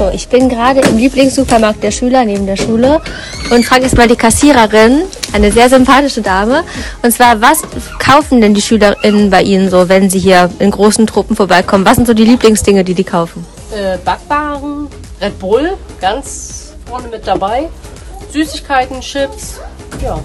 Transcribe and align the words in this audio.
So, 0.00 0.10
ich 0.14 0.28
bin 0.28 0.48
gerade 0.48 0.80
im 0.80 0.96
Lieblingssupermarkt 0.96 1.82
der 1.82 1.90
Schüler 1.90 2.24
neben 2.24 2.46
der 2.46 2.56
Schule 2.56 3.02
und 3.50 3.66
frage 3.66 3.82
jetzt 3.82 3.98
mal 3.98 4.08
die 4.08 4.16
Kassiererin, 4.16 5.02
eine 5.34 5.52
sehr 5.52 5.68
sympathische 5.68 6.22
Dame, 6.22 6.64
und 7.02 7.12
zwar, 7.12 7.40
was 7.42 7.60
kaufen 7.98 8.40
denn 8.40 8.54
die 8.54 8.62
SchülerInnen 8.62 9.28
bei 9.28 9.42
Ihnen 9.42 9.68
so, 9.68 9.90
wenn 9.90 10.08
sie 10.08 10.18
hier 10.18 10.50
in 10.58 10.70
großen 10.70 11.06
Truppen 11.06 11.36
vorbeikommen? 11.36 11.84
Was 11.84 11.96
sind 11.96 12.06
so 12.06 12.14
die 12.14 12.24
Lieblingsdinge, 12.24 12.82
die 12.82 12.94
die 12.94 13.04
kaufen? 13.04 13.44
Äh, 13.76 13.98
Backwaren, 13.98 14.88
Red 15.20 15.38
Bull, 15.38 15.72
ganz 16.00 16.72
vorne 16.86 17.08
mit 17.08 17.26
dabei, 17.26 17.68
Süßigkeiten, 18.32 19.02
Chips, 19.02 19.60
ja. 20.02 20.18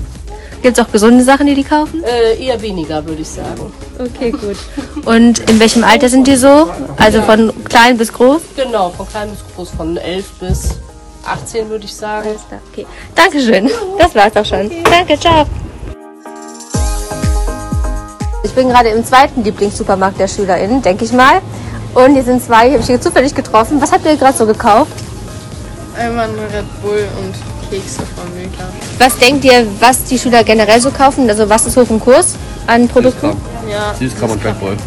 Gibt 0.65 0.79
es 0.79 0.83
auch 0.83 0.91
gesunde 0.91 1.23
Sachen, 1.23 1.45
die 1.45 1.53
die 1.53 1.63
kaufen? 1.63 2.03
Äh, 2.03 2.43
eher 2.43 2.59
weniger, 2.59 3.05
würde 3.05 3.21
ich 3.21 3.29
sagen. 3.29 3.71
Okay, 3.99 4.31
gut. 4.31 4.57
Und 5.05 5.37
in 5.47 5.59
welchem 5.59 5.83
Alter 5.83 6.09
sind 6.09 6.25
die 6.25 6.35
so? 6.35 6.71
Also 6.97 7.21
von 7.21 7.53
klein 7.65 7.99
bis 7.99 8.11
groß? 8.11 8.41
Genau, 8.55 8.89
von 8.89 9.07
klein 9.07 9.29
bis 9.29 9.41
groß, 9.53 9.69
von 9.77 9.95
11 9.95 10.25
bis 10.39 10.69
18 11.23 11.69
würde 11.69 11.85
ich 11.85 11.93
sagen. 11.93 12.29
Alles 12.29 12.41
klar, 12.47 12.59
okay. 12.71 12.87
Dankeschön. 13.13 13.69
Das 13.99 14.15
war's 14.15 14.35
auch 14.35 14.43
schon. 14.43 14.71
Danke, 14.85 15.19
ciao. 15.19 15.45
Ich 18.43 18.51
bin 18.53 18.69
gerade 18.69 18.89
im 18.89 19.05
zweiten 19.05 19.43
Lieblingssupermarkt 19.43 20.19
der 20.19 20.27
SchülerInnen, 20.27 20.81
denke 20.81 21.05
ich 21.05 21.11
mal. 21.11 21.41
Und 21.93 22.15
hier 22.15 22.23
sind 22.23 22.41
zwei, 22.41 22.69
die 22.69 22.71
habe 22.71 22.81
ich 22.81 22.87
hier 22.87 22.99
zufällig 22.99 23.35
getroffen. 23.35 23.79
Was 23.79 23.91
habt 23.91 24.03
ihr 24.03 24.15
gerade 24.15 24.35
so 24.35 24.47
gekauft? 24.47 24.93
Einmal 25.95 26.27
ein 26.27 26.39
Red 26.39 26.81
Bull 26.81 27.07
und 27.23 27.54
Kekse 27.69 28.01
von 28.15 28.33
Milka. 28.35 28.67
Was 28.99 29.17
denkt 29.17 29.45
ihr, 29.45 29.65
was 29.79 30.03
die 30.05 30.17
Schüler 30.17 30.43
generell 30.43 30.79
so 30.79 30.91
kaufen? 30.91 31.29
Also 31.29 31.49
was 31.49 31.65
ist 31.65 31.77
hoch 31.77 31.89
im 31.89 31.99
Kurs 31.99 32.35
an 32.67 32.87
Produkten? 32.87 33.35
Ja, 33.69 33.93
Süßkram 33.99 34.31
und 34.31 34.45
Red 34.45 34.59
Bull. 34.59 34.77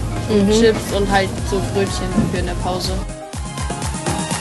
Chips 0.51 0.93
und 0.95 1.11
halt 1.11 1.29
so 1.51 1.61
Brötchen 1.73 2.07
für 2.31 2.39
in 2.39 2.47
der 2.47 2.53
Pause. 2.55 2.93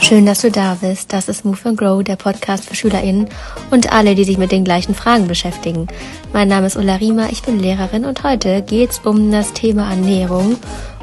Schön, 0.02 0.26
dass 0.26 0.42
du 0.42 0.52
da 0.52 0.78
bist. 0.80 1.12
Das 1.12 1.28
ist 1.28 1.44
Move 1.44 1.58
and 1.66 1.78
Grow, 1.78 2.04
der 2.04 2.16
Podcast 2.16 2.66
für 2.66 2.76
SchülerInnen 2.76 3.28
und 3.72 3.92
alle, 3.92 4.16
die 4.16 4.24
sich 4.24 4.38
mit 4.38 4.52
den 4.52 4.64
gleichen 4.64 4.96
Fragen 4.96 5.28
beschäftigen. 5.28 5.88
Mein 6.34 6.48
Name 6.48 6.68
ist 6.68 6.78
Ulla 6.78 6.96
Riemer, 6.96 7.30
ich 7.32 7.42
bin 7.42 7.60
Lehrerin 7.60 8.06
und 8.06 8.24
heute 8.24 8.62
geht's 8.62 9.02
um 9.04 9.32
das 9.32 9.54
Thema 9.54 9.90
Ernährung 9.90 10.58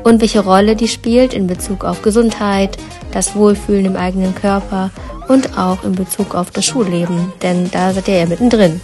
und 0.04 0.20
welche 0.20 0.40
Rolle 0.40 0.76
die 0.76 0.88
spielt 0.88 1.34
in 1.34 1.46
Bezug 1.46 1.84
auf 1.84 2.02
Gesundheit, 2.02 2.78
das 3.12 3.34
Wohlfühlen 3.34 3.86
im 3.86 3.96
eigenen 3.96 4.34
Körper 4.34 4.90
und 5.28 5.58
auch 5.58 5.84
in 5.84 5.92
Bezug 5.92 6.34
auf 6.34 6.50
das 6.50 6.64
Schulleben, 6.64 7.32
denn 7.42 7.70
da 7.70 7.92
seid 7.92 8.08
ihr 8.08 8.18
ja 8.18 8.26
mittendrin. 8.26 8.80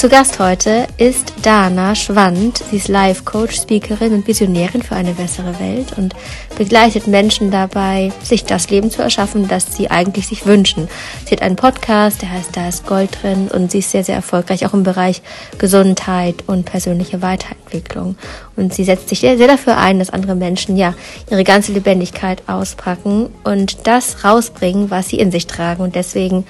Zu 0.00 0.08
Gast 0.08 0.38
heute 0.38 0.86
ist 0.96 1.34
Dana 1.42 1.94
Schwand. 1.94 2.62
Sie 2.70 2.78
ist 2.78 2.88
Life-Coach, 2.88 3.54
Speakerin 3.54 4.14
und 4.14 4.26
Visionärin 4.26 4.82
für 4.82 4.94
eine 4.94 5.12
bessere 5.12 5.60
Welt 5.60 5.92
und 5.98 6.14
begleitet 6.56 7.06
Menschen 7.06 7.50
dabei, 7.50 8.10
sich 8.22 8.46
das 8.46 8.70
Leben 8.70 8.90
zu 8.90 9.02
erschaffen, 9.02 9.46
das 9.46 9.76
sie 9.76 9.90
eigentlich 9.90 10.26
sich 10.26 10.46
wünschen. 10.46 10.88
Sie 11.26 11.32
hat 11.32 11.42
einen 11.42 11.56
Podcast, 11.56 12.22
der 12.22 12.30
heißt 12.30 12.56
Da 12.56 12.68
ist 12.68 12.86
Gold 12.86 13.18
drin 13.20 13.48
und 13.52 13.70
sie 13.70 13.80
ist 13.80 13.90
sehr, 13.90 14.02
sehr 14.02 14.14
erfolgreich, 14.14 14.64
auch 14.64 14.72
im 14.72 14.84
Bereich 14.84 15.20
Gesundheit 15.58 16.44
und 16.46 16.64
persönliche 16.64 17.20
Weiterentwicklung. 17.20 18.16
Und 18.60 18.74
sie 18.74 18.84
setzt 18.84 19.08
sich 19.08 19.20
sehr, 19.20 19.38
sehr 19.38 19.48
dafür 19.48 19.78
ein, 19.78 19.98
dass 19.98 20.10
andere 20.10 20.34
Menschen 20.34 20.76
ja 20.76 20.94
ihre 21.30 21.44
ganze 21.44 21.72
Lebendigkeit 21.72 22.42
auspacken 22.46 23.30
und 23.42 23.86
das 23.86 24.24
rausbringen, 24.24 24.90
was 24.90 25.08
sie 25.08 25.18
in 25.18 25.32
sich 25.32 25.46
tragen. 25.46 25.82
Und 25.82 25.94
deswegen 25.94 26.44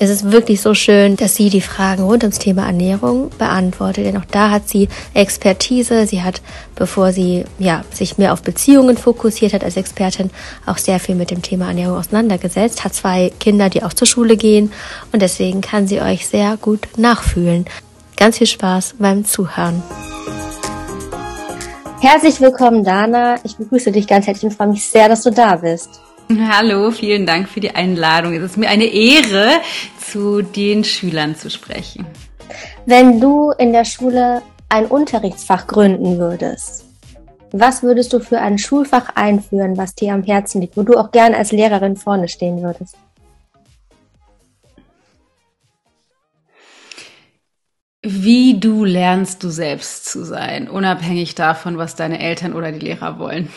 es 0.00 0.10
ist 0.10 0.32
wirklich 0.32 0.60
so 0.60 0.74
schön, 0.74 1.16
dass 1.16 1.36
sie 1.36 1.50
die 1.50 1.60
Fragen 1.60 2.02
rund 2.02 2.24
ums 2.24 2.38
Thema 2.38 2.66
Ernährung 2.66 3.30
beantwortet, 3.38 4.04
denn 4.04 4.16
auch 4.16 4.24
da 4.24 4.50
hat 4.50 4.68
sie 4.68 4.88
Expertise. 5.14 6.06
Sie 6.06 6.22
hat, 6.22 6.42
bevor 6.74 7.12
sie 7.12 7.44
ja, 7.58 7.84
sich 7.92 8.18
mehr 8.18 8.32
auf 8.32 8.42
Beziehungen 8.42 8.96
fokussiert 8.96 9.52
hat 9.52 9.62
als 9.62 9.76
Expertin, 9.76 10.30
auch 10.66 10.78
sehr 10.78 10.98
viel 10.98 11.14
mit 11.14 11.30
dem 11.30 11.42
Thema 11.42 11.68
Ernährung 11.68 11.98
auseinandergesetzt, 11.98 12.84
hat 12.84 12.94
zwei 12.94 13.32
Kinder, 13.38 13.70
die 13.70 13.82
auch 13.82 13.92
zur 13.92 14.08
Schule 14.08 14.36
gehen 14.36 14.72
und 15.12 15.22
deswegen 15.22 15.60
kann 15.60 15.86
sie 15.86 16.00
euch 16.00 16.26
sehr 16.26 16.56
gut 16.60 16.88
nachfühlen. 16.96 17.64
Ganz 18.16 18.38
viel 18.38 18.46
Spaß 18.46 18.96
beim 18.98 19.24
Zuhören. 19.24 19.82
Herzlich 22.06 22.38
willkommen, 22.38 22.84
Dana. 22.84 23.36
Ich 23.44 23.56
begrüße 23.56 23.90
dich 23.90 24.06
ganz 24.06 24.26
herzlich 24.26 24.50
und 24.50 24.54
freue 24.54 24.68
mich 24.68 24.86
sehr, 24.86 25.08
dass 25.08 25.22
du 25.22 25.30
da 25.30 25.56
bist. 25.56 26.02
Hallo, 26.50 26.90
vielen 26.90 27.24
Dank 27.24 27.48
für 27.48 27.60
die 27.60 27.74
Einladung. 27.74 28.34
Es 28.34 28.42
ist 28.42 28.56
mir 28.58 28.68
eine 28.68 28.84
Ehre, 28.84 29.52
zu 29.98 30.42
den 30.42 30.84
Schülern 30.84 31.34
zu 31.34 31.48
sprechen. 31.48 32.04
Wenn 32.84 33.22
du 33.22 33.52
in 33.52 33.72
der 33.72 33.86
Schule 33.86 34.42
ein 34.68 34.84
Unterrichtsfach 34.84 35.66
gründen 35.66 36.18
würdest, 36.18 36.84
was 37.52 37.82
würdest 37.82 38.12
du 38.12 38.20
für 38.20 38.38
ein 38.38 38.58
Schulfach 38.58 39.08
einführen, 39.14 39.78
was 39.78 39.94
dir 39.94 40.12
am 40.12 40.24
Herzen 40.24 40.60
liegt, 40.60 40.76
wo 40.76 40.82
du 40.82 40.98
auch 40.98 41.10
gerne 41.10 41.38
als 41.38 41.52
Lehrerin 41.52 41.96
vorne 41.96 42.28
stehen 42.28 42.62
würdest? 42.62 42.96
Wie 48.06 48.60
du 48.60 48.84
lernst, 48.84 49.42
du 49.42 49.48
selbst 49.48 50.04
zu 50.04 50.24
sein, 50.24 50.68
unabhängig 50.68 51.34
davon, 51.34 51.78
was 51.78 51.96
deine 51.96 52.20
Eltern 52.20 52.52
oder 52.52 52.70
die 52.70 52.84
Lehrer 52.84 53.18
wollen. 53.18 53.48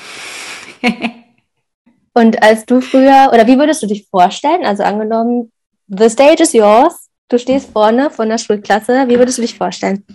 Und 2.13 2.41
als 2.41 2.66
du 2.66 2.80
früher, 2.80 3.30
oder 3.34 3.46
wie 3.46 3.57
würdest 3.59 3.84
du 3.84 3.88
dich 3.88 4.07
vorstellen? 4.09 4.66
Also 4.66 4.84
angenommen, 4.84 5.52
the 5.88 6.09
stage 6.09 6.41
is 6.41 6.53
yours, 6.53 7.09
du 7.28 7.38
stehst 7.38 7.72
vorne 7.72 8.09
von 8.09 8.30
der 8.30 8.38
Schulklasse, 8.38 9.09
wie 9.09 9.19
würdest 9.19 9.38
du 9.38 9.41
dich 9.41 9.57
vorstellen? 9.57 10.06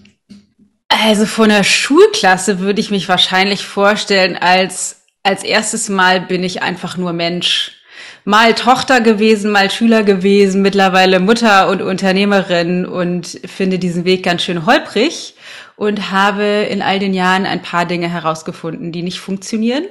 Also 0.89 1.27
von 1.27 1.51
der 1.51 1.63
Schulklasse 1.63 2.59
würde 2.59 2.81
ich 2.81 2.91
mich 2.91 3.09
wahrscheinlich 3.09 3.67
vorstellen, 3.67 4.37
als, 4.37 5.03
als 5.23 5.45
erstes 5.45 5.91
Mal 5.91 6.23
bin 6.23 6.43
ich 6.43 6.63
einfach 6.63 6.97
nur 6.97 7.13
Mensch. 7.13 7.82
Mal 8.25 8.55
Tochter 8.55 9.01
gewesen, 9.01 9.51
mal 9.51 9.71
Schüler 9.71 10.05
gewesen, 10.05 10.63
mittlerweile 10.63 11.19
Mutter 11.19 11.69
und 11.69 11.83
Unternehmerin 11.83 12.87
und 12.87 13.27
finde 13.27 13.79
diesen 13.79 14.05
Weg 14.05 14.23
ganz 14.23 14.43
schön 14.43 14.65
holprig 14.65 15.35
und 15.77 16.13
habe 16.13 16.45
in 16.45 16.83
all 16.83 17.01
den 17.01 17.15
Jahren 17.15 17.47
ein 17.47 17.63
paar 17.63 17.85
Dinge 17.85 18.09
herausgefunden, 18.09 18.93
die 18.93 19.03
nicht 19.03 19.19
funktionieren 19.19 19.85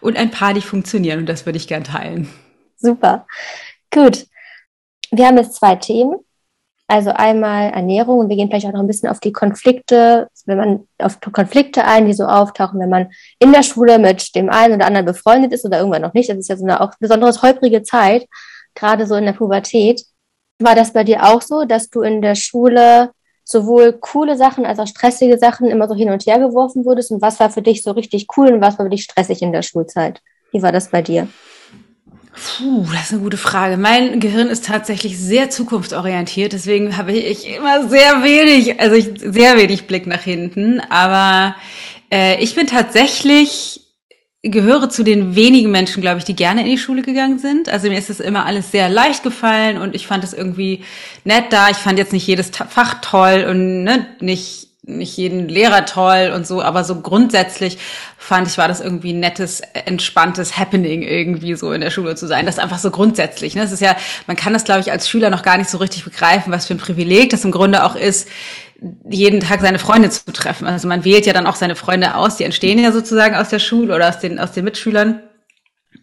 und 0.00 0.16
ein 0.16 0.30
paar, 0.30 0.54
die 0.54 0.60
funktionieren 0.60 1.20
und 1.20 1.26
das 1.26 1.46
würde 1.46 1.56
ich 1.56 1.66
gern 1.66 1.82
teilen. 1.82 2.28
Super. 2.76 3.26
Gut. 3.90 4.26
Wir 5.10 5.26
haben 5.26 5.38
jetzt 5.38 5.56
zwei 5.56 5.74
Themen. 5.74 6.16
Also 6.86 7.10
einmal 7.10 7.70
Ernährung 7.70 8.18
und 8.18 8.28
wir 8.28 8.36
gehen 8.36 8.48
vielleicht 8.48 8.66
auch 8.66 8.72
noch 8.72 8.80
ein 8.80 8.86
bisschen 8.86 9.08
auf 9.08 9.18
die 9.18 9.32
Konflikte, 9.32 10.28
wenn 10.44 10.58
man 10.58 10.88
auf 10.98 11.18
Konflikte 11.20 11.84
ein, 11.84 12.06
die 12.06 12.12
so 12.12 12.24
auftauchen, 12.24 12.78
wenn 12.78 12.90
man 12.90 13.10
in 13.38 13.52
der 13.52 13.62
Schule 13.62 13.98
mit 13.98 14.34
dem 14.34 14.50
einen 14.50 14.74
oder 14.74 14.86
anderen 14.86 15.06
befreundet 15.06 15.52
ist 15.52 15.64
oder 15.64 15.78
irgendwann 15.78 16.02
noch 16.02 16.12
nicht. 16.12 16.28
Das 16.28 16.36
ist 16.36 16.48
ja 16.48 16.56
so 16.56 16.64
eine 16.64 16.82
auch 16.82 16.92
besonders 17.00 17.42
holprige 17.42 17.82
Zeit, 17.82 18.26
gerade 18.74 19.06
so 19.06 19.14
in 19.14 19.24
der 19.24 19.32
Pubertät. 19.32 20.04
War 20.58 20.74
das 20.74 20.92
bei 20.92 21.04
dir 21.04 21.24
auch 21.24 21.40
so, 21.40 21.64
dass 21.64 21.88
du 21.88 22.02
in 22.02 22.20
der 22.20 22.34
Schule 22.34 23.12
sowohl 23.44 23.94
coole 23.94 24.36
Sachen 24.36 24.66
als 24.66 24.78
auch 24.78 24.86
stressige 24.86 25.38
Sachen 25.38 25.68
immer 25.68 25.88
so 25.88 25.94
hin 25.94 26.10
und 26.10 26.26
her 26.26 26.38
geworfen 26.38 26.84
wurdest? 26.84 27.10
Und 27.10 27.22
was 27.22 27.40
war 27.40 27.48
für 27.48 27.62
dich 27.62 27.82
so 27.82 27.92
richtig 27.92 28.26
cool 28.36 28.52
und 28.52 28.60
was 28.60 28.78
war 28.78 28.86
für 28.86 28.90
dich 28.90 29.04
stressig 29.04 29.40
in 29.40 29.52
der 29.52 29.62
Schulzeit? 29.62 30.20
Wie 30.52 30.62
war 30.62 30.70
das 30.70 30.90
bei 30.90 31.00
dir? 31.00 31.28
Puh, 32.34 32.86
das 32.92 33.04
ist 33.04 33.12
eine 33.12 33.22
gute 33.22 33.36
Frage. 33.36 33.76
Mein 33.76 34.18
Gehirn 34.18 34.48
ist 34.48 34.64
tatsächlich 34.64 35.18
sehr 35.18 35.50
zukunftsorientiert, 35.50 36.52
deswegen 36.52 36.96
habe 36.96 37.12
ich 37.12 37.48
immer 37.48 37.88
sehr 37.88 38.24
wenig, 38.24 38.80
also 38.80 38.96
ich, 38.96 39.10
sehr 39.20 39.56
wenig 39.56 39.86
Blick 39.86 40.06
nach 40.06 40.22
hinten. 40.22 40.80
Aber 40.80 41.54
äh, 42.10 42.42
ich 42.42 42.56
bin 42.56 42.66
tatsächlich 42.66 43.80
gehöre 44.42 44.90
zu 44.90 45.04
den 45.04 45.34
wenigen 45.36 45.70
Menschen, 45.70 46.02
glaube 46.02 46.18
ich, 46.18 46.24
die 46.24 46.36
gerne 46.36 46.62
in 46.62 46.66
die 46.66 46.78
Schule 46.78 47.02
gegangen 47.02 47.38
sind. 47.38 47.68
Also 47.68 47.88
mir 47.88 47.98
ist 47.98 48.10
es 48.10 48.20
immer 48.20 48.44
alles 48.44 48.70
sehr 48.70 48.90
leicht 48.90 49.22
gefallen 49.22 49.78
und 49.78 49.94
ich 49.94 50.06
fand 50.06 50.22
es 50.22 50.34
irgendwie 50.34 50.84
nett 51.24 51.46
da. 51.50 51.70
Ich 51.70 51.78
fand 51.78 51.98
jetzt 51.98 52.12
nicht 52.12 52.26
jedes 52.26 52.50
Fach 52.50 53.00
toll 53.00 53.46
und 53.48 53.84
ne, 53.84 54.06
nicht 54.20 54.63
nicht 54.86 55.16
jeden 55.16 55.48
Lehrer 55.48 55.86
toll 55.86 56.32
und 56.34 56.46
so, 56.46 56.62
aber 56.62 56.84
so 56.84 57.00
grundsätzlich 57.00 57.78
fand 58.18 58.48
ich, 58.48 58.58
war 58.58 58.68
das 58.68 58.80
irgendwie 58.80 59.12
ein 59.12 59.20
nettes, 59.20 59.60
entspanntes 59.60 60.58
Happening 60.58 61.02
irgendwie 61.02 61.54
so 61.54 61.72
in 61.72 61.80
der 61.80 61.90
Schule 61.90 62.14
zu 62.16 62.26
sein. 62.26 62.46
Das 62.46 62.56
ist 62.56 62.62
einfach 62.62 62.78
so 62.78 62.90
grundsätzlich. 62.90 63.54
Ne? 63.54 63.62
Das 63.62 63.72
ist 63.72 63.80
ja, 63.80 63.96
man 64.26 64.36
kann 64.36 64.52
das, 64.52 64.64
glaube 64.64 64.80
ich, 64.80 64.92
als 64.92 65.08
Schüler 65.08 65.30
noch 65.30 65.42
gar 65.42 65.56
nicht 65.56 65.70
so 65.70 65.78
richtig 65.78 66.04
begreifen, 66.04 66.52
was 66.52 66.66
für 66.66 66.74
ein 66.74 66.78
Privileg 66.78 67.30
das 67.30 67.44
im 67.44 67.50
Grunde 67.50 67.84
auch 67.84 67.96
ist, 67.96 68.28
jeden 69.08 69.40
Tag 69.40 69.60
seine 69.62 69.78
Freunde 69.78 70.10
zu 70.10 70.30
treffen. 70.32 70.66
Also 70.66 70.86
man 70.86 71.04
wählt 71.04 71.24
ja 71.24 71.32
dann 71.32 71.46
auch 71.46 71.56
seine 71.56 71.76
Freunde 71.76 72.16
aus, 72.16 72.36
die 72.36 72.44
entstehen 72.44 72.78
ja 72.78 72.92
sozusagen 72.92 73.34
aus 73.34 73.48
der 73.48 73.60
Schule 73.60 73.94
oder 73.94 74.08
aus 74.08 74.18
den, 74.18 74.38
aus 74.38 74.52
den 74.52 74.64
Mitschülern. 74.64 75.22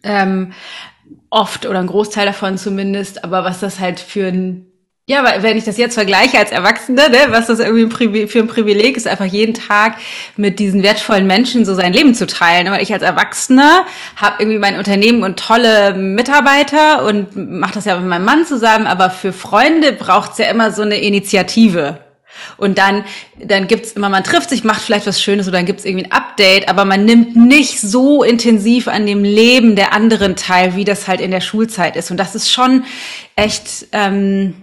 Ähm, 0.02 0.52
oft 1.30 1.66
oder 1.66 1.78
ein 1.78 1.86
Großteil 1.86 2.26
davon 2.26 2.58
zumindest, 2.58 3.22
aber 3.22 3.44
was 3.44 3.60
das 3.60 3.78
halt 3.78 4.00
für 4.00 4.26
ein 4.26 4.71
ja, 5.12 5.22
aber 5.22 5.42
wenn 5.42 5.58
ich 5.58 5.64
das 5.64 5.76
jetzt 5.76 5.92
vergleiche 5.92 6.38
als 6.38 6.52
Erwachsene, 6.52 7.10
ne, 7.10 7.18
was 7.28 7.46
das 7.46 7.58
irgendwie 7.58 8.26
für 8.26 8.38
ein 8.38 8.46
Privileg 8.46 8.96
ist, 8.96 9.06
einfach 9.06 9.26
jeden 9.26 9.52
Tag 9.52 9.96
mit 10.38 10.58
diesen 10.58 10.82
wertvollen 10.82 11.26
Menschen 11.26 11.66
so 11.66 11.74
sein 11.74 11.92
Leben 11.92 12.14
zu 12.14 12.26
teilen. 12.26 12.66
Aber 12.66 12.80
ich 12.80 12.94
als 12.94 13.02
Erwachsener 13.02 13.84
habe 14.16 14.36
irgendwie 14.38 14.58
mein 14.58 14.78
Unternehmen 14.78 15.22
und 15.22 15.38
tolle 15.38 15.92
Mitarbeiter 15.92 17.04
und 17.04 17.36
mache 17.36 17.74
das 17.74 17.84
ja 17.84 17.98
mit 17.98 18.08
meinem 18.08 18.24
Mann 18.24 18.46
zusammen. 18.46 18.86
Aber 18.86 19.10
für 19.10 19.34
Freunde 19.34 19.92
braucht's 19.92 20.38
ja 20.38 20.46
immer 20.46 20.72
so 20.72 20.80
eine 20.80 20.96
Initiative. 20.96 21.98
Und 22.56 22.78
dann, 22.78 23.04
dann 23.38 23.68
gibt's 23.68 23.92
immer, 23.92 24.08
man 24.08 24.24
trifft 24.24 24.48
sich, 24.48 24.64
macht 24.64 24.80
vielleicht 24.80 25.06
was 25.06 25.20
Schönes 25.20 25.46
oder 25.46 25.58
dann 25.58 25.66
gibt's 25.66 25.84
irgendwie 25.84 26.06
ein 26.06 26.12
Update, 26.12 26.70
aber 26.70 26.86
man 26.86 27.04
nimmt 27.04 27.36
nicht 27.36 27.78
so 27.80 28.22
intensiv 28.22 28.88
an 28.88 29.04
dem 29.04 29.24
Leben 29.24 29.76
der 29.76 29.92
anderen 29.92 30.36
teil, 30.36 30.74
wie 30.74 30.84
das 30.84 31.06
halt 31.06 31.20
in 31.20 31.30
der 31.30 31.42
Schulzeit 31.42 31.96
ist. 31.96 32.10
Und 32.10 32.16
das 32.16 32.34
ist 32.34 32.50
schon 32.50 32.84
echt 33.36 33.88
ähm, 33.92 34.54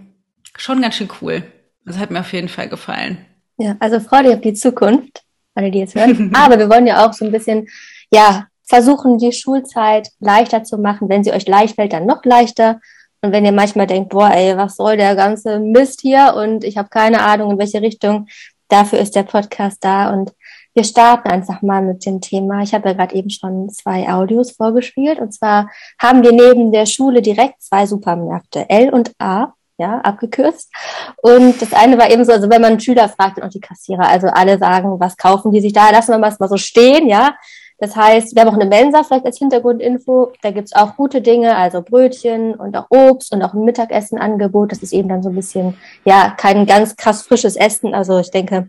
schon 0.60 0.82
ganz 0.82 0.96
schön 0.96 1.10
cool. 1.22 1.44
Das 1.86 1.98
hat 1.98 2.12
mir 2.12 2.20
auf 2.20 2.34
jeden 2.34 2.50
Fall 2.50 2.70
gefallen. 2.70 3.26
Ja, 3.58 3.76
also 3.80 4.00
freu 4.00 4.24
dich 4.24 4.34
auf 4.34 4.42
die 4.42 4.54
Zukunft, 4.54 5.24
alle, 5.56 5.72
die 5.72 5.80
jetzt 5.80 5.96
hören. 5.96 6.32
Aber 6.36 6.58
wir 6.60 6.70
wollen 6.70 6.88
ja 6.88 7.06
auch 7.06 7.14
so 7.14 7.26
ein 7.26 7.32
bisschen, 7.32 7.68
ja, 8.12 8.48
versuchen, 8.64 9.18
die 9.18 9.32
Schulzeit 9.32 10.10
leichter 10.20 10.64
zu 10.64 10.78
machen. 10.78 11.10
Wenn 11.10 11.24
sie 11.24 11.34
euch 11.34 11.48
leicht 11.48 11.76
fällt, 11.76 11.94
dann 11.94 12.06
noch 12.06 12.24
leichter. 12.24 12.80
Und 13.22 13.32
wenn 13.32 13.44
ihr 13.44 13.52
manchmal 13.52 13.88
denkt, 13.88 14.10
boah, 14.10 14.32
ey, 14.32 14.56
was 14.56 14.76
soll 14.76 14.96
der 14.96 15.16
ganze 15.16 15.60
Mist 15.60 16.02
hier 16.02 16.36
und 16.38 16.64
ich 16.64 16.78
habe 16.78 16.90
keine 16.90 17.22
Ahnung, 17.22 17.52
in 17.52 17.58
welche 17.58 17.82
Richtung, 17.82 18.28
dafür 18.70 19.00
ist 19.00 19.16
der 19.16 19.24
Podcast 19.24 19.84
da. 19.84 20.12
Und 20.12 20.34
wir 20.74 20.84
starten 20.84 21.28
einfach 21.28 21.62
mal 21.62 21.82
mit 21.82 22.06
dem 22.06 22.22
Thema. 22.22 22.62
Ich 22.62 22.74
habe 22.74 22.90
ja 22.90 22.94
gerade 22.94 23.16
eben 23.16 23.30
schon 23.30 23.70
zwei 23.70 24.08
Audios 24.08 24.52
vorgespielt. 24.52 25.20
Und 25.20 25.34
zwar 25.34 25.70
haben 26.00 26.24
wir 26.24 26.32
neben 26.32 26.72
der 26.72 26.86
Schule 26.86 27.22
direkt 27.22 27.62
zwei 27.62 27.86
Supermärkte, 27.88 28.70
L 28.70 28.92
und 28.92 29.12
A 29.20 29.54
ja, 29.80 30.00
abgekürzt. 30.02 30.72
Und 31.18 31.62
das 31.62 31.74
eine 31.74 31.98
war 31.98 32.12
eben 32.12 32.24
so, 32.26 32.32
also 32.32 32.50
wenn 32.50 32.62
man 32.62 32.80
Schüler 32.80 33.10
fragt 33.10 33.38
und 33.38 33.44
auch 33.44 33.50
die 33.50 33.62
Kassierer, 33.62 34.08
also 34.08 34.28
alle 34.28 34.58
sagen, 34.60 35.00
was 35.00 35.18
kaufen 35.18 35.52
die 35.52 35.62
sich 35.62 35.74
da, 35.74 35.90
lassen 35.90 36.12
wir 36.12 36.20
mal 36.20 36.36
so 36.48 36.58
stehen, 36.58 37.08
ja. 37.08 37.36
Das 37.82 37.96
heißt, 37.96 38.36
wir 38.36 38.42
haben 38.42 38.50
auch 38.50 38.60
eine 38.60 38.66
Mensa 38.66 39.04
vielleicht 39.04 39.26
als 39.26 39.38
Hintergrundinfo. 39.38 40.34
Da 40.42 40.52
gibt's 40.52 40.74
auch 40.76 40.98
gute 40.98 41.22
Dinge, 41.22 41.56
also 41.56 41.82
Brötchen 41.82 42.54
und 42.56 42.76
auch 42.76 42.88
Obst 42.90 43.32
und 43.32 43.42
auch 43.42 43.54
ein 43.54 43.64
Mittagessenangebot. 43.64 44.74
Das 44.74 44.80
ist 44.80 44.92
eben 44.92 45.08
dann 45.08 45.24
so 45.24 45.30
ein 45.30 45.36
bisschen, 45.36 45.78
ja, 46.04 46.36
kein 46.38 46.66
ganz 46.66 46.98
krass 46.98 47.22
frisches 47.22 47.56
Essen. 47.56 47.96
Also 47.96 48.20
ich 48.20 48.32
denke, 48.32 48.68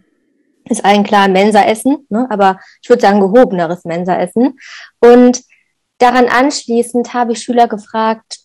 ist 0.69 0.85
allen 0.85 1.03
klar 1.03 1.27
Mensa-Essen, 1.27 2.07
ne? 2.09 2.29
aber 2.31 2.61
ich 2.83 2.89
würde 2.89 3.03
sagen 3.03 3.19
gehobeneres 3.19 3.85
Mensa-Essen. 3.85 4.59
Und 5.01 5.43
daran 5.99 6.27
anschließend 6.27 7.13
habe 7.13 7.33
ich 7.33 7.43
Schüler 7.43 7.67
gefragt, 7.67 8.39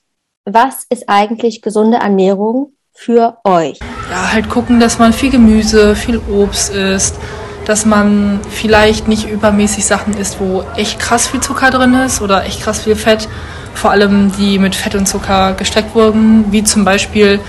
was 0.46 0.86
ist 0.90 1.06
eigentlich 1.08 1.62
gesunde 1.62 1.98
Ernährung 1.98 2.72
für 2.94 3.38
euch? 3.44 3.80
Ja, 4.12 4.32
halt 4.32 4.50
gucken, 4.50 4.80
dass 4.80 5.00
man 5.00 5.12
viel 5.12 5.32
Gemüse, 5.32 5.96
viel 5.96 6.22
Obst 6.32 6.74
isst, 6.74 7.16
dass 7.66 7.86
man 7.86 8.40
vielleicht 8.50 9.08
nicht 9.08 9.28
übermäßig 9.28 9.86
Sachen 9.86 10.16
isst, 10.16 10.40
wo 10.40 10.64
echt 10.76 11.00
krass 11.00 11.28
viel 11.28 11.42
Zucker 11.42 11.72
drin 11.72 11.96
ist 11.96 12.22
oder 12.22 12.46
echt 12.46 12.62
krass 12.62 12.82
viel 12.82 12.96
Fett. 12.96 13.28
Vor 13.74 13.92
allem 13.92 14.32
die 14.38 14.60
mit 14.60 14.76
Fett 14.76 14.96
und 14.96 15.08
Zucker 15.08 15.54
gesteckt 15.54 15.96
wurden, 15.96 16.52
wie 16.52 16.64
zum 16.64 16.86
Beispiel 16.86 17.40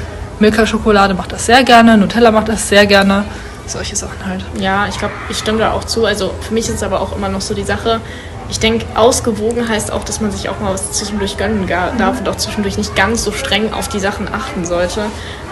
Milka-Schokolade 0.40 1.14
macht 1.14 1.32
das 1.32 1.46
sehr 1.46 1.62
gerne, 1.62 1.96
Nutella 1.96 2.30
macht 2.30 2.48
das 2.48 2.68
sehr 2.68 2.86
gerne. 2.86 3.24
Solche 3.66 3.94
Sachen 3.96 4.24
halt. 4.24 4.44
Ja, 4.58 4.86
ich 4.88 4.98
glaube, 4.98 5.14
ich 5.28 5.38
stimme 5.38 5.58
da 5.58 5.72
auch 5.72 5.84
zu. 5.84 6.06
Also 6.06 6.32
für 6.40 6.54
mich 6.54 6.68
ist 6.68 6.76
es 6.76 6.82
aber 6.82 7.00
auch 7.00 7.14
immer 7.16 7.28
noch 7.28 7.40
so 7.40 7.52
die 7.52 7.64
Sache, 7.64 8.00
ich 8.48 8.60
denke, 8.60 8.86
ausgewogen 8.94 9.68
heißt 9.68 9.90
auch, 9.92 10.04
dass 10.04 10.20
man 10.20 10.30
sich 10.30 10.48
auch 10.48 10.60
mal 10.60 10.72
was 10.72 10.92
zwischendurch 10.92 11.36
gönnen 11.36 11.66
darf 11.66 12.20
und 12.20 12.28
auch 12.28 12.36
zwischendurch 12.36 12.78
nicht 12.78 12.94
ganz 12.94 13.24
so 13.24 13.32
streng 13.32 13.72
auf 13.72 13.88
die 13.88 13.98
Sachen 13.98 14.32
achten 14.32 14.64
sollte. 14.64 15.06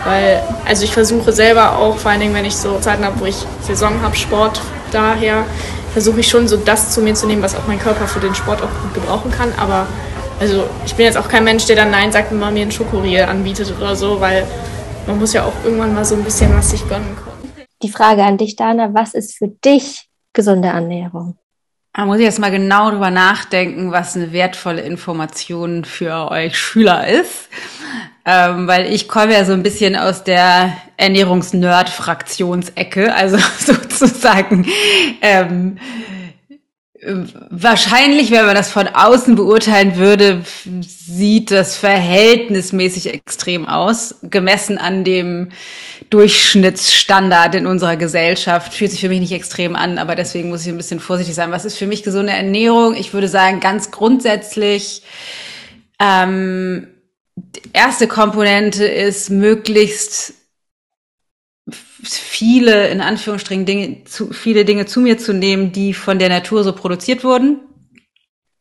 Weil, 0.05 0.43
also 0.65 0.85
ich 0.85 0.93
versuche 0.93 1.33
selber 1.33 1.79
auch, 1.79 1.97
vor 1.99 2.13
allen 2.13 2.21
Dingen, 2.21 2.35
wenn 2.35 2.45
ich 2.45 2.57
so 2.57 2.79
Zeiten 2.79 3.05
habe, 3.05 3.19
wo 3.19 3.25
ich 3.25 3.37
Saison 3.63 4.01
habe, 4.03 4.15
Sport 4.15 4.61
daher, 4.93 5.45
versuche 5.93 6.21
ich 6.21 6.29
schon 6.29 6.47
so 6.47 6.57
das 6.57 6.91
zu 6.91 7.01
mir 7.01 7.15
zu 7.15 7.27
nehmen, 7.27 7.43
was 7.43 7.57
auch 7.57 7.67
mein 7.67 7.79
Körper 7.81 8.07
für 8.07 8.21
den 8.21 8.35
Sport 8.35 8.63
auch 8.63 8.83
gut 8.83 8.95
gebrauchen 8.95 9.31
kann. 9.33 9.53
Aber 9.59 9.87
also 10.41 10.65
ich 10.87 10.95
bin 10.95 11.07
jetzt 11.07 11.17
auch 11.17 11.29
kein 11.29 11.45
Mensch, 11.45 11.67
der 11.67 11.77
dann 11.77 11.91
Nein 11.91 12.13
sagt, 12.13 12.31
wenn 12.31 12.39
man 12.39 12.55
mir 12.55 12.63
einen 12.63 12.73
Schokoriegel 12.73 13.25
anbietet 13.25 13.73
oder 13.77 13.97
so, 13.97 14.21
weil 14.21 14.47
man 15.07 15.19
muss 15.19 15.33
ja 15.33 15.45
auch 15.45 15.53
irgendwann 15.65 15.95
mal 15.95 16.05
so 16.05 16.15
ein 16.15 16.25
bisschen 16.25 16.57
was 16.57 16.71
sich 16.71 16.89
gönnen 16.89 17.17
können. 17.17 17.53
Die 17.83 17.91
Frage 17.91 18.23
an 18.23 18.39
dich, 18.39 18.57
Dana, 18.57 18.95
was 18.95 19.15
ist 19.15 19.37
für 19.37 19.49
dich 19.49 20.09
gesunde 20.33 20.69
Ernährung? 20.69 21.37
Da 21.97 22.07
muss 22.07 22.19
ich 22.19 22.25
jetzt 22.25 22.41
mal 22.41 22.51
genau 22.51 22.91
drüber 22.91 23.13
nachdenken, 23.13 23.93
was 23.93 24.17
eine 24.17 24.33
wertvolle 24.33 24.83
Information 24.83 25.85
für 25.85 26.29
euch 26.29 26.59
Schüler 26.59 27.07
ist. 27.07 27.49
Ähm, 28.25 28.67
weil 28.67 28.93
ich 28.93 29.07
komme 29.07 29.35
ja 29.35 29.45
so 29.45 29.53
ein 29.53 29.63
bisschen 29.63 29.95
aus 29.95 30.25
der 30.25 30.77
Ernährungsnerd-Fraktionsecke, 30.97 33.15
also 33.15 33.39
sozusagen 33.59 34.67
ähm, 35.21 35.79
wahrscheinlich, 37.51 38.31
wenn 38.31 38.47
man 38.47 38.55
das 38.55 38.71
von 38.71 38.89
außen 38.89 39.35
beurteilen 39.35 39.97
würde, 39.97 40.43
sieht 40.81 41.51
das 41.51 41.77
verhältnismäßig 41.77 43.13
extrem 43.13 43.67
aus, 43.67 44.17
gemessen 44.23 44.79
an 44.79 45.05
dem 45.05 45.51
Durchschnittsstandard 46.11 47.55
in 47.55 47.67
unserer 47.67 47.97
Gesellschaft. 47.97 48.75
Fühlt 48.75 48.91
sich 48.91 49.01
für 49.01 49.09
mich 49.09 49.21
nicht 49.21 49.33
extrem 49.33 49.77
an, 49.77 49.99
aber 49.99 50.15
deswegen 50.15 50.49
muss 50.49 50.63
ich 50.63 50.69
ein 50.69 50.77
bisschen 50.77 51.01
vorsichtig 51.01 51.35
sein. 51.35 51.51
Was 51.51 51.65
ist 51.65 51.77
für 51.77 51.87
mich 51.87 52.03
gesunde 52.03 52.33
Ernährung? 52.33 52.95
Ich 52.95 53.13
würde 53.13 53.29
sagen, 53.29 53.61
ganz 53.61 53.91
grundsätzlich, 53.91 55.03
ähm, 56.01 56.89
erste 57.73 58.09
Komponente 58.09 58.85
ist 58.85 59.31
möglichst 59.31 60.35
viele, 61.71 62.89
in 62.89 63.01
Anführungsstrichen, 63.01 63.65
Dinge, 63.65 64.05
zu, 64.05 64.33
viele 64.33 64.65
Dinge 64.65 64.87
zu 64.87 65.01
mir 65.01 65.19
zu 65.19 65.33
nehmen, 65.33 65.73
die 65.73 65.95
von 65.95 66.19
der 66.19 66.29
Natur 66.29 66.63
so 66.63 66.73
produziert 66.73 67.25
wurden. 67.25 67.61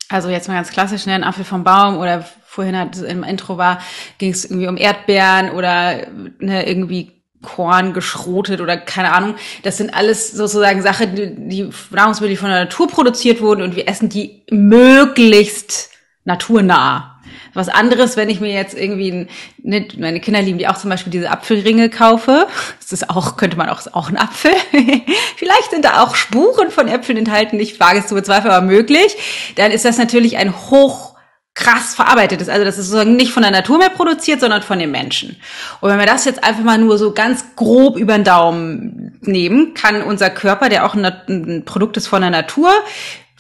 Also 0.10 0.30
jetzt 0.30 0.48
mal 0.48 0.56
ganz 0.56 0.72
klassisch, 0.72 1.06
ne, 1.06 1.14
ein 1.14 1.24
Apfel 1.24 1.44
vom 1.44 1.64
Baum 1.64 1.98
oder 1.98 2.26
vorhin 2.46 2.78
hat 2.78 3.02
im 3.02 3.24
Intro 3.24 3.58
war, 3.58 3.82
ging 4.20 4.32
es 4.32 4.46
irgendwie 4.46 4.68
um 4.68 4.78
Erdbeeren 4.78 5.50
oder 5.52 6.08
ne, 6.40 6.68
irgendwie 6.68 7.24
Korn 7.42 7.94
geschrotet 7.94 8.62
oder 8.62 8.78
keine 8.78 9.12
Ahnung. 9.12 9.36
Das 9.64 9.78
sind 9.78 9.94
alles 9.94 10.32
sozusagen 10.32 10.82
Sachen, 10.82 11.16
die, 11.16 11.50
die 11.50 11.70
Nahrungsmittel, 11.92 12.30
die 12.30 12.38
von 12.38 12.50
der 12.50 12.66
Natur 12.66 12.88
produziert 12.88 13.42
wurden 13.42 13.62
und 13.62 13.76
wir 13.76 13.88
essen 13.88 14.10
die 14.10 14.44
möglichst 14.50 15.90
naturnah. 16.26 17.13
Was 17.54 17.70
anderes, 17.70 18.18
wenn 18.18 18.30
ich 18.30 18.40
mir 18.40 18.52
jetzt 18.52 18.76
irgendwie, 18.76 19.28
ne, 19.62 19.88
meine 19.98 20.20
Kinder 20.20 20.42
lieben 20.42 20.58
die 20.58 20.68
auch 20.68 20.78
zum 20.78 20.90
Beispiel 20.90 21.12
diese 21.12 21.30
Apfelringe 21.30 21.90
kaufe. 21.90 22.48
Das 22.80 22.92
ist 22.92 23.10
auch, 23.10 23.38
könnte 23.38 23.58
man 23.58 23.70
auch, 23.70 23.82
auch 23.94 24.10
ein 24.10 24.18
Apfel. 24.18 24.54
Vielleicht 25.38 25.72
sind 25.72 25.86
da 25.86 26.02
auch 26.04 26.16
Spuren 26.16 26.72
von 26.72 26.88
Äpfeln 26.88 27.18
enthalten. 27.18 27.60
Ich 27.60 27.80
wage 27.80 28.00
es 28.00 28.08
zu 28.08 28.16
bezweifeln, 28.16 28.54
aber 28.54 28.66
möglich. 28.66 29.16
Dann 29.56 29.72
ist 29.72 29.86
das 29.86 29.98
natürlich 29.98 30.38
ein 30.38 30.54
hoch 30.70 31.14
krass 31.56 31.94
verarbeitetes. 31.94 32.50
Also 32.50 32.66
das 32.66 32.78
ist 32.78 32.88
sozusagen 32.88 33.16
nicht 33.16 33.32
von 33.32 33.44
der 33.44 33.52
Natur 33.52 33.78
mehr 33.78 33.90
produziert, 33.90 34.40
sondern 34.40 34.64
von 34.64 34.80
den 34.80 34.90
Menschen. 34.90 35.38
Und 35.82 35.92
wenn 35.92 36.00
wir 36.00 36.08
das 36.08 36.26
jetzt 36.26 36.44
einfach 36.44 36.64
mal 36.64 36.80
nur 36.80 36.98
so 36.98 37.14
ganz 37.14 37.56
grob 37.56 37.98
über 37.98 38.16
den 38.16 38.24
Daumen 38.24 39.20
nehmen, 39.22 39.74
kann 39.76 40.02
unser 40.02 40.32
Körper, 40.32 40.70
der 40.70 40.86
auch 40.86 40.96
ein 40.96 41.64
Produkt 41.66 41.98
ist 41.98 42.08
von 42.08 42.22
der 42.22 42.32
Natur, 42.32 42.72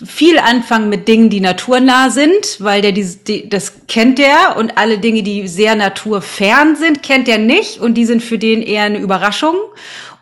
viel 0.03 0.39
anfangen 0.39 0.89
mit 0.89 1.07
Dingen, 1.07 1.29
die 1.29 1.39
naturnah 1.39 2.09
sind, 2.09 2.57
weil 2.59 2.81
der 2.81 2.91
die, 2.91 3.05
die, 3.27 3.49
das 3.49 3.87
kennt 3.87 4.17
der 4.17 4.57
und 4.57 4.77
alle 4.77 4.97
Dinge, 4.97 5.23
die 5.23 5.47
sehr 5.47 5.75
naturfern 5.75 6.75
sind, 6.75 7.03
kennt 7.03 7.27
er 7.27 7.37
nicht 7.37 7.79
und 7.79 7.93
die 7.93 8.05
sind 8.05 8.23
für 8.23 8.39
den 8.39 8.61
eher 8.61 8.83
eine 8.83 8.97
Überraschung 8.97 9.55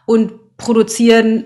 und 0.06 0.58
produzieren 0.58 1.46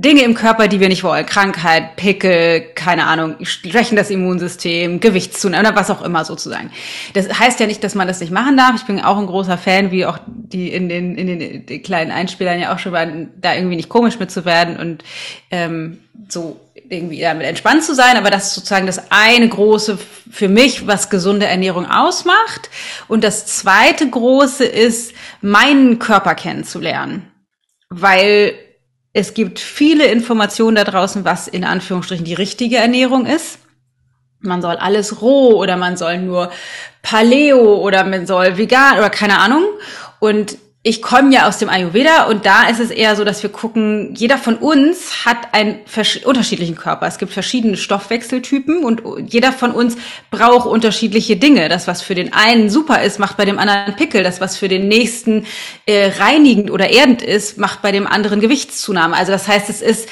Dinge 0.00 0.22
im 0.22 0.34
Körper, 0.34 0.66
die 0.66 0.80
wir 0.80 0.88
nicht 0.88 1.04
wollen. 1.04 1.26
Krankheit, 1.26 1.96
Pickel, 1.96 2.62
keine 2.74 3.06
Ahnung, 3.06 3.36
schwächen 3.42 3.96
das 3.96 4.08
Immunsystem, 4.08 4.98
Gewichtszunahme 4.98 5.68
oder 5.68 5.76
was 5.76 5.90
auch 5.90 6.00
immer 6.00 6.24
sozusagen. 6.24 6.70
Das 7.12 7.38
heißt 7.38 7.60
ja 7.60 7.66
nicht, 7.66 7.84
dass 7.84 7.94
man 7.94 8.08
das 8.08 8.20
nicht 8.20 8.32
machen 8.32 8.56
darf. 8.56 8.76
Ich 8.76 8.86
bin 8.86 9.00
auch 9.00 9.18
ein 9.18 9.26
großer 9.26 9.58
Fan, 9.58 9.90
wie 9.90 10.06
auch 10.06 10.18
die 10.26 10.72
in 10.72 10.88
den, 10.88 11.16
in 11.16 11.38
den, 11.38 11.82
kleinen 11.82 12.12
Einspielern 12.12 12.58
ja 12.58 12.74
auch 12.74 12.78
schon 12.78 12.92
waren, 12.92 13.28
da 13.36 13.54
irgendwie 13.54 13.76
nicht 13.76 13.90
komisch 13.90 14.18
mit 14.18 14.30
zu 14.30 14.46
werden 14.46 14.78
und 14.78 15.04
ähm, 15.50 15.98
so 16.28 16.58
irgendwie 16.90 17.20
damit 17.20 17.46
entspannt 17.46 17.84
zu 17.84 17.94
sein, 17.94 18.16
aber 18.16 18.30
das 18.30 18.48
ist 18.48 18.54
sozusagen 18.54 18.86
das 18.86 19.10
eine 19.10 19.48
große 19.48 19.96
für 20.30 20.48
mich, 20.48 20.86
was 20.86 21.08
gesunde 21.08 21.46
Ernährung 21.46 21.86
ausmacht. 21.86 22.68
Und 23.06 23.22
das 23.22 23.46
zweite 23.46 24.08
große 24.10 24.64
ist, 24.64 25.14
meinen 25.40 25.98
Körper 26.00 26.34
kennenzulernen. 26.34 27.30
Weil 27.88 28.54
es 29.12 29.34
gibt 29.34 29.58
viele 29.58 30.06
Informationen 30.06 30.76
da 30.76 30.84
draußen, 30.84 31.24
was 31.24 31.48
in 31.48 31.64
Anführungsstrichen 31.64 32.24
die 32.24 32.34
richtige 32.34 32.76
Ernährung 32.76 33.26
ist. 33.26 33.58
Man 34.40 34.62
soll 34.62 34.76
alles 34.76 35.20
roh 35.22 35.56
oder 35.56 35.76
man 35.76 35.96
soll 35.96 36.18
nur 36.18 36.50
Paleo 37.02 37.76
oder 37.76 38.04
man 38.04 38.26
soll 38.26 38.56
vegan 38.56 38.98
oder 38.98 39.10
keine 39.10 39.38
Ahnung. 39.38 39.64
Und 40.18 40.58
ich 40.82 41.02
komme 41.02 41.34
ja 41.34 41.46
aus 41.46 41.58
dem 41.58 41.68
Ayurveda 41.68 42.24
und 42.24 42.46
da 42.46 42.68
ist 42.68 42.80
es 42.80 42.90
eher 42.90 43.14
so, 43.14 43.22
dass 43.22 43.42
wir 43.42 43.50
gucken, 43.50 44.14
jeder 44.14 44.38
von 44.38 44.56
uns 44.56 45.26
hat 45.26 45.52
einen 45.52 45.80
unterschiedlichen 46.24 46.74
Körper. 46.74 47.06
Es 47.06 47.18
gibt 47.18 47.32
verschiedene 47.32 47.76
Stoffwechseltypen 47.76 48.82
und 48.82 49.02
jeder 49.30 49.52
von 49.52 49.72
uns 49.72 49.98
braucht 50.30 50.66
unterschiedliche 50.66 51.36
Dinge. 51.36 51.68
Das, 51.68 51.86
was 51.86 52.00
für 52.00 52.14
den 52.14 52.32
einen 52.32 52.70
super 52.70 53.02
ist, 53.02 53.18
macht 53.18 53.36
bei 53.36 53.44
dem 53.44 53.58
anderen 53.58 53.94
Pickel. 53.94 54.22
Das, 54.22 54.40
was 54.40 54.56
für 54.56 54.68
den 54.68 54.88
nächsten 54.88 55.44
äh, 55.84 56.12
reinigend 56.18 56.70
oder 56.70 56.88
erdend 56.88 57.20
ist, 57.20 57.58
macht 57.58 57.82
bei 57.82 57.92
dem 57.92 58.06
anderen 58.06 58.40
Gewichtszunahme. 58.40 59.14
Also 59.14 59.32
das 59.32 59.48
heißt, 59.48 59.68
es 59.68 59.82
ist 59.82 60.08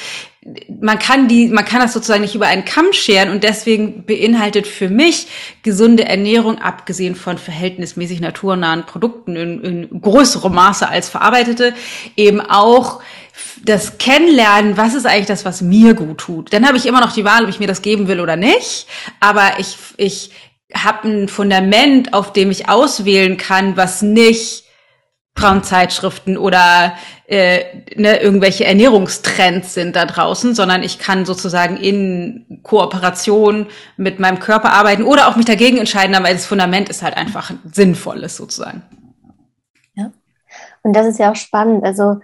man 0.81 0.99
kann 0.99 1.28
die, 1.28 1.49
man 1.49 1.64
kann 1.64 1.81
das 1.81 1.93
sozusagen 1.93 2.23
nicht 2.23 2.35
über 2.35 2.47
einen 2.47 2.64
Kamm 2.64 2.93
scheren 2.93 3.31
und 3.31 3.45
deswegen 3.45 4.05
beinhaltet 4.05 4.67
für 4.67 4.88
mich 4.88 5.26
gesunde 5.62 6.05
Ernährung, 6.05 6.59
abgesehen 6.59 7.14
von 7.14 7.38
verhältnismäßig 7.38 8.21
naturnahen 8.21 8.87
Produkten 8.87 9.37
in, 9.37 9.62
in 9.62 10.00
größerem 10.00 10.55
Maße 10.55 10.88
als 10.88 11.09
verarbeitete, 11.09 11.75
eben 12.17 12.40
auch 12.40 13.00
das 13.64 13.99
Kennenlernen, 13.99 14.76
was 14.76 14.95
ist 14.95 15.07
eigentlich 15.07 15.26
das, 15.26 15.45
was 15.45 15.62
mir 15.62 15.95
gut 15.95 16.19
tut. 16.19 16.52
Dann 16.52 16.67
habe 16.67 16.76
ich 16.76 16.87
immer 16.87 17.00
noch 17.00 17.12
die 17.12 17.25
Wahl, 17.25 17.45
ob 17.45 17.50
ich 17.50 17.61
mir 17.61 17.67
das 17.67 17.83
geben 17.83 18.09
will 18.09 18.21
oder 18.21 18.37
nicht. 18.37 18.87
Aber 19.21 19.59
ich, 19.59 19.76
ich 19.97 20.31
habe 20.75 21.09
ein 21.09 21.28
Fundament, 21.28 22.14
auf 22.14 22.33
dem 22.33 22.50
ich 22.50 22.69
auswählen 22.69 23.37
kann, 23.37 23.76
was 23.76 24.02
nicht 24.02 24.64
Frauenzeitschriften 25.38 26.37
oder 26.37 26.95
äh, 27.26 27.64
ne, 27.97 28.21
irgendwelche 28.21 28.64
Ernährungstrends 28.64 29.75
sind 29.75 29.97
da 29.97 30.04
draußen, 30.04 30.54
sondern 30.54 30.83
ich 30.83 30.99
kann 30.99 31.25
sozusagen 31.25 31.76
in 31.76 32.61
Kooperation 32.62 33.66
mit 33.97 34.18
meinem 34.18 34.38
Körper 34.40 34.73
arbeiten 34.73 35.04
oder 35.04 35.28
auch 35.28 35.37
mich 35.37 35.47
dagegen 35.47 35.78
entscheiden, 35.78 36.14
aber 36.14 36.28
das 36.28 36.47
Fundament 36.47 36.88
ist 36.88 37.02
halt 37.02 37.16
einfach 37.16 37.52
sinnvolles 37.73 38.37
sozusagen. 38.37 38.83
Ja. 39.95 40.11
Und 40.83 40.95
das 40.95 41.07
ist 41.07 41.18
ja 41.18 41.30
auch 41.30 41.37
spannend. 41.37 41.85
Also 41.85 42.21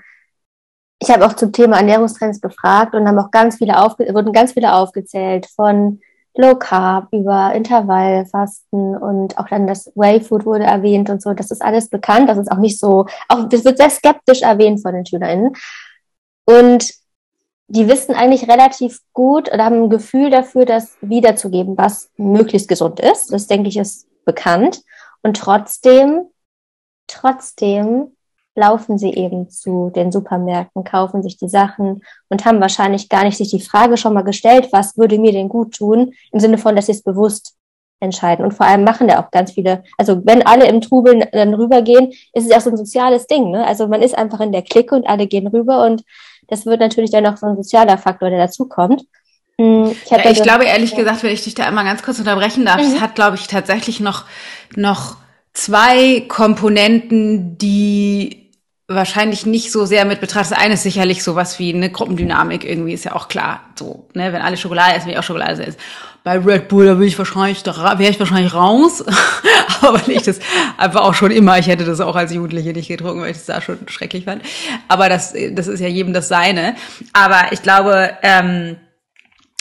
ich 1.01 1.11
habe 1.11 1.27
auch 1.27 1.35
zum 1.35 1.53
Thema 1.53 1.77
Ernährungstrends 1.77 2.41
gefragt 2.41 2.95
und 2.95 3.07
haben 3.07 3.19
auch 3.19 3.31
ganz 3.31 3.57
viele 3.57 3.79
aufge 3.79 4.13
wurden 4.15 4.33
ganz 4.33 4.53
viele 4.53 4.73
aufgezählt 4.73 5.47
von 5.55 6.01
Low 6.37 6.57
Carb 6.57 7.09
über 7.13 7.53
Intervallfasten 7.55 8.97
und 8.97 9.39
auch 9.39 9.49
dann 9.49 9.67
das 9.67 9.93
Whey 9.95 10.21
Food 10.21 10.45
wurde 10.45 10.65
erwähnt 10.65 11.09
und 11.09 11.23
so. 11.23 11.33
Das 11.33 11.51
ist 11.51 11.63
alles 11.63 11.89
bekannt. 11.89 12.29
Das 12.29 12.39
ist 12.39 12.51
auch 12.51 12.59
nicht 12.59 12.79
so, 12.79 13.07
auch 13.29 13.49
das 13.49 13.65
wird 13.65 13.79
sehr 13.79 13.91
skeptisch 13.91 14.43
erwähnt 14.43 14.83
von 14.83 14.95
den 14.95 15.07
SchülerInnen. 15.07 15.53
Und 16.45 16.93
die 17.69 17.89
wissen 17.89 18.15
eigentlich 18.15 18.49
relativ 18.49 19.01
gut 19.13 19.53
oder 19.53 19.65
haben 19.65 19.85
ein 19.85 19.91
Gefühl 19.91 20.31
dafür, 20.31 20.67
das 20.67 20.97
wiederzugeben, 21.01 21.79
was 21.79 22.11
möglichst 22.17 22.69
gesund 22.69 23.01
ist. 23.01 23.33
Das 23.33 23.47
denke 23.47 23.69
ich 23.69 23.77
ist 23.77 24.09
bekannt. 24.25 24.83
Und 25.23 25.37
trotzdem, 25.37 26.27
trotzdem 27.07 28.14
laufen 28.55 28.99
sie 28.99 29.13
eben 29.13 29.51
zu 29.51 29.91
den 29.95 30.13
Supermärkten, 30.13 30.85
kaufen 30.85 31.23
sich 31.23 31.37
die 31.37 31.49
Sachen 31.49 32.03
und 32.29 32.45
haben 32.45 32.61
wahrscheinlich 32.61 33.09
gar 33.09 33.25
nicht 33.25 33.37
sich 33.37 33.51
die 33.51 33.61
Frage 33.61 33.97
schon 33.97 34.15
mal 34.15 34.23
gestellt, 34.23 34.69
was 34.73 34.97
würde 34.97 35.19
mir 35.19 35.33
denn 35.33 35.49
gut 35.49 35.75
tun, 35.75 36.13
im 36.33 36.41
Sinne 36.41 36.59
von, 36.59 36.77
dass 36.77 36.87
sie 36.87 36.93
es 36.93 37.03
bewusst 37.03 37.57
entscheiden. 38.01 38.45
Und 38.45 38.53
vor 38.53 38.67
allem 38.67 38.85
machen 38.85 39.09
da 39.09 39.21
auch 39.21 39.31
ganz 39.31 39.53
viele, 39.53 39.83
also 39.99 40.21
wenn 40.25 40.47
alle 40.47 40.69
im 40.69 40.81
Trubel 40.81 41.29
dann 41.33 41.55
rübergehen, 41.55 42.11
ist 42.11 42.45
es 42.45 42.49
ja 42.49 42.59
auch 42.59 42.63
so 42.63 42.71
ein 42.71 42.77
soziales 42.77 43.27
Ding. 43.27 43.51
Ne? 43.51 43.67
Also 43.67 43.89
man 43.89 44.03
ist 44.03 44.17
einfach 44.17 44.41
in 44.41 44.53
der 44.53 44.63
Clique 44.63 44.95
und 44.95 45.07
alle 45.07 45.27
gehen 45.27 45.47
rüber 45.47 45.85
und 45.85 46.05
das 46.49 46.67
wird 46.67 46.81
natürlich 46.81 47.11
dann 47.11 47.25
noch 47.25 47.37
so 47.37 47.47
ein 47.47 47.57
sozialer 47.57 47.99
Faktor, 47.99 48.31
der 48.31 48.39
dazukommt. 48.39 49.03
Hm, 49.59 49.93
ich, 50.05 50.11
ja, 50.11 50.31
ich 50.31 50.43
glaube 50.43 50.65
ehrlich 50.65 50.93
ja. 50.93 50.99
gesagt, 50.99 51.23
wenn 51.23 51.33
ich 51.33 51.45
dich 51.45 51.55
da 51.55 51.65
einmal 51.65 51.85
ganz 51.85 52.03
kurz 52.03 52.19
unterbrechen 52.19 52.65
darf, 52.65 52.81
mhm. 52.81 52.95
es 52.95 53.01
hat, 53.01 53.15
glaube 53.15 53.37
ich, 53.37 53.47
tatsächlich 53.47 54.01
noch, 54.01 54.25
noch 54.77 55.17
zwei 55.53 56.25
Komponenten, 56.29 57.57
die 57.57 58.44
wahrscheinlich 58.87 59.47
nicht 59.47 59.73
so 59.73 59.87
sehr 59.87 60.05
mit 60.05 60.21
betrachtet. 60.21 60.59
Eine 60.59 60.75
ist 60.75 60.83
sicherlich 60.83 61.23
sowas 61.23 61.59
wie 61.59 61.73
eine 61.73 61.91
Gruppendynamik 61.91 62.65
irgendwie, 62.65 62.93
ist 62.93 63.05
ja 63.05 63.15
auch 63.15 63.29
klar. 63.29 63.63
So, 63.79 64.09
ne, 64.15 64.33
wenn 64.33 64.43
alle 64.43 64.57
Schokolade 64.57 64.95
essen, 64.95 65.07
will 65.07 65.15
ich 65.15 65.19
auch 65.19 65.25
Schokolade 65.25 65.67
essen. 65.67 65.79
Bei 66.23 66.39
Red 66.39 66.69
Bull, 66.69 66.87
da 66.87 66.99
will 66.99 67.07
ich 67.07 67.19
wahrscheinlich, 67.19 67.63
da 67.63 67.99
wäre 67.99 68.11
ich 68.11 68.19
wahrscheinlich 68.19 68.55
raus. 68.55 69.05
Aber 69.81 70.01
weil 70.01 70.17
ich 70.17 70.23
das 70.23 70.39
einfach 70.77 71.03
auch 71.03 71.15
schon 71.15 71.31
immer, 71.31 71.59
ich 71.59 71.67
hätte 71.67 71.85
das 71.85 72.01
auch 72.01 72.17
als 72.17 72.33
Jugendliche 72.33 72.73
nicht 72.73 72.89
getrunken, 72.89 73.21
weil 73.21 73.31
ich 73.31 73.37
das 73.39 73.47
da 73.47 73.61
schon 73.61 73.79
schrecklich 73.89 74.25
fand. 74.25 74.43
Aber 74.89 75.09
das, 75.09 75.35
das 75.53 75.67
ist 75.67 75.81
ja 75.81 75.89
jedem 75.89 76.13
das 76.13 76.29
Seine. 76.29 76.77
Aber 77.13 77.53
ich 77.53 77.63
glaube, 77.63 78.11
ähm, 78.23 78.77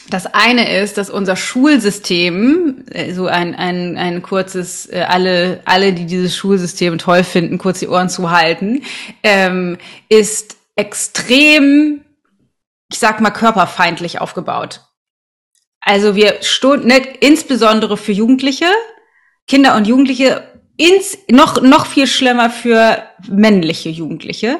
das 0.09 0.25
eine 0.25 0.77
ist, 0.79 0.97
dass 0.97 1.09
unser 1.09 1.35
Schulsystem, 1.35 2.83
äh, 2.91 3.13
so 3.13 3.27
ein, 3.27 3.55
ein, 3.55 3.97
ein 3.97 4.21
kurzes, 4.21 4.91
äh, 4.91 5.05
alle, 5.07 5.61
alle, 5.65 5.93
die 5.93 6.05
dieses 6.05 6.35
Schulsystem 6.35 6.97
toll 6.97 7.23
finden, 7.23 7.57
kurz 7.57 7.79
die 7.79 7.87
Ohren 7.87 8.09
zu 8.09 8.31
halten, 8.31 8.83
ähm, 9.23 9.77
ist 10.09 10.57
extrem, 10.75 12.01
ich 12.91 12.99
sag 12.99 13.21
mal, 13.21 13.31
körperfeindlich 13.31 14.19
aufgebaut. 14.19 14.81
Also 15.79 16.15
wir 16.15 16.41
stunden, 16.41 16.87
ne, 16.87 17.01
insbesondere 17.19 17.97
für 17.97 18.13
Jugendliche, 18.13 18.67
Kinder 19.47 19.75
und 19.75 19.87
Jugendliche 19.87 20.52
ins, 20.77 21.17
noch, 21.29 21.61
noch 21.61 21.85
viel 21.85 22.07
schlimmer 22.07 22.49
für 22.49 23.03
männliche 23.27 23.89
Jugendliche. 23.89 24.59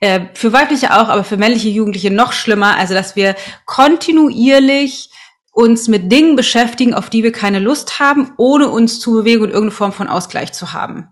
Äh, 0.00 0.26
für 0.34 0.52
weibliche 0.52 0.92
auch, 0.92 1.08
aber 1.08 1.24
für 1.24 1.36
männliche 1.36 1.68
Jugendliche 1.68 2.10
noch 2.10 2.32
schlimmer. 2.32 2.76
Also, 2.76 2.94
dass 2.94 3.16
wir 3.16 3.36
kontinuierlich 3.66 5.10
uns 5.52 5.86
mit 5.88 6.10
Dingen 6.10 6.34
beschäftigen, 6.34 6.94
auf 6.94 7.10
die 7.10 7.22
wir 7.22 7.32
keine 7.32 7.58
Lust 7.58 7.98
haben, 8.00 8.32
ohne 8.38 8.68
uns 8.68 9.00
zu 9.00 9.12
bewegen 9.12 9.42
und 9.42 9.50
irgendeine 9.50 9.76
Form 9.76 9.92
von 9.92 10.08
Ausgleich 10.08 10.52
zu 10.52 10.72
haben. 10.72 11.08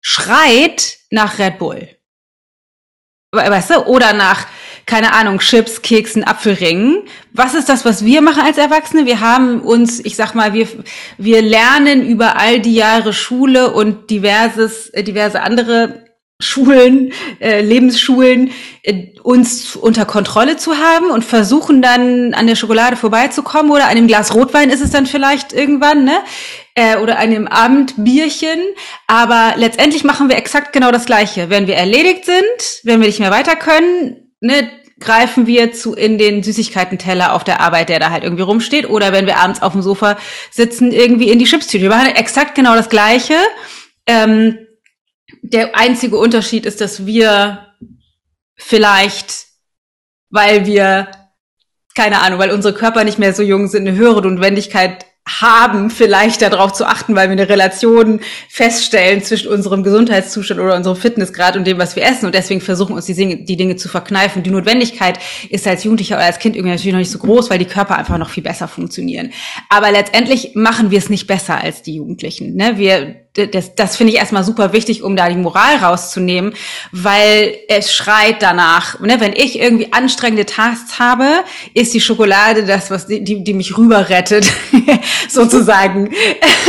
Schreit 0.00 0.98
nach 1.10 1.38
Red 1.38 1.58
Bull. 1.58 1.95
Weißt 3.36 3.70
du? 3.70 3.86
Oder 3.86 4.12
nach 4.12 4.46
keine 4.86 5.14
Ahnung, 5.14 5.40
Chips, 5.40 5.82
Keksen, 5.82 6.22
Apfelringen. 6.22 7.02
Was 7.32 7.54
ist 7.54 7.68
das, 7.68 7.84
was 7.84 8.04
wir 8.04 8.22
machen 8.22 8.44
als 8.44 8.56
Erwachsene? 8.56 9.04
Wir 9.04 9.20
haben 9.20 9.60
uns, 9.60 9.98
ich 9.98 10.14
sag 10.14 10.34
mal, 10.34 10.52
wir, 10.52 10.68
wir 11.18 11.42
lernen 11.42 12.06
über 12.06 12.38
all 12.38 12.60
die 12.60 12.76
Jahre 12.76 13.12
Schule 13.12 13.72
und 13.72 14.10
diverses, 14.10 14.88
äh, 14.90 15.02
diverse 15.02 15.42
andere 15.42 16.05
Schulen, 16.38 17.12
äh, 17.40 17.62
Lebensschulen, 17.62 18.50
äh, 18.82 19.06
uns 19.22 19.74
unter 19.74 20.04
Kontrolle 20.04 20.58
zu 20.58 20.76
haben 20.76 21.10
und 21.10 21.24
versuchen 21.24 21.80
dann 21.80 22.34
an 22.34 22.46
der 22.46 22.56
Schokolade 22.56 22.96
vorbeizukommen 22.96 23.72
oder 23.72 23.88
dem 23.94 24.06
Glas 24.06 24.34
Rotwein 24.34 24.68
ist 24.68 24.82
es 24.82 24.90
dann 24.90 25.06
vielleicht 25.06 25.54
irgendwann, 25.54 26.04
ne? 26.04 26.18
Äh, 26.74 26.98
oder 26.98 27.16
einem 27.16 27.46
Abendbierchen. 27.46 28.60
Aber 29.06 29.54
letztendlich 29.56 30.04
machen 30.04 30.28
wir 30.28 30.36
exakt 30.36 30.74
genau 30.74 30.92
das 30.92 31.06
Gleiche. 31.06 31.48
Wenn 31.48 31.66
wir 31.66 31.76
erledigt 31.76 32.26
sind, 32.26 32.82
wenn 32.84 33.00
wir 33.00 33.06
nicht 33.06 33.20
mehr 33.20 33.30
weiter 33.30 33.56
können, 33.56 34.30
ne, 34.40 34.70
greifen 35.00 35.46
wir 35.46 35.72
zu 35.72 35.94
in 35.94 36.18
den 36.18 36.42
Süßigkeitenteller 36.42 37.32
auf 37.32 37.44
der 37.44 37.60
Arbeit, 37.60 37.88
der 37.88 37.98
da 37.98 38.10
halt 38.10 38.24
irgendwie 38.24 38.42
rumsteht, 38.42 38.88
oder 38.88 39.12
wenn 39.12 39.26
wir 39.26 39.38
abends 39.38 39.62
auf 39.62 39.72
dem 39.72 39.82
Sofa 39.82 40.18
sitzen, 40.50 40.92
irgendwie 40.92 41.30
in 41.30 41.38
die 41.38 41.46
Chipstüte. 41.46 41.82
Wir 41.82 41.90
machen 41.90 42.14
exakt 42.14 42.54
genau 42.54 42.74
das 42.74 42.90
Gleiche. 42.90 43.34
Ähm, 44.06 44.65
der 45.52 45.76
einzige 45.76 46.16
Unterschied 46.16 46.66
ist, 46.66 46.80
dass 46.80 47.06
wir 47.06 47.66
vielleicht, 48.56 49.46
weil 50.30 50.66
wir 50.66 51.08
keine 51.96 52.20
Ahnung, 52.20 52.38
weil 52.38 52.50
unsere 52.50 52.74
Körper 52.74 53.04
nicht 53.04 53.18
mehr 53.18 53.32
so 53.32 53.42
jung 53.42 53.68
sind, 53.68 53.88
eine 53.88 53.96
höhere 53.96 54.20
Notwendigkeit 54.20 55.06
haben, 55.28 55.90
vielleicht 55.90 56.40
darauf 56.40 56.72
zu 56.72 56.86
achten, 56.86 57.16
weil 57.16 57.28
wir 57.28 57.32
eine 57.32 57.48
Relation 57.48 58.20
feststellen 58.48 59.22
zwischen 59.24 59.48
unserem 59.48 59.82
Gesundheitszustand 59.82 60.60
oder 60.60 60.76
unserem 60.76 60.96
Fitnessgrad 60.96 61.56
und 61.56 61.66
dem, 61.66 61.78
was 61.78 61.96
wir 61.96 62.04
essen. 62.04 62.26
Und 62.26 62.34
deswegen 62.34 62.60
versuchen 62.60 62.94
uns 62.94 63.06
die 63.06 63.14
Dinge, 63.14 63.44
die 63.44 63.56
Dinge 63.56 63.74
zu 63.74 63.88
verkneifen. 63.88 64.44
Die 64.44 64.50
Notwendigkeit 64.50 65.18
ist 65.50 65.66
als 65.66 65.82
Jugendlicher 65.82 66.16
oder 66.16 66.26
als 66.26 66.38
Kind 66.38 66.54
irgendwie 66.54 66.74
natürlich 66.74 66.92
noch 66.92 67.00
nicht 67.00 67.10
so 67.10 67.18
groß, 67.18 67.50
weil 67.50 67.58
die 67.58 67.64
Körper 67.64 67.98
einfach 67.98 68.18
noch 68.18 68.30
viel 68.30 68.44
besser 68.44 68.68
funktionieren. 68.68 69.32
Aber 69.68 69.90
letztendlich 69.90 70.52
machen 70.54 70.92
wir 70.92 70.98
es 70.98 71.08
nicht 71.08 71.26
besser 71.26 71.60
als 71.60 71.82
die 71.82 71.96
Jugendlichen. 71.96 72.54
Ne? 72.54 72.74
Wir 72.76 73.25
das, 73.36 73.74
das 73.74 73.96
finde 73.96 74.12
ich 74.12 74.18
erstmal 74.18 74.44
super 74.44 74.72
wichtig, 74.72 75.02
um 75.02 75.16
da 75.16 75.28
die 75.28 75.36
Moral 75.36 75.76
rauszunehmen, 75.76 76.54
weil 76.92 77.56
es 77.68 77.92
schreit 77.92 78.42
danach. 78.42 78.98
Ne? 79.00 79.20
Wenn 79.20 79.32
ich 79.32 79.58
irgendwie 79.58 79.92
anstrengende 79.92 80.46
Tasks 80.46 80.98
habe, 80.98 81.26
ist 81.74 81.92
die 81.94 82.00
Schokolade 82.00 82.64
das, 82.64 82.90
was 82.90 83.06
die, 83.06 83.22
die, 83.22 83.44
die 83.44 83.54
mich 83.54 83.76
rüber 83.76 84.08
rettet, 84.08 84.50
sozusagen, 85.28 86.10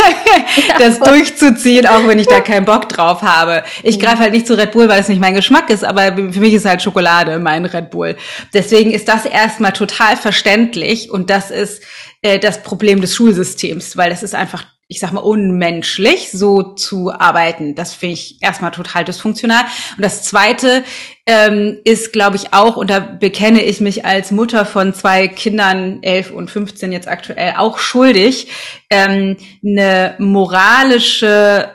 das 0.79 0.99
durchzuziehen, 0.99 1.87
auch 1.87 2.05
wenn 2.07 2.19
ich 2.19 2.27
da 2.27 2.41
keinen 2.41 2.65
Bock 2.65 2.89
drauf 2.89 3.21
habe. 3.21 3.63
Ich 3.83 3.99
greife 3.99 4.19
halt 4.19 4.33
nicht 4.33 4.47
zu 4.47 4.57
Red 4.57 4.71
Bull, 4.71 4.89
weil 4.89 5.01
es 5.01 5.07
nicht 5.07 5.21
mein 5.21 5.35
Geschmack 5.35 5.69
ist, 5.69 5.83
aber 5.83 6.15
für 6.15 6.39
mich 6.39 6.53
ist 6.53 6.65
halt 6.65 6.81
Schokolade 6.81 7.39
mein 7.39 7.65
Red 7.65 7.91
Bull. 7.91 8.17
Deswegen 8.53 8.91
ist 8.91 9.07
das 9.07 9.25
erstmal 9.25 9.73
total 9.73 10.17
verständlich 10.17 11.09
und 11.11 11.29
das 11.29 11.51
ist 11.51 11.81
äh, 12.21 12.39
das 12.39 12.63
Problem 12.63 13.01
des 13.01 13.15
Schulsystems, 13.15 13.95
weil 13.97 14.09
das 14.09 14.23
ist 14.23 14.35
einfach 14.35 14.65
ich 14.89 15.01
sag 15.01 15.11
mal, 15.11 15.19
unmenschlich, 15.19 16.31
so 16.31 16.63
zu 16.63 17.11
arbeiten. 17.11 17.75
Das 17.75 17.93
finde 17.93 18.13
ich 18.13 18.41
erstmal 18.41 18.71
total 18.71 19.03
dysfunktional. 19.03 19.65
Und 19.97 20.03
das 20.03 20.23
Zweite 20.23 20.85
ähm, 21.25 21.79
ist, 21.83 22.13
glaube 22.13 22.37
ich, 22.37 22.53
auch, 22.53 22.77
und 22.77 22.89
da 22.89 22.99
bekenne 22.99 23.61
ich 23.63 23.81
mich 23.81 24.05
als 24.05 24.31
Mutter 24.31 24.65
von 24.65 24.93
zwei 24.93 25.27
Kindern, 25.27 26.01
elf 26.03 26.31
und 26.31 26.49
15 26.49 26.93
jetzt 26.93 27.09
aktuell, 27.09 27.55
auch 27.57 27.79
schuldig, 27.79 28.47
ähm, 28.89 29.35
eine 29.61 30.15
moralische, 30.19 31.69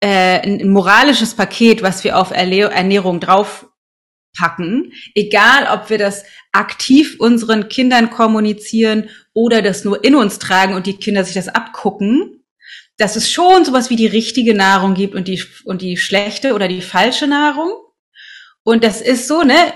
äh, 0.00 0.40
ein 0.40 0.68
moralisches 0.70 1.34
Paket, 1.34 1.82
was 1.82 2.04
wir 2.04 2.16
auf 2.16 2.30
Ernährung 2.30 3.18
draufpacken, 3.18 4.92
egal 5.16 5.66
ob 5.72 5.90
wir 5.90 5.98
das 5.98 6.22
aktiv 6.52 7.16
unseren 7.18 7.68
Kindern 7.68 8.10
kommunizieren 8.10 9.08
oder 9.32 9.60
das 9.60 9.84
nur 9.84 10.04
in 10.04 10.14
uns 10.14 10.38
tragen 10.38 10.74
und 10.74 10.86
die 10.86 10.98
Kinder 10.98 11.24
sich 11.24 11.34
das 11.34 11.48
abgucken, 11.48 12.43
dass 12.96 13.16
es 13.16 13.30
schon 13.30 13.64
sowas 13.64 13.90
wie 13.90 13.96
die 13.96 14.06
richtige 14.06 14.54
Nahrung 14.54 14.94
gibt 14.94 15.14
und 15.14 15.28
die, 15.28 15.42
und 15.64 15.82
die 15.82 15.96
schlechte 15.96 16.54
oder 16.54 16.68
die 16.68 16.82
falsche 16.82 17.26
Nahrung. 17.26 17.72
Und 18.62 18.84
das 18.84 19.00
ist 19.00 19.28
so, 19.28 19.42
ne? 19.42 19.72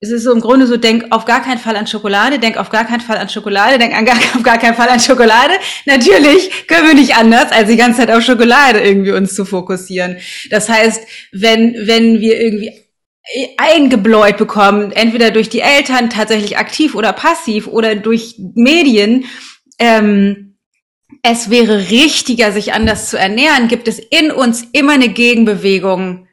es 0.00 0.10
ist 0.10 0.24
so 0.24 0.32
im 0.32 0.40
Grunde 0.40 0.66
so, 0.66 0.76
denk 0.76 1.06
auf 1.10 1.24
gar 1.24 1.42
keinen 1.42 1.58
Fall 1.58 1.76
an 1.76 1.86
Schokolade, 1.86 2.38
denk 2.38 2.58
auf 2.58 2.68
gar 2.68 2.84
keinen 2.84 3.00
Fall 3.00 3.16
an 3.16 3.30
Schokolade, 3.30 3.78
denk 3.78 3.96
an 3.96 4.04
gar, 4.04 4.16
auf 4.34 4.42
gar 4.42 4.58
keinen 4.58 4.74
Fall 4.74 4.88
an 4.88 5.00
Schokolade. 5.00 5.54
Natürlich 5.86 6.66
können 6.66 6.86
wir 6.86 6.94
nicht 6.94 7.16
anders, 7.16 7.50
als 7.50 7.68
die 7.68 7.76
ganze 7.76 8.00
Zeit 8.00 8.10
auf 8.10 8.22
Schokolade 8.22 8.80
irgendwie 8.80 9.12
uns 9.12 9.34
zu 9.34 9.44
fokussieren. 9.44 10.18
Das 10.50 10.68
heißt, 10.68 11.02
wenn, 11.32 11.74
wenn 11.86 12.20
wir 12.20 12.38
irgendwie 12.40 12.72
eingebläut 13.56 14.36
bekommen, 14.36 14.92
entweder 14.92 15.30
durch 15.30 15.48
die 15.48 15.60
Eltern 15.60 16.10
tatsächlich 16.10 16.58
aktiv 16.58 16.94
oder 16.94 17.12
passiv 17.12 17.66
oder 17.66 17.96
durch 17.96 18.36
Medien, 18.54 19.24
ähm, 19.78 20.55
es 21.28 21.50
wäre 21.50 21.90
richtiger, 21.90 22.52
sich 22.52 22.72
anders 22.72 23.10
zu 23.10 23.18
ernähren, 23.18 23.68
gibt 23.68 23.88
es 23.88 23.98
in 23.98 24.30
uns 24.30 24.64
immer 24.72 24.92
eine 24.92 25.08
Gegenbewegung, 25.08 26.28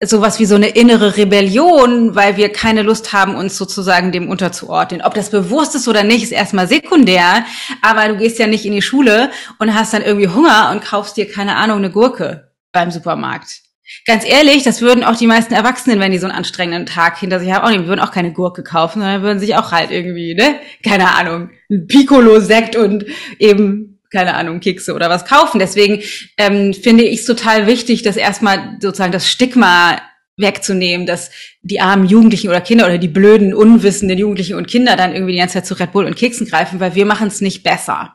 sowas 0.00 0.38
wie 0.38 0.44
so 0.44 0.54
eine 0.54 0.68
innere 0.68 1.16
Rebellion, 1.16 2.14
weil 2.14 2.36
wir 2.36 2.52
keine 2.52 2.82
Lust 2.82 3.12
haben, 3.12 3.34
uns 3.34 3.56
sozusagen 3.56 4.12
dem 4.12 4.30
unterzuordnen. 4.30 5.02
Ob 5.02 5.14
das 5.14 5.30
bewusst 5.30 5.74
ist 5.74 5.88
oder 5.88 6.04
nicht, 6.04 6.22
ist 6.22 6.30
erstmal 6.30 6.68
sekundär, 6.68 7.44
aber 7.82 8.08
du 8.08 8.16
gehst 8.16 8.38
ja 8.38 8.46
nicht 8.46 8.64
in 8.64 8.72
die 8.72 8.82
Schule 8.82 9.30
und 9.58 9.74
hast 9.74 9.92
dann 9.92 10.02
irgendwie 10.02 10.28
Hunger 10.28 10.70
und 10.70 10.84
kaufst 10.84 11.16
dir, 11.16 11.28
keine 11.28 11.56
Ahnung, 11.56 11.78
eine 11.78 11.90
Gurke 11.90 12.52
beim 12.70 12.92
Supermarkt. 12.92 13.62
Ganz 14.06 14.24
ehrlich, 14.24 14.62
das 14.62 14.82
würden 14.82 15.02
auch 15.02 15.16
die 15.16 15.26
meisten 15.26 15.54
Erwachsenen, 15.54 15.98
wenn 15.98 16.12
die 16.12 16.18
so 16.18 16.26
einen 16.26 16.36
anstrengenden 16.36 16.86
Tag 16.86 17.18
hinter 17.18 17.40
sich 17.40 17.50
haben, 17.50 17.64
auch 17.64 17.70
nicht, 17.70 17.88
würden 17.88 18.00
auch 18.00 18.12
keine 18.12 18.32
Gurke 18.32 18.62
kaufen, 18.62 19.00
sondern 19.00 19.22
würden 19.22 19.40
sich 19.40 19.56
auch 19.56 19.72
halt 19.72 19.90
irgendwie, 19.90 20.34
ne, 20.34 20.60
keine 20.84 21.16
Ahnung, 21.16 21.50
ein 21.70 21.86
Piccolo-Sekt 21.88 22.76
und 22.76 23.06
eben, 23.40 23.97
keine 24.10 24.34
Ahnung, 24.34 24.60
Kekse 24.60 24.94
oder 24.94 25.10
was 25.10 25.24
kaufen. 25.24 25.58
Deswegen 25.58 26.02
ähm, 26.36 26.74
finde 26.74 27.04
ich 27.04 27.20
es 27.20 27.26
total 27.26 27.66
wichtig, 27.66 28.02
dass 28.02 28.16
erstmal 28.16 28.76
sozusagen 28.80 29.12
das 29.12 29.28
Stigma 29.28 30.00
wegzunehmen, 30.36 31.06
dass 31.06 31.30
die 31.62 31.80
armen 31.80 32.06
Jugendlichen 32.06 32.48
oder 32.48 32.60
Kinder 32.60 32.86
oder 32.86 32.98
die 32.98 33.08
blöden, 33.08 33.52
unwissenden 33.52 34.18
Jugendlichen 34.18 34.54
und 34.54 34.68
Kinder 34.68 34.96
dann 34.96 35.12
irgendwie 35.12 35.32
die 35.32 35.38
ganze 35.38 35.54
Zeit 35.54 35.66
zu 35.66 35.74
Red 35.74 35.92
Bull 35.92 36.04
und 36.04 36.16
Keksen 36.16 36.46
greifen, 36.46 36.80
weil 36.80 36.94
wir 36.94 37.06
machen 37.06 37.28
es 37.28 37.40
nicht 37.40 37.64
besser. 37.64 38.14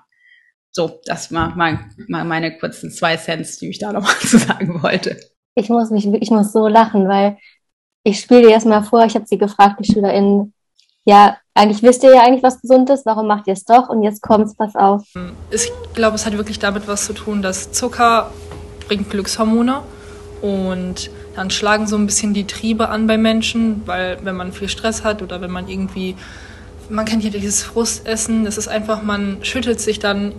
So, 0.72 1.02
das 1.06 1.32
war 1.32 1.56
mein, 1.56 1.92
meine 2.08 2.58
kurzen 2.58 2.92
zwei 2.92 3.18
Cents, 3.18 3.60
die 3.60 3.70
ich 3.70 3.80
da 3.80 3.92
nochmal 3.92 4.16
zu 4.22 4.38
sagen 4.38 4.82
wollte 4.82 5.18
ich 5.56 5.70
muss 5.70 5.90
mich, 5.92 6.06
ich 6.06 6.32
muss 6.32 6.52
so 6.52 6.68
lachen, 6.68 7.08
weil 7.08 7.38
ich 8.04 8.20
spiele 8.20 8.42
dir 8.42 8.50
erstmal 8.52 8.84
vor, 8.84 9.06
ich 9.06 9.16
habe 9.16 9.26
sie 9.26 9.38
gefragt, 9.38 9.80
die 9.80 9.92
SchülerInnen, 9.92 10.53
ja, 11.06 11.38
eigentlich 11.54 11.84
wisst 11.84 12.04
ihr 12.04 12.14
ja 12.14 12.22
eigentlich, 12.22 12.44
was 12.44 12.62
gesund 12.62 12.90
ist, 12.90 13.06
warum 13.06 13.28
macht 13.28 13.48
ihr 13.48 13.54
es 13.54 13.66
doch? 13.66 13.90
Und 13.90 14.04
jetzt 14.04 14.22
kommt's, 14.22 14.56
pass 14.56 14.76
auf. 14.76 15.04
Ich 15.52 15.72
glaube, 15.94 16.16
es 16.16 16.26
hat 16.26 16.34
wirklich 16.38 16.60
damit 16.60 16.88
was 16.88 17.06
zu 17.06 17.14
tun, 17.14 17.42
dass 17.42 17.72
Zucker 17.72 18.32
bringt 18.88 19.10
Glückshormone 19.10 19.82
und 20.42 21.12
dann 21.36 21.50
schlagen 21.50 21.88
so 21.88 21.96
ein 21.96 22.06
bisschen 22.06 22.34
die 22.34 22.46
Triebe 22.46 22.90
an 22.90 23.08
bei 23.08 23.18
Menschen, 23.18 23.84
weil 23.86 24.18
wenn 24.24 24.36
man 24.36 24.52
viel 24.52 24.70
Stress 24.70 25.04
hat 25.04 25.22
oder 25.22 25.42
wenn 25.42 25.52
man 25.52 25.68
irgendwie, 25.68 26.16
man 26.90 27.06
kennt 27.06 27.24
ja 27.24 27.30
dieses 27.30 27.64
Frustessen, 27.64 28.46
das 28.46 28.58
ist 28.58 28.68
einfach, 28.68 29.04
man 29.04 29.38
schüttelt 29.44 29.80
sich 29.80 30.00
dann 30.00 30.34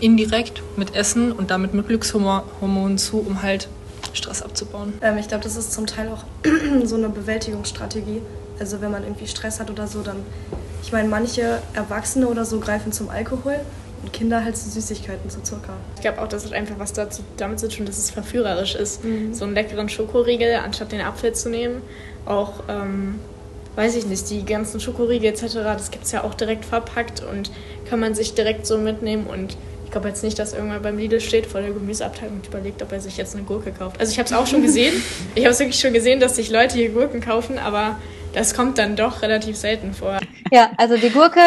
indirekt 0.00 0.62
mit 0.76 0.94
Essen 0.94 1.32
und 1.32 1.50
damit 1.50 1.74
mit 1.74 1.86
Glückshormonen 1.88 2.98
zu, 2.98 3.18
um 3.18 3.42
halt 3.42 3.68
Stress 4.12 4.42
abzubauen? 4.42 4.94
Ähm, 5.00 5.18
ich 5.18 5.28
glaube, 5.28 5.44
das 5.44 5.56
ist 5.56 5.72
zum 5.72 5.86
Teil 5.86 6.08
auch 6.08 6.24
so 6.84 6.96
eine 6.96 7.08
Bewältigungsstrategie. 7.08 8.20
Also 8.58 8.80
wenn 8.80 8.90
man 8.90 9.02
irgendwie 9.02 9.26
Stress 9.26 9.60
hat 9.60 9.70
oder 9.70 9.86
so, 9.86 10.02
dann, 10.02 10.16
ich 10.82 10.92
meine, 10.92 11.08
manche 11.08 11.60
Erwachsene 11.74 12.28
oder 12.28 12.44
so 12.44 12.60
greifen 12.60 12.92
zum 12.92 13.08
Alkohol 13.10 13.56
und 14.02 14.12
Kinder 14.12 14.44
halt 14.44 14.56
zu 14.56 14.68
Süßigkeiten, 14.68 15.28
zu 15.30 15.42
Zucker. 15.42 15.74
Ich 15.96 16.02
glaube 16.02 16.20
auch, 16.22 16.28
das 16.28 16.44
hat 16.44 16.52
einfach 16.52 16.78
was 16.78 16.92
dazu, 16.92 17.22
damit 17.36 17.58
zu 17.58 17.68
tun, 17.68 17.86
dass 17.86 17.98
es 17.98 18.10
verführerisch 18.10 18.74
ist. 18.74 19.04
Mhm. 19.04 19.34
So 19.34 19.44
einen 19.44 19.54
leckeren 19.54 19.88
Schokoriegel, 19.88 20.54
anstatt 20.56 20.92
den 20.92 21.00
Apfel 21.00 21.32
zu 21.32 21.48
nehmen. 21.48 21.82
Auch, 22.26 22.62
ähm, 22.68 23.18
weiß 23.76 23.96
ich 23.96 24.06
nicht, 24.06 24.30
die 24.30 24.44
ganzen 24.44 24.78
Schokoriegel 24.80 25.30
etc., 25.30 25.54
das 25.54 25.90
gibt 25.90 26.04
es 26.04 26.12
ja 26.12 26.22
auch 26.22 26.34
direkt 26.34 26.64
verpackt 26.64 27.22
und 27.22 27.50
kann 27.88 27.98
man 27.98 28.14
sich 28.14 28.34
direkt 28.34 28.66
so 28.66 28.78
mitnehmen 28.78 29.26
und 29.26 29.56
glaube 29.94 30.08
jetzt 30.08 30.24
nicht, 30.24 30.38
dass 30.40 30.52
irgendwann 30.52 30.82
beim 30.82 30.98
Lidl 30.98 31.20
steht 31.20 31.46
vor 31.46 31.60
der 31.60 31.70
Gemüseabteilung 31.70 32.36
und 32.36 32.46
überlegt, 32.48 32.82
ob 32.82 32.90
er 32.90 33.00
sich 33.00 33.16
jetzt 33.16 33.36
eine 33.36 33.44
Gurke 33.44 33.70
kauft. 33.70 34.00
Also 34.00 34.10
ich 34.10 34.18
habe 34.18 34.26
es 34.26 34.32
auch 34.32 34.46
schon 34.46 34.62
gesehen. 34.62 34.92
Ich 35.36 35.44
habe 35.44 35.52
es 35.52 35.58
wirklich 35.58 35.80
schon 35.80 35.92
gesehen, 35.92 36.20
dass 36.20 36.36
sich 36.36 36.50
Leute 36.50 36.74
hier 36.74 36.90
Gurken 36.90 37.20
kaufen, 37.20 37.58
aber 37.58 37.96
das 38.34 38.54
kommt 38.54 38.78
dann 38.78 38.96
doch 38.96 39.22
relativ 39.22 39.56
selten 39.56 39.94
vor. 39.94 40.18
Ja, 40.52 40.72
also 40.76 40.96
die 40.96 41.10
Gurke 41.10 41.40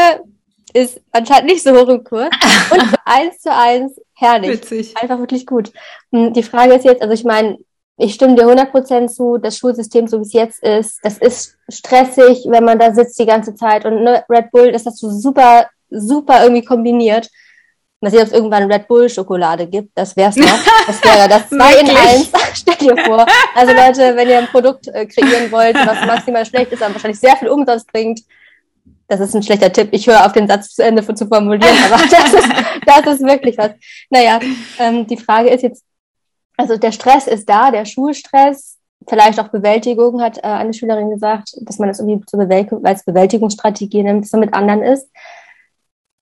ist 0.74 1.02
anscheinend 1.12 1.52
nicht 1.52 1.64
so 1.64 1.72
hoch 1.72 1.88
im 1.88 2.04
Kurs 2.04 2.30
und 2.72 2.82
eins 3.06 3.40
zu 3.40 3.54
eins 3.54 4.00
herrlich. 4.14 4.52
Witzig. 4.52 4.96
Einfach 4.98 5.20
wirklich 5.20 5.46
gut. 5.46 5.72
Hm, 6.12 6.34
die 6.34 6.44
Frage 6.44 6.74
ist 6.74 6.86
jetzt, 6.86 7.02
also 7.02 7.14
ich 7.14 7.24
meine, 7.24 7.58
ich 7.98 8.14
stimme 8.14 8.36
dir 8.36 8.46
100% 8.46 9.08
zu, 9.08 9.38
das 9.38 9.58
Schulsystem, 9.58 10.08
so 10.08 10.20
wie 10.20 10.24
es 10.24 10.34
jetzt 10.34 10.64
ist, 10.64 11.00
das 11.04 11.18
ist 11.18 11.58
stressig, 11.68 12.46
wenn 12.48 12.64
man 12.64 12.78
da 12.78 12.94
sitzt 12.94 13.20
die 13.20 13.26
ganze 13.26 13.56
Zeit 13.56 13.86
und 13.86 14.04
ne, 14.04 14.24
Red 14.30 14.52
Bull, 14.52 14.72
das 14.72 14.86
hast 14.86 15.02
du 15.02 15.10
super, 15.10 15.68
super 15.90 16.44
irgendwie 16.44 16.64
kombiniert. 16.64 17.30
Ob 18.00 18.14
es 18.14 18.32
irgendwann 18.32 18.72
Red 18.72 18.88
Bull 18.88 19.10
Schokolade 19.10 19.66
gibt. 19.66 19.90
Das 19.96 20.16
wär's 20.16 20.36
noch. 20.36 20.60
Das 20.86 21.04
wäre 21.04 21.28
das 21.28 21.50
2 21.50 21.80
in 21.80 21.90
1. 21.90 22.32
Stell 22.54 22.76
dir 22.76 22.98
vor. 23.06 23.26
Also 23.56 23.74
Leute, 23.74 24.16
wenn 24.16 24.30
ihr 24.30 24.38
ein 24.38 24.48
Produkt 24.48 24.88
äh, 24.88 25.06
kreieren 25.06 25.52
wollt, 25.52 25.76
was 25.76 26.06
maximal 26.06 26.46
schlecht 26.46 26.72
ist, 26.72 26.84
aber 26.84 26.94
wahrscheinlich 26.94 27.20
sehr 27.20 27.36
viel 27.36 27.48
Umsatz 27.48 27.86
bringt, 27.86 28.22
das 29.08 29.20
ist 29.20 29.36
ein 29.36 29.44
schlechter 29.44 29.72
Tipp. 29.72 29.90
Ich 29.92 30.06
höre 30.06 30.26
auf 30.26 30.34
den 30.34 30.48
Satz 30.48 30.76
zu 30.76 30.84
Ende 30.84 31.04
zu 31.16 31.28
formulieren, 31.28 31.76
aber 31.86 32.04
das 32.12 32.34
ist, 32.34 32.50
das 32.86 33.14
ist 33.16 33.26
wirklich 33.26 33.58
was. 33.58 33.72
Naja, 34.10 34.40
ähm, 34.80 35.08
die 35.08 35.18
Frage 35.18 35.50
ist 35.50 35.64
jetzt, 35.64 35.84
also 36.58 36.78
der 36.78 36.92
Stress 36.92 37.28
ist 37.28 37.48
da, 37.50 37.72
der 37.72 37.86
Schulstress, 37.86 38.78
vielleicht 39.08 39.40
auch 39.40 39.48
Bewältigung, 39.48 40.22
hat 40.22 40.38
äh, 40.40 40.42
eine 40.42 40.74
Schülerin 40.74 41.10
gesagt, 41.10 41.52
dass 41.62 41.80
man 41.80 41.88
das 41.88 42.00
irgendwie 42.00 42.26
zur 42.26 42.40
Bewältigung, 42.40 42.86
als 42.86 43.06
Bewältigungsstrategie 43.06 44.04
nimmt, 44.04 44.26
dass 44.26 44.32
man 44.34 44.42
mit 44.42 44.54
anderen 44.54 44.84
ist. 44.84 45.10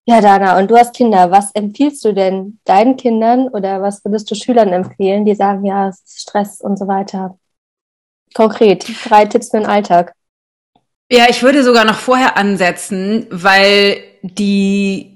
Ja, 0.07 0.21
Dana, 0.21 0.59
und 0.59 0.69
du 0.69 0.77
hast 0.77 0.95
Kinder. 0.95 1.31
Was 1.31 1.51
empfiehlst 1.53 2.05
du 2.05 2.13
denn 2.13 2.59
deinen 2.63 2.95
Kindern 2.95 3.47
oder 3.47 3.81
was 3.81 4.05
würdest 4.05 4.29
du 4.29 4.35
Schülern 4.35 4.71
empfehlen, 4.71 5.25
die 5.25 5.33
sagen, 5.33 5.65
ja, 5.65 5.91
Stress 6.07 6.61
und 6.61 6.77
so 6.77 6.87
weiter? 6.87 7.39
Konkret, 8.35 8.85
drei 9.09 9.25
Tipps 9.25 9.49
für 9.49 9.57
den 9.57 9.65
Alltag. 9.65 10.13
Ja, 11.11 11.25
ich 11.29 11.41
würde 11.41 11.63
sogar 11.63 11.85
noch 11.85 11.97
vorher 11.97 12.37
ansetzen, 12.37 13.25
weil 13.31 13.97
die 14.21 15.15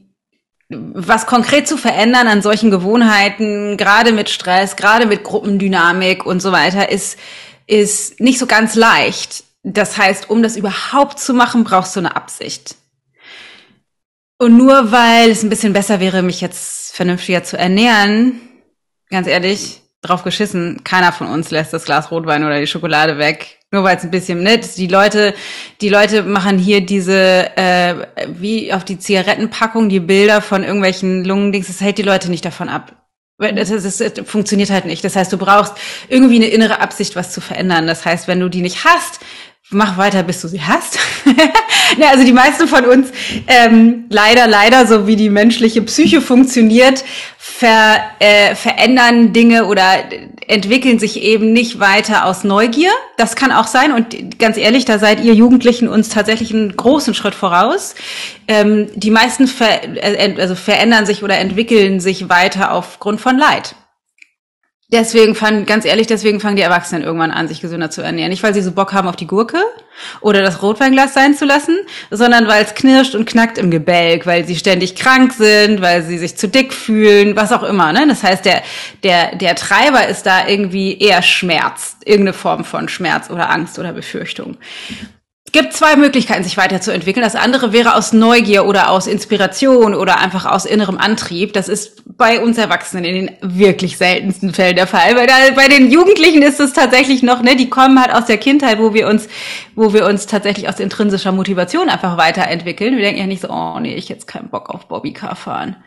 was 0.69 1.25
konkret 1.25 1.67
zu 1.67 1.77
verändern 1.77 2.27
an 2.27 2.43
solchen 2.43 2.69
Gewohnheiten, 2.69 3.75
gerade 3.75 4.11
mit 4.11 4.29
Stress, 4.29 4.75
gerade 4.75 5.07
mit 5.07 5.23
Gruppendynamik 5.23 6.25
und 6.25 6.41
so 6.41 6.51
weiter, 6.51 6.89
ist, 6.89 7.17
ist 7.65 8.19
nicht 8.19 8.37
so 8.37 8.45
ganz 8.45 8.75
leicht. 8.75 9.43
Das 9.63 9.97
heißt, 9.97 10.29
um 10.29 10.43
das 10.43 10.55
überhaupt 10.55 11.19
zu 11.19 11.33
machen, 11.33 11.63
brauchst 11.63 11.95
du 11.95 12.01
eine 12.01 12.15
Absicht. 12.15 12.75
Und 14.41 14.55
nur 14.55 14.91
weil 14.91 15.29
es 15.29 15.43
ein 15.43 15.49
bisschen 15.49 15.73
besser 15.73 15.99
wäre, 15.99 16.21
mich 16.21 16.39
jetzt 16.39 16.95
vernünftiger 16.95 17.43
zu 17.43 17.57
ernähren, 17.57 18.39
ganz 19.09 19.27
ehrlich, 19.27 19.81
drauf 20.01 20.23
geschissen, 20.23 20.81
keiner 20.85 21.11
von 21.11 21.27
uns 21.27 21.51
lässt 21.51 21.73
das 21.73 21.83
Glas 21.83 22.09
Rotwein 22.09 22.45
oder 22.45 22.59
die 22.59 22.67
Schokolade 22.67 23.17
weg. 23.17 23.57
Nur 23.71 23.83
weil 23.83 23.97
es 23.97 24.03
ein 24.03 24.11
bisschen 24.11 24.41
nett. 24.41 24.77
Die 24.77 24.87
Leute, 24.87 25.35
die 25.81 25.89
Leute 25.89 26.23
machen 26.23 26.57
hier 26.57 26.81
diese, 26.81 27.55
äh, 27.55 27.95
wie 28.29 28.73
auf 28.73 28.83
die 28.83 28.97
Zigarettenpackung, 28.97 29.89
die 29.89 29.99
Bilder 29.99 30.41
von 30.41 30.63
irgendwelchen 30.63 31.23
Lungendings, 31.25 31.67
das 31.67 31.81
hält 31.81 31.97
die 31.97 32.03
Leute 32.03 32.31
nicht 32.31 32.45
davon 32.45 32.69
ab. 32.69 32.95
Das, 33.37 33.69
das, 33.69 33.97
das 33.97 34.13
funktioniert 34.25 34.69
halt 34.69 34.85
nicht. 34.85 35.03
Das 35.03 35.15
heißt, 35.15 35.31
du 35.31 35.37
brauchst 35.37 35.73
irgendwie 36.07 36.37
eine 36.37 36.47
innere 36.47 36.79
Absicht, 36.81 37.15
was 37.15 37.31
zu 37.31 37.41
verändern. 37.41 37.87
Das 37.87 38.05
heißt, 38.05 38.27
wenn 38.27 38.39
du 38.39 38.49
die 38.49 38.61
nicht 38.61 38.85
hast, 38.85 39.19
mach 39.71 39.97
weiter, 39.97 40.23
bis 40.23 40.41
du 40.41 40.47
sie 40.47 40.61
hast. 40.61 40.97
ja, 41.97 42.09
also 42.09 42.23
die 42.23 42.33
meisten 42.33 42.67
von 42.67 42.85
uns, 42.85 43.09
ähm, 43.47 44.05
leider, 44.09 44.47
leider, 44.47 44.87
so 44.87 45.05
wie 45.05 45.15
die 45.15 45.29
menschliche 45.29 45.81
Psyche 45.81 46.21
funktioniert, 46.21 47.03
ver, 47.37 47.97
äh, 48.19 48.55
verändern 48.55 49.31
Dinge 49.33 49.65
oder 49.65 49.83
entwickeln 50.47 50.97
sich 50.97 51.21
eben 51.21 51.53
nicht 51.53 51.79
weiter 51.79 52.25
aus 52.25 52.43
Neugier. 52.43 52.91
Das 53.17 53.35
kann 53.35 53.51
auch 53.51 53.67
sein. 53.67 53.91
Und 53.91 54.39
ganz 54.39 54.57
ehrlich, 54.57 54.85
da 54.85 54.97
seid 54.97 55.23
ihr 55.23 55.35
Jugendlichen 55.35 55.87
uns 55.87 56.09
tatsächlich 56.09 56.51
einen 56.53 56.75
großen 56.75 57.13
Schritt 57.13 57.35
voraus. 57.35 57.93
Ähm, 58.47 58.87
die 58.95 59.11
meisten 59.11 59.47
ver 59.47 59.83
äh, 59.83 60.35
also 60.39 60.55
verändern 60.55 61.05
sich 61.05 61.21
oder 61.21 61.37
entwickeln 61.37 61.99
sich 61.99 62.29
weiter 62.29 62.71
aufgrund 62.73 63.21
von 63.21 63.37
Leid. 63.37 63.75
Deswegen 64.91 65.35
fangen, 65.35 65.67
ganz 65.67 65.85
ehrlich, 65.85 66.07
deswegen 66.07 66.39
fangen 66.39 66.55
die 66.55 66.63
Erwachsenen 66.63 67.03
irgendwann 67.03 67.29
an, 67.29 67.47
sich 67.47 67.61
gesünder 67.61 67.91
zu 67.91 68.01
ernähren. 68.01 68.31
Nicht, 68.31 68.41
weil 68.41 68.55
sie 68.55 68.63
so 68.63 68.71
Bock 68.71 68.91
haben 68.91 69.07
auf 69.07 69.15
die 69.15 69.27
Gurke 69.27 69.59
oder 70.19 70.41
das 70.41 70.63
Rotweinglas 70.63 71.13
sein 71.13 71.35
zu 71.35 71.45
lassen, 71.45 71.77
sondern 72.09 72.47
weil 72.47 72.63
es 72.63 72.73
knirscht 72.73 73.13
und 73.13 73.29
knackt 73.29 73.59
im 73.59 73.69
Gebälk, 73.69 74.25
weil 74.25 74.45
sie 74.45 74.55
ständig 74.55 74.95
krank 74.95 75.33
sind, 75.33 75.81
weil 75.81 76.01
sie 76.01 76.17
sich 76.17 76.37
zu 76.37 76.47
dick 76.47 76.73
fühlen, 76.73 77.35
was 77.35 77.51
auch 77.51 77.61
immer. 77.61 77.93
Ne? 77.93 78.07
Das 78.07 78.23
heißt, 78.23 78.45
der, 78.45 78.63
der, 79.03 79.35
der 79.35 79.55
Treiber 79.55 80.07
ist 80.07 80.25
da 80.25 80.47
irgendwie 80.47 80.97
eher 80.97 81.21
Schmerz, 81.21 81.97
irgendeine 82.03 82.33
Form 82.33 82.65
von 82.65 82.89
Schmerz 82.89 83.29
oder 83.29 83.51
Angst 83.51 83.77
oder 83.77 83.93
Befürchtung. 83.93 84.57
Gibt 85.51 85.73
zwei 85.73 85.95
Möglichkeiten, 85.95 86.43
sich 86.43 86.57
weiterzuentwickeln. 86.57 87.23
Das 87.23 87.35
andere 87.35 87.71
wäre 87.71 87.95
aus 87.95 88.13
Neugier 88.13 88.65
oder 88.65 88.89
aus 88.91 89.07
Inspiration 89.07 89.95
oder 89.95 90.19
einfach 90.19 90.45
aus 90.45 90.65
innerem 90.65 90.97
Antrieb. 90.97 91.53
Das 91.53 91.69
ist 91.69 92.03
bei 92.17 92.41
uns 92.41 92.57
Erwachsenen 92.57 93.05
in 93.05 93.15
den 93.15 93.57
wirklich 93.57 93.97
seltensten 93.97 94.53
Fällen 94.53 94.75
der 94.75 94.87
Fall. 94.87 95.15
Weil 95.15 95.27
da, 95.27 95.33
bei 95.55 95.67
den 95.67 95.89
Jugendlichen 95.89 96.41
ist 96.41 96.59
es 96.59 96.73
tatsächlich 96.73 97.23
noch, 97.23 97.41
ne, 97.41 97.55
die 97.55 97.69
kommen 97.69 97.99
halt 97.99 98.13
aus 98.13 98.25
der 98.25 98.37
Kindheit, 98.37 98.79
wo 98.79 98.93
wir 98.93 99.07
uns, 99.07 99.27
wo 99.75 99.93
wir 99.93 100.05
uns 100.05 100.25
tatsächlich 100.25 100.67
aus 100.67 100.79
intrinsischer 100.79 101.31
Motivation 101.31 101.89
einfach 101.89 102.17
weiterentwickeln. 102.17 102.97
Wir 102.97 103.03
denken 103.03 103.21
ja 103.21 103.27
nicht 103.27 103.41
so, 103.41 103.49
oh 103.49 103.79
nee, 103.79 103.95
ich 103.95 104.09
jetzt 104.09 104.27
keinen 104.27 104.49
Bock 104.49 104.69
auf 104.69 104.87
Bobbycar 104.87 105.35
fahren. 105.35 105.77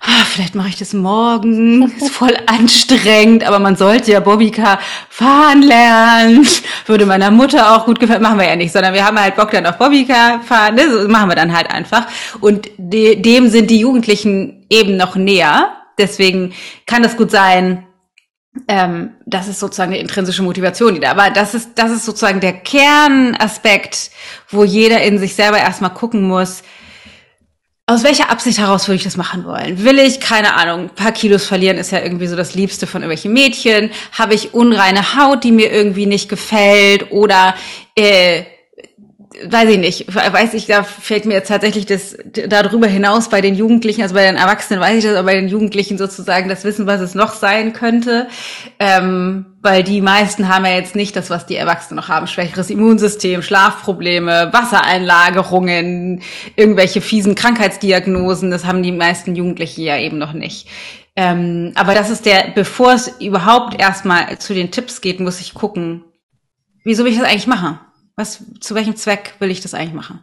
Ah, 0.00 0.24
vielleicht 0.26 0.54
mache 0.54 0.68
ich 0.68 0.76
das 0.76 0.92
morgen. 0.92 1.92
Ist 1.96 2.10
voll 2.10 2.36
anstrengend, 2.46 3.44
aber 3.44 3.58
man 3.58 3.76
sollte 3.76 4.10
ja 4.12 4.20
Bobbycar 4.20 4.80
fahren 5.08 5.62
lernen. 5.62 6.46
Würde 6.86 7.06
meiner 7.06 7.30
Mutter 7.30 7.76
auch 7.76 7.84
gut 7.84 8.00
gefallen. 8.00 8.22
Machen 8.22 8.38
wir 8.38 8.46
ja 8.46 8.56
nicht, 8.56 8.72
sondern 8.72 8.94
wir 8.94 8.97
haben 9.04 9.20
halt 9.20 9.36
Bock 9.36 9.50
dann 9.50 9.66
auf 9.66 9.78
Bobbycar 9.78 10.40
fahren. 10.42 10.74
Ne? 10.74 10.90
So 10.90 11.08
machen 11.08 11.30
wir 11.30 11.36
dann 11.36 11.56
halt 11.56 11.70
einfach. 11.70 12.06
Und 12.40 12.68
de 12.76 13.16
dem 13.16 13.48
sind 13.48 13.70
die 13.70 13.80
Jugendlichen 13.80 14.66
eben 14.70 14.96
noch 14.96 15.16
näher. 15.16 15.72
Deswegen 15.98 16.52
kann 16.86 17.02
das 17.02 17.16
gut 17.16 17.30
sein, 17.30 17.84
ähm, 18.66 19.10
das 19.26 19.48
ist 19.48 19.60
sozusagen 19.60 19.92
eine 19.92 20.00
intrinsische 20.00 20.42
Motivation, 20.42 20.94
die 20.94 21.00
da. 21.00 21.10
Aber 21.10 21.30
das 21.30 21.54
ist, 21.54 21.70
das 21.76 21.90
ist 21.90 22.04
sozusagen 22.04 22.40
der 22.40 22.54
Kernaspekt, 22.54 24.10
wo 24.48 24.64
jeder 24.64 25.02
in 25.02 25.18
sich 25.18 25.34
selber 25.34 25.58
erstmal 25.58 25.94
gucken 25.94 26.22
muss, 26.22 26.62
aus 27.88 28.04
welcher 28.04 28.28
Absicht 28.28 28.58
heraus 28.58 28.86
würde 28.86 28.96
ich 28.96 29.04
das 29.04 29.16
machen 29.16 29.46
wollen? 29.46 29.82
Will 29.82 29.98
ich, 29.98 30.20
keine 30.20 30.54
Ahnung, 30.56 30.80
ein 30.80 30.94
paar 30.94 31.12
Kilos 31.12 31.46
verlieren 31.46 31.78
ist 31.78 31.90
ja 31.90 32.00
irgendwie 32.00 32.26
so 32.26 32.36
das 32.36 32.54
Liebste 32.54 32.86
von 32.86 33.00
irgendwelchen 33.00 33.32
Mädchen. 33.32 33.90
Habe 34.12 34.34
ich 34.34 34.52
unreine 34.52 35.16
Haut, 35.16 35.42
die 35.42 35.52
mir 35.52 35.72
irgendwie 35.72 36.04
nicht 36.04 36.28
gefällt? 36.28 37.10
Oder 37.12 37.54
äh, 37.94 38.42
weiß 39.44 39.70
ich 39.70 39.78
nicht, 39.78 40.14
weiß 40.14 40.54
ich, 40.54 40.66
da 40.66 40.82
fällt 40.82 41.24
mir 41.24 41.34
jetzt 41.34 41.48
tatsächlich 41.48 41.86
das 41.86 42.16
darüber 42.24 42.86
hinaus 42.86 43.28
bei 43.28 43.40
den 43.40 43.54
Jugendlichen, 43.54 44.02
also 44.02 44.14
bei 44.14 44.26
den 44.26 44.36
Erwachsenen 44.36 44.80
weiß 44.80 44.98
ich 44.98 45.04
das, 45.04 45.14
aber 45.14 45.26
bei 45.26 45.34
den 45.34 45.48
Jugendlichen 45.48 45.98
sozusagen 45.98 46.48
das 46.48 46.64
Wissen, 46.64 46.86
was 46.86 47.00
es 47.00 47.14
noch 47.14 47.34
sein 47.34 47.72
könnte, 47.72 48.28
ähm, 48.78 49.46
weil 49.62 49.84
die 49.84 50.00
meisten 50.00 50.48
haben 50.48 50.64
ja 50.64 50.72
jetzt 50.72 50.96
nicht 50.96 51.14
das, 51.14 51.30
was 51.30 51.46
die 51.46 51.56
Erwachsenen 51.56 51.96
noch 51.96 52.08
haben, 52.08 52.26
schwächeres 52.26 52.70
Immunsystem, 52.70 53.42
Schlafprobleme, 53.42 54.50
Wassereinlagerungen, 54.52 56.22
irgendwelche 56.56 57.00
fiesen 57.00 57.34
Krankheitsdiagnosen, 57.34 58.50
das 58.50 58.64
haben 58.64 58.82
die 58.82 58.92
meisten 58.92 59.36
Jugendlichen 59.36 59.82
ja 59.82 59.98
eben 59.98 60.18
noch 60.18 60.32
nicht. 60.32 60.68
Ähm, 61.16 61.72
aber 61.74 61.94
das 61.94 62.10
ist 62.10 62.26
der, 62.26 62.52
bevor 62.54 62.92
es 62.92 63.20
überhaupt 63.20 63.80
erstmal 63.80 64.38
zu 64.38 64.54
den 64.54 64.70
Tipps 64.70 65.00
geht, 65.00 65.20
muss 65.20 65.40
ich 65.40 65.54
gucken, 65.54 66.04
wieso 66.84 67.04
will 67.04 67.12
ich 67.12 67.18
das 67.18 67.28
eigentlich 67.28 67.46
machen? 67.48 67.80
Was, 68.18 68.42
zu 68.58 68.74
welchem 68.74 68.96
Zweck 68.96 69.34
will 69.38 69.48
ich 69.48 69.60
das 69.60 69.74
eigentlich 69.74 69.94
machen? 69.94 70.18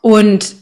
Und 0.00 0.56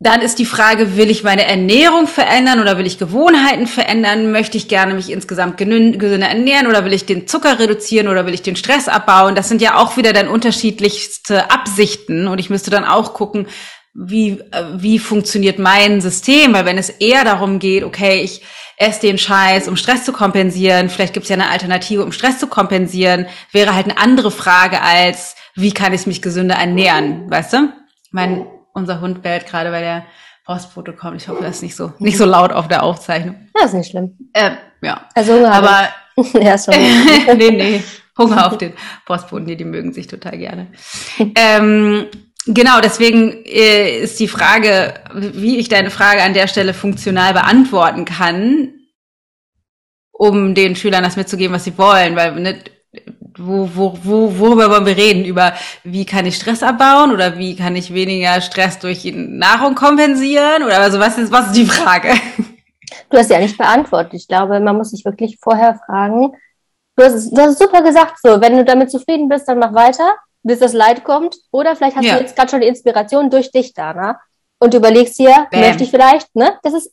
dann 0.00 0.22
ist 0.22 0.40
die 0.40 0.44
Frage, 0.44 0.96
will 0.96 1.08
ich 1.08 1.22
meine 1.22 1.44
Ernährung 1.44 2.08
verändern 2.08 2.58
oder 2.58 2.78
will 2.78 2.86
ich 2.86 2.98
Gewohnheiten 2.98 3.68
verändern? 3.68 4.32
Möchte 4.32 4.56
ich 4.56 4.66
gerne 4.66 4.92
mich 4.92 5.08
insgesamt 5.08 5.56
gesünder 5.56 6.26
ernähren 6.26 6.66
oder 6.66 6.84
will 6.84 6.92
ich 6.92 7.06
den 7.06 7.28
Zucker 7.28 7.60
reduzieren 7.60 8.08
oder 8.08 8.26
will 8.26 8.34
ich 8.34 8.42
den 8.42 8.56
Stress 8.56 8.88
abbauen? 8.88 9.36
Das 9.36 9.48
sind 9.48 9.62
ja 9.62 9.76
auch 9.76 9.96
wieder 9.96 10.12
dann 10.12 10.26
unterschiedlichste 10.26 11.48
Absichten 11.52 12.26
und 12.26 12.40
ich 12.40 12.50
müsste 12.50 12.70
dann 12.70 12.84
auch 12.84 13.14
gucken, 13.14 13.46
wie, 13.94 14.42
wie 14.76 14.98
funktioniert 14.98 15.58
mein 15.58 16.00
System? 16.00 16.52
Weil 16.52 16.64
wenn 16.64 16.78
es 16.78 16.88
eher 16.88 17.24
darum 17.24 17.58
geht, 17.58 17.84
okay, 17.84 18.22
ich 18.22 18.42
esse 18.76 19.02
den 19.02 19.18
Scheiß, 19.18 19.68
um 19.68 19.76
Stress 19.76 20.04
zu 20.04 20.12
kompensieren. 20.12 20.88
Vielleicht 20.88 21.12
gibt 21.12 21.24
es 21.24 21.30
ja 21.30 21.36
eine 21.36 21.50
Alternative, 21.50 22.02
um 22.02 22.12
Stress 22.12 22.38
zu 22.38 22.46
kompensieren. 22.46 23.26
Wäre 23.52 23.74
halt 23.74 23.86
eine 23.86 23.98
andere 23.98 24.30
Frage 24.30 24.80
als, 24.80 25.36
wie 25.54 25.72
kann 25.72 25.92
ich 25.92 26.06
mich 26.06 26.22
gesünder 26.22 26.54
ernähren, 26.54 27.30
weißt 27.30 27.52
du? 27.52 27.72
Mein, 28.10 28.46
unser 28.72 29.00
Hund 29.00 29.22
bellt 29.22 29.46
gerade, 29.46 29.70
weil 29.70 29.82
der 29.82 30.06
Postfoto 30.46 30.94
kommt. 30.94 31.20
Ich 31.20 31.28
hoffe, 31.28 31.42
das 31.42 31.56
ist 31.56 31.62
nicht 31.62 31.76
so, 31.76 31.92
nicht 31.98 32.16
so 32.16 32.24
laut 32.24 32.52
auf 32.52 32.68
der 32.68 32.82
Aufzeichnung. 32.82 33.36
Das 33.54 33.66
ist 33.66 33.74
nicht 33.74 33.90
schlimm. 33.90 34.16
Äh, 34.32 34.52
ja. 34.80 35.06
Also 35.14 35.34
Hunger 35.34 35.52
Aber, 35.52 35.88
ja, 36.40 36.56
sorry. 36.56 36.78
nee, 37.36 37.50
nee. 37.50 37.82
Hunger 38.16 38.46
auf 38.46 38.58
den 38.58 38.72
Postboten, 39.04 39.46
nee, 39.46 39.56
die 39.56 39.64
mögen 39.64 39.92
sich 39.92 40.06
total 40.06 40.38
gerne. 40.38 40.68
ähm, 41.34 42.06
Genau, 42.52 42.80
deswegen 42.80 43.44
äh, 43.44 44.00
ist 44.00 44.18
die 44.18 44.26
Frage, 44.26 44.94
wie 45.14 45.58
ich 45.58 45.68
deine 45.68 45.90
Frage 45.90 46.22
an 46.22 46.34
der 46.34 46.48
Stelle 46.48 46.74
funktional 46.74 47.32
beantworten 47.32 48.04
kann, 48.04 48.72
um 50.10 50.54
den 50.56 50.74
Schülern 50.74 51.04
das 51.04 51.16
mitzugeben, 51.16 51.54
was 51.54 51.64
sie 51.64 51.78
wollen, 51.78 52.16
weil 52.16 52.40
ne, 52.40 52.58
wo, 53.38 53.70
wo, 53.72 53.98
wo, 54.02 54.38
worüber 54.38 54.68
wollen 54.68 54.84
wir 54.84 54.96
reden? 54.96 55.24
Über 55.24 55.54
wie 55.84 56.04
kann 56.04 56.26
ich 56.26 56.34
Stress 56.34 56.64
abbauen 56.64 57.12
oder 57.12 57.38
wie 57.38 57.54
kann 57.54 57.76
ich 57.76 57.94
weniger 57.94 58.40
Stress 58.40 58.80
durch 58.80 59.04
Nahrung 59.14 59.76
kompensieren? 59.76 60.64
Oder 60.64 60.80
also 60.80 60.98
was 60.98 61.18
ist, 61.18 61.30
was 61.30 61.46
ist 61.46 61.56
die 61.56 61.66
Frage? 61.66 62.10
Du 63.10 63.16
hast 63.16 63.30
ja 63.30 63.38
nicht 63.38 63.56
beantwortet. 63.56 64.14
Ich 64.14 64.26
glaube, 64.26 64.58
man 64.58 64.76
muss 64.76 64.90
sich 64.90 65.04
wirklich 65.04 65.38
vorher 65.40 65.80
fragen. 65.86 66.32
Du 66.96 67.04
hast, 67.04 67.30
du 67.30 67.40
hast 67.40 67.52
es 67.52 67.58
super 67.58 67.82
gesagt, 67.82 68.16
so, 68.20 68.40
wenn 68.40 68.56
du 68.56 68.64
damit 68.64 68.90
zufrieden 68.90 69.28
bist, 69.28 69.46
dann 69.46 69.60
mach 69.60 69.72
weiter 69.72 70.16
bis 70.42 70.58
das 70.58 70.72
Leid 70.72 71.04
kommt. 71.04 71.36
Oder 71.50 71.76
vielleicht 71.76 71.96
hast 71.96 72.04
ja. 72.04 72.16
du 72.16 72.20
jetzt 72.20 72.36
gerade 72.36 72.50
schon 72.50 72.60
die 72.60 72.68
Inspiration 72.68 73.30
durch 73.30 73.50
dich, 73.50 73.74
Dana. 73.74 74.20
Und 74.58 74.74
du 74.74 74.78
überlegst 74.78 75.18
dir, 75.18 75.46
Bam. 75.50 75.60
möchte 75.60 75.84
ich 75.84 75.90
vielleicht, 75.90 76.34
ne? 76.34 76.58
Das 76.62 76.74
ist 76.74 76.92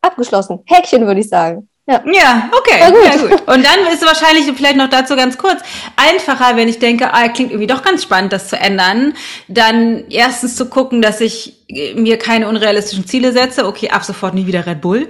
abgeschlossen. 0.00 0.60
Häkchen, 0.66 1.06
würde 1.06 1.20
ich 1.20 1.28
sagen. 1.28 1.68
Ja, 1.88 2.02
ja 2.12 2.50
okay. 2.52 2.80
Ja 2.80 2.90
gut. 2.90 3.04
ja 3.04 3.16
gut. 3.16 3.48
Und 3.48 3.64
dann 3.64 3.80
ist 3.90 4.02
es 4.02 4.06
wahrscheinlich 4.06 4.44
vielleicht 4.54 4.76
noch 4.76 4.90
dazu 4.90 5.16
ganz 5.16 5.38
kurz 5.38 5.60
einfacher, 5.96 6.54
wenn 6.54 6.68
ich 6.68 6.78
denke, 6.78 7.12
ah, 7.14 7.28
klingt 7.28 7.50
irgendwie 7.50 7.66
doch 7.66 7.82
ganz 7.82 8.02
spannend, 8.02 8.32
das 8.32 8.48
zu 8.48 8.56
ändern, 8.56 9.14
dann 9.48 10.04
erstens 10.10 10.54
zu 10.54 10.68
gucken, 10.68 11.00
dass 11.00 11.22
ich 11.22 11.56
mir 11.94 12.18
keine 12.18 12.48
unrealistischen 12.48 13.06
Ziele 13.06 13.32
setze. 13.32 13.66
Okay, 13.66 13.88
ab 13.88 14.04
sofort 14.04 14.34
nie 14.34 14.46
wieder 14.46 14.66
Red 14.66 14.82
Bull. 14.82 15.08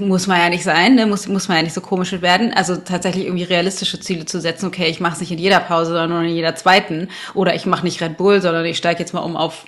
Muss 0.00 0.26
man 0.26 0.38
ja 0.38 0.48
nicht 0.48 0.64
sein, 0.64 0.96
ne? 0.96 1.06
muss, 1.06 1.26
muss 1.28 1.48
man 1.48 1.56
ja 1.58 1.62
nicht 1.62 1.74
so 1.74 1.80
komisch 1.80 2.20
werden. 2.20 2.52
Also 2.52 2.76
tatsächlich 2.76 3.24
irgendwie 3.26 3.44
realistische 3.44 4.00
Ziele 4.00 4.26
zu 4.26 4.40
setzen. 4.40 4.66
Okay, 4.66 4.88
ich 4.88 5.00
mache 5.00 5.14
es 5.14 5.20
nicht 5.20 5.32
in 5.32 5.38
jeder 5.38 5.60
Pause, 5.60 5.92
sondern 5.92 6.10
nur 6.10 6.22
in 6.22 6.34
jeder 6.34 6.54
zweiten. 6.54 7.08
Oder 7.34 7.54
ich 7.54 7.66
mache 7.66 7.84
nicht 7.84 8.00
Red 8.02 8.16
Bull, 8.16 8.42
sondern 8.42 8.64
ich 8.66 8.76
steige 8.76 9.00
jetzt 9.00 9.14
mal 9.14 9.20
um 9.20 9.36
auf 9.36 9.64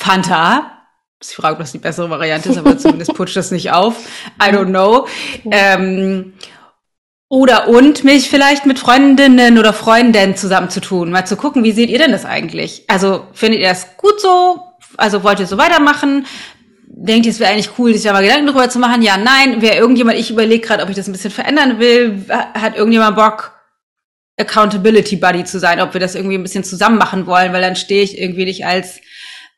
Fanta 0.00 0.78
ich 1.22 1.34
frage, 1.34 1.54
ob 1.54 1.58
das 1.58 1.72
die 1.72 1.78
bessere 1.78 2.10
Variante 2.10 2.48
ist, 2.48 2.58
aber 2.58 2.78
zumindest 2.78 3.14
putscht 3.14 3.36
das 3.36 3.50
nicht 3.50 3.72
auf. 3.72 3.96
I 4.40 4.50
don't 4.52 4.66
know. 4.66 5.06
Ähm, 5.50 6.34
oder 7.28 7.68
und 7.68 8.04
mich 8.04 8.30
vielleicht 8.30 8.64
mit 8.64 8.78
Freundinnen 8.78 9.58
oder 9.58 9.72
Freunden 9.72 10.36
zusammenzutun, 10.36 11.10
mal 11.10 11.26
zu 11.26 11.36
gucken, 11.36 11.62
wie 11.64 11.72
seht 11.72 11.90
ihr 11.90 11.98
denn 11.98 12.12
das 12.12 12.24
eigentlich? 12.24 12.84
Also 12.88 13.26
findet 13.32 13.60
ihr 13.60 13.68
das 13.68 13.96
gut 13.96 14.20
so? 14.20 14.62
Also 14.96 15.22
wollt 15.24 15.40
ihr 15.40 15.46
so 15.46 15.58
weitermachen? 15.58 16.26
Denkt 17.00 17.26
es 17.26 17.38
wäre 17.38 17.52
eigentlich 17.52 17.78
cool, 17.78 17.92
sich 17.92 18.02
da 18.02 18.12
mal 18.12 18.22
Gedanken 18.22 18.48
drüber 18.48 18.68
zu 18.68 18.80
machen? 18.80 19.02
Ja, 19.02 19.16
nein. 19.16 19.56
Wer 19.60 19.76
irgendjemand, 19.76 20.18
ich 20.18 20.30
überlege 20.30 20.66
gerade, 20.66 20.82
ob 20.82 20.90
ich 20.90 20.96
das 20.96 21.08
ein 21.08 21.12
bisschen 21.12 21.30
verändern 21.30 21.78
will. 21.78 22.24
Hat 22.28 22.76
irgendjemand 22.76 23.14
Bock, 23.14 23.52
Accountability 24.36 25.16
Buddy 25.16 25.44
zu 25.44 25.60
sein, 25.60 25.80
ob 25.80 25.94
wir 25.94 26.00
das 26.00 26.16
irgendwie 26.16 26.36
ein 26.36 26.42
bisschen 26.42 26.64
zusammen 26.64 26.98
machen 26.98 27.26
wollen, 27.26 27.52
weil 27.52 27.62
dann 27.62 27.76
stehe 27.76 28.02
ich 28.02 28.18
irgendwie 28.18 28.44
nicht 28.44 28.66
als 28.66 29.00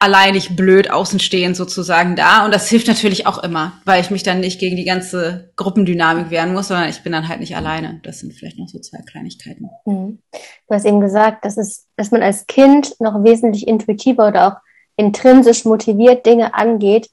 alleinig 0.00 0.56
blöd 0.56 0.90
außenstehend 0.90 1.54
sozusagen 1.54 2.16
da. 2.16 2.44
Und 2.46 2.54
das 2.54 2.68
hilft 2.68 2.88
natürlich 2.88 3.26
auch 3.26 3.42
immer, 3.42 3.80
weil 3.84 4.00
ich 4.00 4.10
mich 4.10 4.22
dann 4.22 4.40
nicht 4.40 4.58
gegen 4.58 4.76
die 4.76 4.86
ganze 4.86 5.52
Gruppendynamik 5.56 6.30
wehren 6.30 6.54
muss, 6.54 6.68
sondern 6.68 6.88
ich 6.88 7.02
bin 7.02 7.12
dann 7.12 7.28
halt 7.28 7.40
nicht 7.40 7.54
alleine. 7.54 8.00
Das 8.02 8.20
sind 8.20 8.32
vielleicht 8.32 8.58
noch 8.58 8.68
so 8.68 8.78
zwei 8.78 9.02
Kleinigkeiten. 9.02 9.68
Mhm. 9.84 10.18
Du 10.32 10.74
hast 10.74 10.86
eben 10.86 11.00
gesagt, 11.00 11.44
dass, 11.44 11.58
es, 11.58 11.86
dass 11.96 12.10
man 12.10 12.22
als 12.22 12.46
Kind 12.46 12.98
noch 12.98 13.22
wesentlich 13.22 13.68
intuitiver 13.68 14.28
oder 14.28 14.48
auch 14.48 14.56
intrinsisch 14.96 15.66
motiviert 15.66 16.24
Dinge 16.24 16.54
angeht. 16.54 17.10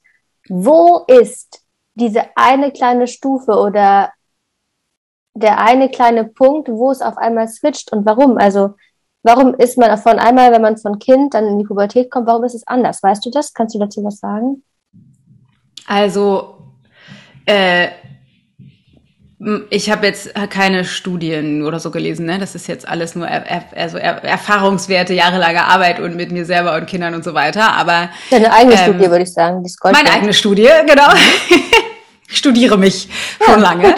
Wo 0.48 1.04
ist 1.06 1.62
diese 1.94 2.24
eine 2.36 2.72
kleine 2.72 3.06
Stufe 3.06 3.52
oder 3.52 4.12
der 5.34 5.58
eine 5.58 5.88
kleine 5.88 6.24
Punkt, 6.24 6.68
wo 6.68 6.90
es 6.90 7.02
auf 7.02 7.16
einmal 7.16 7.48
switcht 7.48 7.92
und 7.92 8.06
warum? 8.06 8.38
Also 8.38 8.74
Warum 9.22 9.54
ist 9.54 9.76
man 9.76 9.96
von 9.98 10.18
einmal, 10.18 10.52
wenn 10.52 10.62
man 10.62 10.76
von 10.76 10.98
Kind 10.98 11.34
dann 11.34 11.46
in 11.46 11.58
die 11.58 11.64
Pubertät 11.64 12.10
kommt, 12.10 12.26
warum 12.26 12.44
ist 12.44 12.54
es 12.54 12.66
anders? 12.66 13.02
Weißt 13.02 13.24
du 13.26 13.30
das? 13.30 13.52
Kannst 13.52 13.74
du 13.74 13.78
dazu 13.78 14.02
was 14.04 14.18
sagen? 14.20 14.62
Also, 15.86 16.58
äh, 17.44 17.88
ich 19.70 19.88
habe 19.88 20.06
jetzt 20.06 20.34
keine 20.50 20.84
Studien 20.84 21.62
oder 21.62 21.78
so 21.78 21.92
gelesen, 21.92 22.26
ne? 22.26 22.38
Das 22.40 22.56
ist 22.56 22.66
jetzt 22.66 22.88
alles 22.88 23.14
nur 23.14 23.28
er, 23.28 23.46
er, 23.46 23.64
also 23.76 23.96
er, 23.96 24.24
Erfahrungswerte, 24.24 25.14
jahrelange 25.14 25.64
Arbeit 25.64 26.00
und 26.00 26.16
mit 26.16 26.32
mir 26.32 26.44
selber 26.44 26.74
und 26.74 26.86
Kindern 26.86 27.14
und 27.14 27.22
so 27.22 27.34
weiter. 27.34 27.72
Aber 27.74 28.10
deine 28.30 28.52
eigene 28.52 28.74
ähm, 28.74 28.82
Studie 28.82 29.10
würde 29.10 29.22
ich 29.22 29.32
sagen, 29.32 29.62
die 29.62 29.72
Meine 29.84 30.10
eigene 30.10 30.32
Studie, 30.34 30.68
genau. 30.86 31.08
ich 32.28 32.36
studiere 32.36 32.76
mich 32.76 33.08
schon 33.44 33.60
ja, 33.60 33.70
lange. 33.70 33.94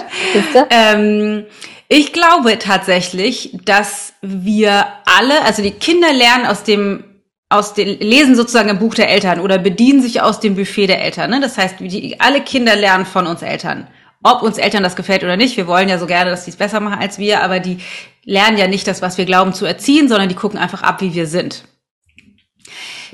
ähm, 0.68 1.46
ich 1.88 2.12
glaube 2.12 2.58
tatsächlich, 2.58 3.56
dass 3.64 4.12
wir 4.20 4.84
alle, 5.06 5.42
also 5.46 5.62
die 5.62 5.72
Kinder 5.72 6.12
lernen 6.12 6.46
aus 6.46 6.64
dem 6.64 7.04
aus 7.52 7.74
den, 7.74 7.98
lesen 7.98 8.36
sozusagen 8.36 8.68
im 8.68 8.78
Buch 8.78 8.94
der 8.94 9.10
Eltern 9.10 9.40
oder 9.40 9.58
bedienen 9.58 10.00
sich 10.00 10.22
aus 10.22 10.38
dem 10.38 10.54
Buffet 10.54 10.86
der 10.86 11.02
Eltern. 11.02 11.30
Ne? 11.30 11.40
Das 11.40 11.58
heißt, 11.58 11.80
die, 11.80 12.20
alle 12.20 12.42
Kinder 12.42 12.76
lernen 12.76 13.04
von 13.04 13.26
uns 13.26 13.42
Eltern. 13.42 13.88
Ob 14.22 14.42
uns 14.42 14.58
Eltern 14.58 14.82
das 14.82 14.96
gefällt 14.96 15.24
oder 15.24 15.36
nicht. 15.36 15.56
Wir 15.56 15.66
wollen 15.66 15.88
ja 15.88 15.98
so 15.98 16.06
gerne, 16.06 16.30
dass 16.30 16.44
die 16.44 16.50
es 16.50 16.56
besser 16.56 16.80
machen 16.80 17.00
als 17.00 17.18
wir, 17.18 17.42
aber 17.42 17.60
die 17.60 17.78
lernen 18.24 18.58
ja 18.58 18.68
nicht 18.68 18.86
das, 18.86 19.02
was 19.02 19.18
wir 19.18 19.24
glauben 19.24 19.54
zu 19.54 19.64
erziehen, 19.64 20.08
sondern 20.08 20.28
die 20.28 20.34
gucken 20.34 20.58
einfach 20.58 20.82
ab, 20.82 21.00
wie 21.00 21.14
wir 21.14 21.26
sind. 21.26 21.64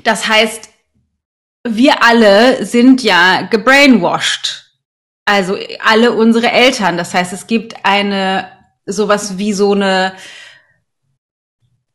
Das 0.03 0.27
heißt, 0.27 0.69
wir 1.67 2.03
alle 2.03 2.65
sind 2.65 3.03
ja 3.03 3.41
gebrainwashed. 3.43 4.65
Also 5.25 5.57
alle 5.83 6.13
unsere 6.13 6.51
Eltern. 6.51 6.97
Das 6.97 7.13
heißt, 7.13 7.33
es 7.33 7.47
gibt 7.47 7.85
eine, 7.85 8.49
sowas 8.85 9.37
wie 9.37 9.53
so 9.53 9.73
eine 9.73 10.13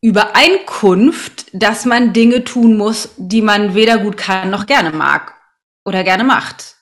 Übereinkunft, 0.03 1.47
dass 1.53 1.85
man 1.85 2.13
Dinge 2.13 2.45
tun 2.45 2.77
muss, 2.77 3.11
die 3.17 3.41
man 3.41 3.75
weder 3.75 3.99
gut 3.99 4.17
kann 4.17 4.51
noch 4.51 4.67
gerne 4.67 4.91
mag 4.91 5.35
oder 5.85 6.03
gerne 6.05 6.25
macht. 6.25 6.77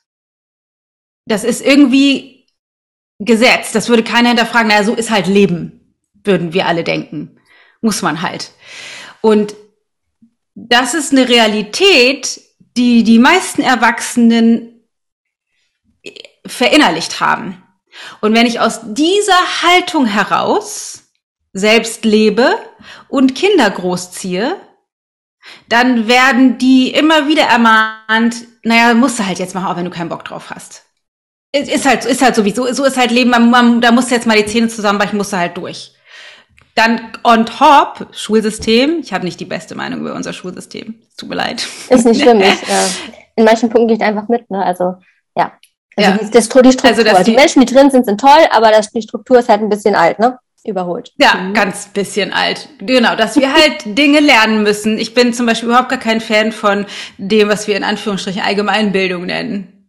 Das 1.26 1.44
ist 1.44 1.64
irgendwie 1.64 2.46
Gesetz. 3.18 3.72
Das 3.72 3.88
würde 3.88 4.02
keiner 4.02 4.28
hinterfragen. 4.28 4.68
Naja, 4.68 4.84
so 4.84 4.94
ist 4.94 5.10
halt 5.10 5.26
Leben, 5.26 5.94
würden 6.24 6.52
wir 6.52 6.66
alle 6.66 6.84
denken. 6.84 7.38
Muss 7.80 8.02
man 8.02 8.22
halt. 8.22 8.52
Und 9.20 9.54
das 10.54 10.94
ist 10.94 11.12
eine 11.12 11.28
Realität, 11.28 12.40
die 12.76 13.04
die 13.04 13.18
meisten 13.18 13.62
Erwachsenen 13.62 14.86
verinnerlicht 16.46 17.20
haben. 17.20 17.62
Und 18.20 18.34
wenn 18.34 18.46
ich 18.46 18.60
aus 18.60 18.80
dieser 18.84 19.62
Haltung 19.62 20.06
heraus 20.06 21.04
selbst 21.52 22.04
lebe 22.04 22.54
und 23.08 23.34
Kinder 23.34 23.68
großziehe, 23.70 24.56
dann 25.68 26.06
werden 26.06 26.58
die 26.58 26.92
immer 26.92 27.28
wieder 27.28 27.44
ermahnt, 27.44 28.46
naja, 28.62 28.94
musst 28.94 29.18
du 29.18 29.26
halt 29.26 29.38
jetzt 29.38 29.54
machen, 29.54 29.66
auch 29.66 29.76
wenn 29.76 29.84
du 29.84 29.90
keinen 29.90 30.08
Bock 30.08 30.24
drauf 30.24 30.50
hast. 30.50 30.84
Ist 31.52 31.84
halt, 31.84 32.04
ist 32.04 32.22
halt 32.22 32.36
sowieso, 32.36 32.72
so 32.72 32.84
ist 32.84 32.96
halt 32.96 33.10
Leben, 33.10 33.30
man, 33.30 33.50
man, 33.50 33.80
da 33.80 33.90
musst 33.90 34.10
du 34.10 34.14
jetzt 34.14 34.26
mal 34.26 34.36
die 34.36 34.46
Zähne 34.46 34.68
zusammenbrechen, 34.68 35.16
musst 35.16 35.32
du 35.32 35.36
halt 35.36 35.56
durch. 35.56 35.92
Dann 36.76 37.00
on 37.24 37.44
top, 37.46 38.06
Schulsystem. 38.12 39.00
Ich 39.02 39.12
habe 39.12 39.24
nicht 39.24 39.40
die 39.40 39.44
beste 39.44 39.74
Meinung 39.74 40.00
über 40.00 40.14
unser 40.14 40.32
Schulsystem. 40.32 40.94
Tut 41.16 41.28
mir 41.28 41.34
leid. 41.34 41.66
Ist 41.88 42.06
nicht 42.06 42.22
schlimm. 42.22 42.40
ich, 42.40 42.46
äh, 42.46 42.86
in 43.36 43.44
manchen 43.44 43.68
Punkten 43.68 43.88
gehe 43.88 43.96
ich 43.96 44.02
einfach 44.02 44.28
mit. 44.28 44.48
Ne? 44.50 44.64
Also 44.64 44.94
ja. 45.36 45.52
Also 45.96 46.10
ja. 46.10 46.16
Die, 46.18 46.30
das, 46.30 46.48
die 46.48 46.72
Struktur. 46.72 46.90
Also, 46.90 47.02
die, 47.02 47.30
die, 47.32 47.36
Menschen, 47.36 47.64
die 47.64 47.74
drin 47.74 47.90
sind, 47.90 48.06
sind 48.06 48.20
toll, 48.20 48.46
aber 48.50 48.70
das, 48.70 48.90
die 48.92 49.02
Struktur 49.02 49.40
ist 49.40 49.48
halt 49.48 49.60
ein 49.60 49.68
bisschen 49.68 49.94
alt, 49.94 50.18
ne? 50.18 50.38
Überholt. 50.64 51.12
Ja, 51.16 51.34
mhm. 51.36 51.54
ganz 51.54 51.88
bisschen 51.88 52.32
alt. 52.32 52.68
Genau, 52.78 53.16
dass 53.16 53.36
wir 53.36 53.52
halt 53.52 53.80
Dinge 53.84 54.20
lernen 54.20 54.62
müssen. 54.62 54.98
Ich 54.98 55.14
bin 55.14 55.32
zum 55.32 55.46
Beispiel 55.46 55.70
überhaupt 55.70 55.88
gar 55.88 55.98
kein 55.98 56.20
Fan 56.20 56.52
von 56.52 56.86
dem, 57.18 57.48
was 57.48 57.66
wir 57.66 57.76
in 57.76 57.84
Anführungsstrichen 57.84 58.42
Allgemeinbildung 58.42 59.24
nennen. 59.24 59.79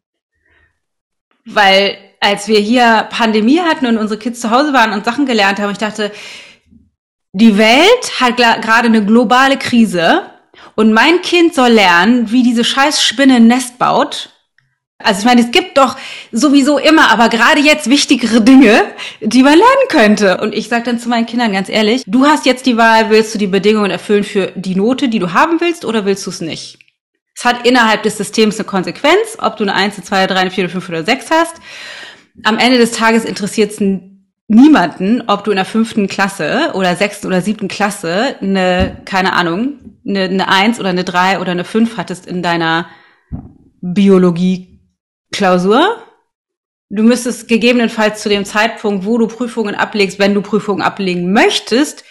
Weil 1.45 1.97
als 2.19 2.47
wir 2.47 2.59
hier 2.59 3.07
Pandemie 3.09 3.59
hatten 3.59 3.87
und 3.87 3.97
unsere 3.97 4.19
Kids 4.19 4.39
zu 4.41 4.51
Hause 4.51 4.73
waren 4.73 4.93
und 4.93 5.05
Sachen 5.05 5.25
gelernt 5.25 5.59
haben, 5.59 5.71
ich 5.71 5.77
dachte, 5.77 6.11
die 7.33 7.57
Welt 7.57 8.19
hat 8.19 8.37
gerade 8.37 8.87
eine 8.87 9.05
globale 9.05 9.57
Krise 9.57 10.23
und 10.75 10.93
mein 10.93 11.21
Kind 11.21 11.55
soll 11.55 11.69
lernen, 11.69 12.31
wie 12.31 12.43
diese 12.43 12.63
scheiß 12.63 13.01
Spinne 13.03 13.35
ein 13.35 13.47
Nest 13.47 13.79
baut. 13.79 14.29
Also 15.03 15.21
ich 15.21 15.25
meine, 15.25 15.41
es 15.41 15.51
gibt 15.51 15.77
doch 15.77 15.97
sowieso 16.31 16.77
immer, 16.77 17.09
aber 17.09 17.29
gerade 17.29 17.59
jetzt 17.59 17.89
wichtigere 17.89 18.41
Dinge, 18.41 18.83
die 19.19 19.41
man 19.41 19.57
lernen 19.57 19.87
könnte. 19.89 20.37
Und 20.41 20.53
ich 20.53 20.69
sage 20.69 20.83
dann 20.83 20.99
zu 20.99 21.09
meinen 21.09 21.25
Kindern 21.25 21.53
ganz 21.53 21.69
ehrlich, 21.69 22.03
du 22.05 22.25
hast 22.25 22.45
jetzt 22.45 22.67
die 22.67 22.77
Wahl, 22.77 23.09
willst 23.09 23.33
du 23.33 23.39
die 23.39 23.47
Bedingungen 23.47 23.89
erfüllen 23.89 24.23
für 24.23 24.51
die 24.55 24.75
Note, 24.75 25.09
die 25.09 25.19
du 25.19 25.33
haben 25.33 25.59
willst, 25.59 25.85
oder 25.85 26.05
willst 26.05 26.25
du 26.27 26.29
es 26.29 26.41
nicht? 26.41 26.77
Es 27.41 27.45
hat 27.45 27.65
innerhalb 27.65 28.03
des 28.03 28.17
Systems 28.17 28.57
eine 28.57 28.65
Konsequenz, 28.65 29.35
ob 29.39 29.57
du 29.57 29.63
eine 29.63 29.73
1, 29.73 29.95
eine 29.95 30.03
2, 30.03 30.15
eine 30.15 30.27
3, 30.27 30.35
eine 30.35 30.51
4, 30.51 30.65
eine 30.65 30.69
5 30.69 30.89
oder 30.89 31.03
6 31.03 31.31
hast. 31.31 31.55
Am 32.43 32.59
Ende 32.59 32.77
des 32.77 32.91
Tages 32.91 33.25
interessiert 33.25 33.71
es 33.71 33.81
niemanden, 34.47 35.23
ob 35.25 35.43
du 35.43 35.49
in 35.49 35.55
der 35.55 35.65
fünften 35.65 36.05
Klasse 36.05 36.69
oder 36.75 36.95
sechsten 36.95 37.25
oder 37.25 37.41
siebten 37.41 37.67
Klasse 37.67 38.35
eine, 38.41 39.01
keine 39.05 39.33
Ahnung, 39.33 39.79
eine, 40.07 40.25
eine 40.25 40.49
Eins 40.49 40.79
oder 40.79 40.89
eine 40.89 41.03
Drei 41.03 41.39
oder 41.39 41.53
eine 41.53 41.63
Fünf 41.63 41.97
hattest 41.97 42.27
in 42.27 42.43
deiner 42.43 42.87
Biologie-Klausur. 43.81 45.97
Du 46.91 47.01
müsstest 47.01 47.47
gegebenenfalls 47.47 48.21
zu 48.21 48.29
dem 48.29 48.45
Zeitpunkt, 48.45 49.03
wo 49.03 49.17
du 49.17 49.25
Prüfungen 49.25 49.73
ablegst, 49.73 50.19
wenn 50.19 50.35
du 50.35 50.43
Prüfungen 50.43 50.83
ablegen 50.83 51.33
möchtest, 51.33 52.03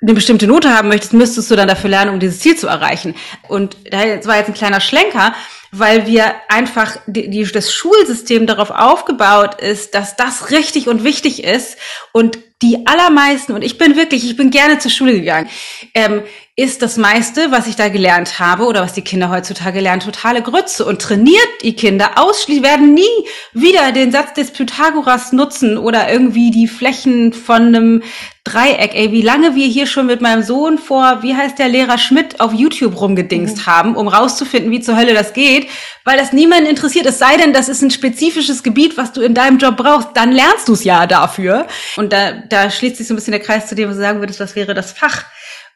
eine 0.00 0.14
bestimmte 0.14 0.46
Note 0.46 0.74
haben 0.74 0.88
möchtest, 0.88 1.12
müsstest 1.12 1.50
du 1.50 1.56
dann 1.56 1.68
dafür 1.68 1.90
lernen, 1.90 2.12
um 2.12 2.20
dieses 2.20 2.38
Ziel 2.40 2.56
zu 2.56 2.68
erreichen. 2.68 3.14
Und 3.48 3.76
das 3.90 4.26
war 4.26 4.36
jetzt 4.36 4.48
ein 4.48 4.54
kleiner 4.54 4.80
Schlenker, 4.80 5.34
weil 5.72 6.06
wir 6.06 6.34
einfach 6.48 6.96
die, 7.06 7.28
die, 7.28 7.44
das 7.44 7.72
Schulsystem 7.72 8.46
darauf 8.46 8.70
aufgebaut 8.70 9.60
ist, 9.60 9.94
dass 9.94 10.16
das 10.16 10.50
richtig 10.50 10.88
und 10.88 11.04
wichtig 11.04 11.42
ist 11.44 11.76
und 12.12 12.38
die 12.62 12.86
allermeisten, 12.86 13.52
und 13.52 13.62
ich 13.62 13.78
bin 13.78 13.96
wirklich, 13.96 14.24
ich 14.24 14.36
bin 14.36 14.50
gerne 14.50 14.78
zur 14.78 14.90
Schule 14.90 15.12
gegangen, 15.12 15.48
ähm, 15.94 16.22
ist 16.58 16.82
das 16.82 16.96
meiste, 16.96 17.52
was 17.52 17.68
ich 17.68 17.76
da 17.76 17.88
gelernt 17.88 18.40
habe 18.40 18.64
oder 18.64 18.82
was 18.82 18.92
die 18.92 19.02
Kinder 19.02 19.30
heutzutage 19.30 19.78
lernen, 19.78 20.00
totale 20.00 20.42
Grütze 20.42 20.84
und 20.84 21.00
trainiert 21.00 21.46
die 21.62 21.76
Kinder 21.76 22.10
ausschließlich, 22.16 22.64
werden 22.64 22.94
nie 22.94 23.04
wieder 23.52 23.92
den 23.92 24.10
Satz 24.10 24.34
des 24.34 24.50
Pythagoras 24.50 25.30
nutzen 25.30 25.78
oder 25.78 26.10
irgendwie 26.10 26.50
die 26.50 26.66
Flächen 26.66 27.32
von 27.32 27.66
einem 27.68 28.02
Dreieck. 28.42 28.92
Ey, 28.96 29.12
wie 29.12 29.22
lange 29.22 29.54
wir 29.54 29.68
hier 29.68 29.86
schon 29.86 30.06
mit 30.06 30.20
meinem 30.20 30.42
Sohn 30.42 30.78
vor, 30.78 31.22
wie 31.22 31.36
heißt 31.36 31.60
der 31.60 31.68
Lehrer 31.68 31.96
Schmidt, 31.96 32.40
auf 32.40 32.52
YouTube 32.52 33.00
rumgedingst 33.00 33.58
mhm. 33.58 33.66
haben, 33.66 33.94
um 33.94 34.08
rauszufinden, 34.08 34.72
wie 34.72 34.80
zur 34.80 34.96
Hölle 34.96 35.14
das 35.14 35.34
geht, 35.34 35.68
weil 36.04 36.18
das 36.18 36.32
niemanden 36.32 36.66
interessiert. 36.66 37.06
Es 37.06 37.20
sei 37.20 37.36
denn, 37.36 37.52
das 37.52 37.68
ist 37.68 37.82
ein 37.82 37.92
spezifisches 37.92 38.64
Gebiet, 38.64 38.96
was 38.96 39.12
du 39.12 39.20
in 39.20 39.34
deinem 39.34 39.58
Job 39.58 39.76
brauchst, 39.76 40.08
dann 40.14 40.32
lernst 40.32 40.66
du 40.66 40.72
es 40.72 40.82
ja 40.82 41.06
dafür. 41.06 41.68
Und 41.94 42.12
da, 42.12 42.32
da 42.32 42.68
schließt 42.68 42.96
sich 42.96 43.06
so 43.06 43.14
ein 43.14 43.16
bisschen 43.16 43.30
der 43.30 43.42
Kreis 43.42 43.68
zu 43.68 43.76
dem, 43.76 43.88
was 43.88 43.94
du 43.94 44.02
sagen 44.02 44.18
würdest, 44.18 44.40
was 44.40 44.56
wäre 44.56 44.74
das 44.74 44.90
Fach 44.90 45.24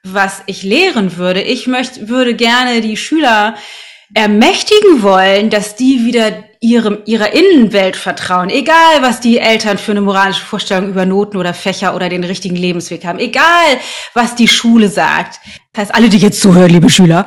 was 0.02 0.42
ich 0.46 0.62
lehren 0.62 1.16
würde. 1.16 1.42
Ich 1.42 1.66
möchte, 1.66 2.08
würde 2.08 2.34
gerne 2.34 2.80
die 2.80 2.96
Schüler 2.96 3.56
ermächtigen 4.14 5.02
wollen, 5.02 5.50
dass 5.50 5.76
die 5.76 6.04
wieder 6.04 6.44
ihrem, 6.62 6.98
ihrer 7.06 7.32
Innenwelt 7.32 7.96
vertrauen. 7.96 8.48
Egal, 8.48 9.00
was 9.00 9.18
die 9.18 9.38
Eltern 9.38 9.78
für 9.78 9.90
eine 9.90 10.00
moralische 10.00 10.44
Vorstellung 10.44 10.90
über 10.90 11.04
Noten 11.04 11.36
oder 11.36 11.54
Fächer 11.54 11.94
oder 11.96 12.08
den 12.08 12.22
richtigen 12.22 12.54
Lebensweg 12.54 13.04
haben. 13.04 13.18
Egal, 13.18 13.78
was 14.14 14.36
die 14.36 14.46
Schule 14.46 14.88
sagt. 14.88 15.40
Das 15.72 15.86
heißt, 15.86 15.94
alle, 15.94 16.08
die 16.08 16.18
jetzt 16.18 16.40
zuhören, 16.40 16.70
liebe 16.70 16.88
Schüler, 16.88 17.26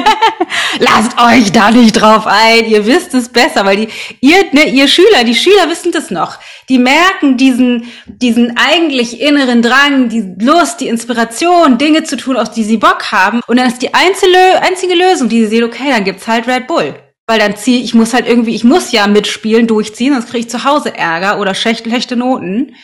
lasst 0.80 1.18
euch 1.18 1.50
da 1.50 1.70
nicht 1.70 1.92
drauf 1.92 2.26
ein. 2.26 2.66
Ihr 2.66 2.84
wisst 2.84 3.14
es 3.14 3.30
besser, 3.30 3.64
weil 3.64 3.76
die, 3.76 3.88
ihr, 4.20 4.44
ne, 4.52 4.68
ihr 4.68 4.86
Schüler, 4.86 5.24
die 5.24 5.34
Schüler 5.34 5.70
wissen 5.70 5.90
das 5.90 6.10
noch. 6.10 6.38
Die 6.68 6.78
merken 6.78 7.38
diesen, 7.38 7.84
diesen 8.04 8.58
eigentlich 8.58 9.22
inneren 9.22 9.62
Drang, 9.62 10.10
die 10.10 10.34
Lust, 10.44 10.80
die 10.80 10.88
Inspiration, 10.88 11.78
Dinge 11.78 12.02
zu 12.02 12.18
tun, 12.18 12.36
auf 12.36 12.50
die 12.50 12.64
sie 12.64 12.76
Bock 12.76 13.12
haben. 13.12 13.40
Und 13.46 13.56
dann 13.56 13.68
ist 13.68 13.80
die 13.80 13.94
einzige, 13.94 14.60
einzige 14.60 14.94
Lösung, 14.94 15.30
die 15.30 15.40
sie 15.40 15.46
sehen, 15.46 15.64
okay, 15.64 15.88
dann 15.88 16.04
gibt's 16.04 16.28
halt 16.28 16.46
Red 16.46 16.66
Bull. 16.66 16.94
Weil 17.26 17.38
dann 17.38 17.56
ziehe 17.56 17.82
ich 17.82 17.94
muss 17.94 18.14
halt 18.14 18.26
irgendwie, 18.26 18.54
ich 18.54 18.64
muss 18.64 18.92
ja 18.92 19.06
mitspielen, 19.06 19.66
durchziehen, 19.66 20.12
sonst 20.12 20.26
kriege 20.30 20.40
ich 20.40 20.50
zu 20.50 20.64
Hause 20.64 20.96
Ärger 20.96 21.38
oder 21.38 21.54
schlechte 21.54 22.16
Noten. 22.16 22.74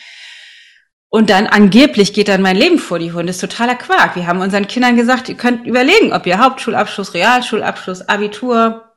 Und 1.09 1.31
dann 1.31 1.47
angeblich 1.47 2.13
geht 2.13 2.27
dann 2.27 2.43
mein 2.43 2.55
Leben 2.55 2.77
vor 2.77 2.99
die 2.99 3.11
Hunde. 3.11 3.27
Das 3.27 3.37
ist 3.37 3.41
totaler 3.41 3.75
Quark. 3.75 4.15
Wir 4.15 4.27
haben 4.27 4.41
unseren 4.41 4.67
Kindern 4.67 4.95
gesagt, 4.95 5.27
ihr 5.27 5.35
könnt 5.35 5.65
überlegen, 5.65 6.13
ob 6.13 6.27
ihr 6.27 6.37
Hauptschulabschluss, 6.37 7.15
Realschulabschluss, 7.15 8.07
Abitur, 8.07 8.93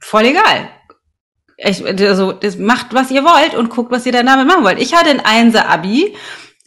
voll 0.00 0.24
egal. 0.24 0.68
Ich, 1.56 1.84
also, 1.84 2.32
das 2.32 2.56
macht, 2.56 2.94
was 2.94 3.10
ihr 3.10 3.22
wollt 3.22 3.54
und 3.54 3.70
guckt, 3.70 3.92
was 3.92 4.06
ihr 4.06 4.12
damit 4.12 4.46
machen 4.46 4.64
wollt. 4.64 4.80
Ich 4.80 4.94
hatte 4.94 5.10
ein 5.10 5.20
Einser-Abi. 5.20 6.16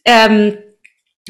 Ähm, 0.05 0.57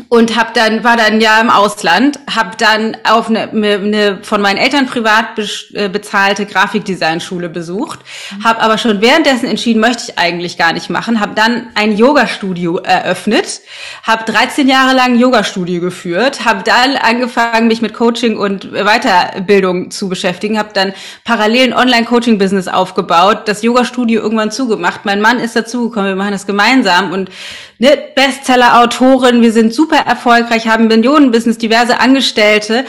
und 0.09 0.35
hab 0.35 0.55
dann 0.55 0.83
war 0.83 0.97
dann 0.97 1.21
ja 1.21 1.39
im 1.39 1.51
Ausland, 1.51 2.17
hab 2.27 2.57
dann 2.57 2.97
auf 3.03 3.29
eine, 3.29 3.51
eine 3.51 4.19
von 4.23 4.41
meinen 4.41 4.57
Eltern 4.57 4.87
privat 4.87 5.37
äh, 5.73 5.87
bezahlte 5.87 6.47
Grafikdesignschule 6.47 7.47
besucht, 7.47 7.99
hab 8.43 8.59
aber 8.63 8.79
schon 8.79 9.01
währenddessen 9.01 9.45
entschieden, 9.45 9.79
möchte 9.79 10.05
ich 10.07 10.17
eigentlich 10.17 10.57
gar 10.57 10.73
nicht 10.73 10.89
machen, 10.89 11.19
hab 11.19 11.35
dann 11.35 11.67
ein 11.75 11.95
Yoga-Studio 11.95 12.77
eröffnet, 12.77 13.61
hab 14.01 14.25
13 14.25 14.67
Jahre 14.67 14.95
lang 14.95 15.15
Yoga-Studio 15.15 15.79
geführt, 15.79 16.43
hab 16.43 16.65
dann 16.65 16.95
angefangen, 16.95 17.67
mich 17.67 17.83
mit 17.83 17.93
Coaching 17.93 18.35
und 18.35 18.71
Weiterbildung 18.71 19.91
zu 19.91 20.09
beschäftigen, 20.09 20.57
hab 20.57 20.73
dann 20.73 20.93
parallel 21.23 21.71
ein 21.71 21.73
Online-Coaching-Business 21.77 22.67
aufgebaut, 22.67 23.43
das 23.45 23.61
Yoga-Studio 23.61 24.23
irgendwann 24.23 24.49
zugemacht, 24.49 25.01
mein 25.05 25.21
Mann 25.21 25.39
ist 25.39 25.55
dazugekommen, 25.55 26.09
wir 26.09 26.15
machen 26.15 26.31
das 26.31 26.47
gemeinsam. 26.47 27.11
Und 27.11 27.29
ne, 27.77 27.95
Bestseller-Autorin, 28.15 29.43
wir 29.43 29.51
sind 29.51 29.71
super 29.73 29.82
erfolgreich, 29.91 30.67
haben 30.67 30.87
Millionen-Business, 30.87 31.57
diverse 31.57 31.99
Angestellte. 31.99 32.85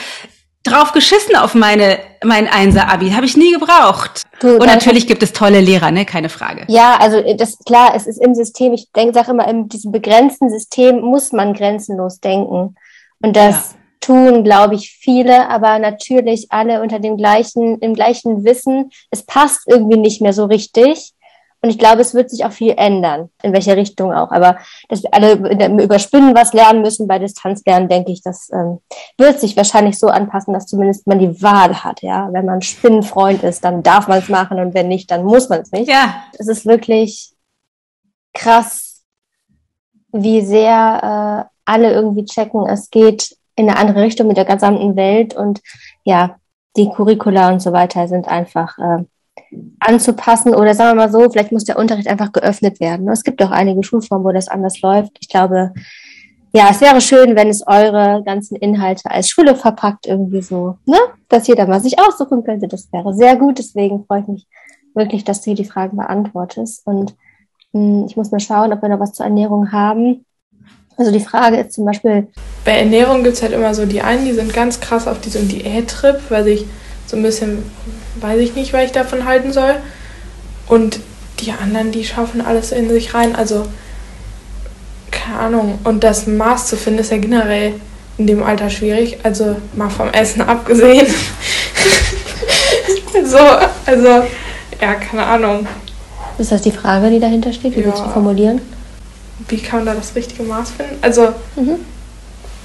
Drauf 0.62 0.92
geschissen 0.92 1.36
auf 1.36 1.54
meine 1.54 1.98
mein 2.24 2.48
Einser-Abi, 2.48 3.10
habe 3.10 3.26
ich 3.26 3.36
nie 3.36 3.52
gebraucht. 3.52 4.22
Du, 4.40 4.56
und 4.56 4.66
natürlich 4.66 5.06
gibt 5.06 5.22
es 5.22 5.32
tolle 5.32 5.60
Lehrer, 5.60 5.90
ne, 5.90 6.04
keine 6.04 6.28
Frage. 6.28 6.64
Ja, 6.68 6.96
also 6.98 7.22
das 7.36 7.58
klar, 7.64 7.92
es 7.94 8.06
ist 8.06 8.20
im 8.20 8.34
System. 8.34 8.72
Ich 8.72 8.90
denke, 8.92 9.14
sage 9.14 9.30
immer, 9.30 9.46
in 9.46 9.68
diesem 9.68 9.92
begrenzten 9.92 10.50
System 10.50 11.00
muss 11.00 11.32
man 11.32 11.54
grenzenlos 11.54 12.20
denken. 12.20 12.74
Und 13.22 13.36
das 13.36 13.72
ja. 13.72 13.78
tun, 14.00 14.44
glaube 14.44 14.74
ich, 14.74 14.90
viele, 15.00 15.48
aber 15.48 15.78
natürlich 15.78 16.46
alle 16.50 16.82
unter 16.82 16.98
dem 16.98 17.16
gleichen, 17.16 17.78
im 17.78 17.94
gleichen 17.94 18.44
Wissen. 18.44 18.90
Es 19.10 19.22
passt 19.22 19.62
irgendwie 19.66 19.98
nicht 19.98 20.20
mehr 20.20 20.32
so 20.32 20.46
richtig. 20.46 21.12
Und 21.64 21.70
ich 21.70 21.78
glaube, 21.78 22.02
es 22.02 22.12
wird 22.12 22.28
sich 22.28 22.44
auch 22.44 22.52
viel 22.52 22.74
ändern, 22.76 23.30
in 23.42 23.54
welche 23.54 23.74
Richtung 23.74 24.12
auch. 24.12 24.30
Aber 24.32 24.58
dass 24.90 25.02
wir 25.02 25.14
alle 25.14 25.32
über 25.82 25.98
Spinnen 25.98 26.34
was 26.34 26.52
lernen 26.52 26.82
müssen 26.82 27.08
bei 27.08 27.18
Distanzlernen, 27.18 27.88
denke 27.88 28.12
ich, 28.12 28.22
das 28.22 28.50
ähm, 28.52 28.80
wird 29.16 29.40
sich 29.40 29.56
wahrscheinlich 29.56 29.98
so 29.98 30.08
anpassen, 30.08 30.52
dass 30.52 30.66
zumindest 30.66 31.06
man 31.06 31.20
die 31.20 31.40
Wahl 31.42 31.82
hat. 31.82 32.02
Ja, 32.02 32.28
wenn 32.32 32.44
man 32.44 32.60
Spinnenfreund 32.60 33.42
ist, 33.44 33.64
dann 33.64 33.82
darf 33.82 34.08
man 34.08 34.18
es 34.18 34.28
machen 34.28 34.58
und 34.58 34.74
wenn 34.74 34.88
nicht, 34.88 35.10
dann 35.10 35.24
muss 35.24 35.48
man 35.48 35.62
es 35.62 35.72
nicht. 35.72 35.88
Ja. 35.88 36.24
Es 36.38 36.48
ist 36.48 36.66
wirklich 36.66 37.32
krass, 38.34 39.02
wie 40.12 40.42
sehr 40.42 41.48
äh, 41.48 41.50
alle 41.64 41.94
irgendwie 41.94 42.26
checken, 42.26 42.66
es 42.66 42.90
geht 42.90 43.38
in 43.56 43.70
eine 43.70 43.78
andere 43.78 44.02
Richtung 44.02 44.26
mit 44.26 44.36
der 44.36 44.44
gesamten 44.44 44.96
Welt 44.96 45.34
und 45.34 45.62
ja, 46.02 46.36
die 46.76 46.90
Curricula 46.90 47.48
und 47.48 47.62
so 47.62 47.72
weiter 47.72 48.06
sind 48.06 48.28
einfach 48.28 48.76
äh, 48.76 49.04
anzupassen 49.80 50.54
oder 50.54 50.74
sagen 50.74 50.96
wir 50.96 51.06
mal 51.06 51.12
so, 51.12 51.30
vielleicht 51.30 51.52
muss 51.52 51.64
der 51.64 51.78
Unterricht 51.78 52.08
einfach 52.08 52.32
geöffnet 52.32 52.80
werden. 52.80 53.08
Es 53.08 53.24
gibt 53.24 53.42
auch 53.42 53.50
einige 53.50 53.82
Schulformen, 53.82 54.24
wo 54.24 54.32
das 54.32 54.48
anders 54.48 54.80
läuft. 54.80 55.12
Ich 55.20 55.28
glaube, 55.28 55.72
ja, 56.52 56.68
es 56.70 56.80
wäre 56.80 57.00
schön, 57.00 57.34
wenn 57.34 57.48
es 57.48 57.66
eure 57.66 58.22
ganzen 58.24 58.56
Inhalte 58.56 59.10
als 59.10 59.28
Schule 59.28 59.56
verpackt 59.56 60.06
irgendwie 60.06 60.40
so, 60.40 60.76
ne, 60.86 60.98
dass 61.28 61.48
jeder 61.48 61.66
mal 61.66 61.80
sich 61.80 61.98
aussuchen 61.98 62.44
könnte. 62.44 62.68
Das 62.68 62.92
wäre 62.92 63.12
sehr 63.12 63.36
gut. 63.36 63.58
Deswegen 63.58 64.04
freue 64.06 64.20
ich 64.20 64.28
mich 64.28 64.46
wirklich, 64.94 65.24
dass 65.24 65.40
du 65.40 65.46
hier 65.46 65.56
die 65.56 65.64
Fragen 65.64 65.96
beantwortest. 65.96 66.86
Und 66.86 67.16
mh, 67.72 67.80
hm, 67.80 68.06
ich 68.08 68.16
muss 68.16 68.30
mal 68.30 68.40
schauen, 68.40 68.72
ob 68.72 68.82
wir 68.82 68.88
noch 68.88 69.00
was 69.00 69.12
zur 69.12 69.26
Ernährung 69.26 69.72
haben. 69.72 70.24
Also 70.96 71.10
die 71.10 71.20
Frage 71.20 71.56
ist 71.56 71.72
zum 71.72 71.86
Beispiel. 71.86 72.28
Bei 72.64 72.78
Ernährung 72.78 73.24
gibt 73.24 73.34
es 73.34 73.42
halt 73.42 73.52
immer 73.52 73.74
so 73.74 73.84
die 73.84 74.02
einen, 74.02 74.24
die 74.24 74.32
sind 74.32 74.54
ganz 74.54 74.78
krass 74.78 75.08
auf 75.08 75.20
diesem 75.20 75.48
Diät-Trip, 75.48 76.20
weil 76.28 76.44
sich 76.44 76.66
so 77.06 77.16
ein 77.16 77.22
bisschen 77.22 77.62
weiß 78.20 78.40
ich 78.40 78.54
nicht, 78.54 78.72
was 78.72 78.84
ich 78.84 78.92
davon 78.92 79.24
halten 79.24 79.52
soll. 79.52 79.76
Und 80.66 81.00
die 81.40 81.52
anderen, 81.52 81.92
die 81.92 82.04
schaffen 82.04 82.44
alles 82.44 82.72
in 82.72 82.88
sich 82.88 83.14
rein. 83.14 83.36
Also, 83.36 83.66
keine 85.10 85.38
Ahnung. 85.38 85.78
Und 85.84 86.04
das 86.04 86.26
Maß 86.26 86.68
zu 86.68 86.76
finden, 86.76 87.00
ist 87.00 87.10
ja 87.10 87.18
generell 87.18 87.74
in 88.18 88.26
dem 88.26 88.42
Alter 88.42 88.70
schwierig. 88.70 89.18
Also, 89.22 89.56
mal 89.74 89.90
vom 89.90 90.08
Essen 90.08 90.42
abgesehen. 90.42 91.06
so, 93.24 93.38
also, 93.86 94.26
ja, 94.80 94.94
keine 94.94 95.26
Ahnung. 95.26 95.66
Ist 96.38 96.50
das 96.50 96.62
die 96.62 96.72
Frage, 96.72 97.10
die 97.10 97.20
dahinter 97.20 97.52
steht? 97.52 97.76
Wie 97.76 97.80
ja. 97.80 97.86
willst 97.86 98.00
du 98.00 98.08
formulieren? 98.08 98.60
Wie 99.48 99.58
kann 99.58 99.84
man 99.84 99.86
da 99.86 99.94
das 99.94 100.14
richtige 100.14 100.44
Maß 100.44 100.70
finden? 100.70 100.96
Also, 101.02 101.34
mhm. 101.56 101.76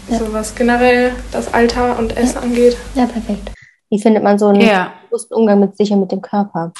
ja. 0.09 0.19
so 0.19 0.31
was 0.31 0.55
generell 0.55 1.11
das 1.31 1.53
Alter 1.53 1.99
und 1.99 2.15
Essen 2.15 2.35
ja. 2.35 2.41
angeht. 2.41 2.77
Ja, 2.95 3.05
perfekt. 3.05 3.51
Wie 3.89 4.01
findet 4.01 4.23
man 4.23 4.37
so 4.37 4.47
einen 4.47 4.61
ja. 4.61 4.93
bewussten 5.09 5.33
Umgang 5.33 5.59
mit 5.59 5.75
sich 5.77 5.91
und 5.91 6.01
mit 6.01 6.11
dem 6.11 6.21
Körper? 6.21 6.73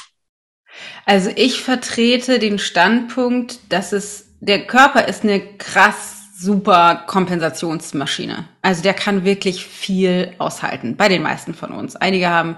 Also 1.04 1.30
ich 1.34 1.62
vertrete 1.62 2.38
den 2.38 2.58
Standpunkt, 2.58 3.72
dass 3.72 3.92
es, 3.92 4.28
der 4.40 4.66
Körper 4.66 5.08
ist 5.08 5.24
eine 5.24 5.40
krass 5.40 6.20
super 6.38 7.04
Kompensationsmaschine. 7.06 8.48
Also 8.62 8.82
der 8.82 8.94
kann 8.94 9.24
wirklich 9.24 9.66
viel 9.66 10.32
aushalten, 10.38 10.96
bei 10.96 11.08
den 11.08 11.22
meisten 11.22 11.52
von 11.54 11.72
uns. 11.72 11.96
Einige 11.96 12.30
haben 12.30 12.56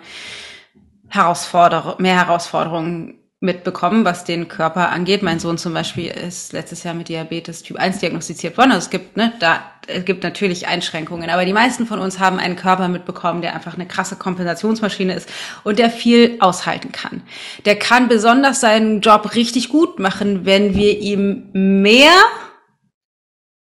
Herausforder 1.09 1.97
mehr 1.99 2.15
Herausforderungen 2.15 3.22
mitbekommen, 3.43 4.05
was 4.05 4.25
den 4.25 4.47
Körper 4.47 4.91
angeht. 4.91 5.23
Mein 5.23 5.41
Sohn 5.41 5.59
zum 5.59 5.75
Beispiel 5.75 6.07
ist 6.07 6.53
letztes 6.53 6.85
Jahr 6.85 6.95
mit 6.95 7.09
Diabetes 7.09 7.65
Typ 7.65 7.77
1 7.77 7.99
diagnostiziert 7.99 8.57
worden. 8.57 8.71
Also 8.71 8.85
es 8.85 8.91
gibt, 8.91 9.17
ne, 9.17 9.33
da, 9.41 9.65
es 9.89 10.05
gibt 10.05 10.23
natürlich 10.23 10.69
Einschränkungen. 10.69 11.29
Aber 11.29 11.45
die 11.45 11.53
meisten 11.53 11.87
von 11.87 11.99
uns 11.99 12.21
haben 12.21 12.39
einen 12.39 12.55
Körper 12.55 12.87
mitbekommen, 12.87 13.43
der 13.43 13.55
einfach 13.55 13.75
eine 13.75 13.87
krasse 13.87 14.15
Kompensationsmaschine 14.15 15.15
ist 15.15 15.29
und 15.65 15.81
der 15.81 15.91
viel 15.91 16.37
aushalten 16.39 16.93
kann. 16.93 17.23
Der 17.65 17.77
kann 17.77 18.07
besonders 18.07 18.61
seinen 18.61 19.01
Job 19.01 19.35
richtig 19.35 19.69
gut 19.69 19.99
machen, 19.99 20.47
wenn 20.47 20.77
wir 20.77 21.01
ihm 21.01 21.51
mehr 21.53 22.15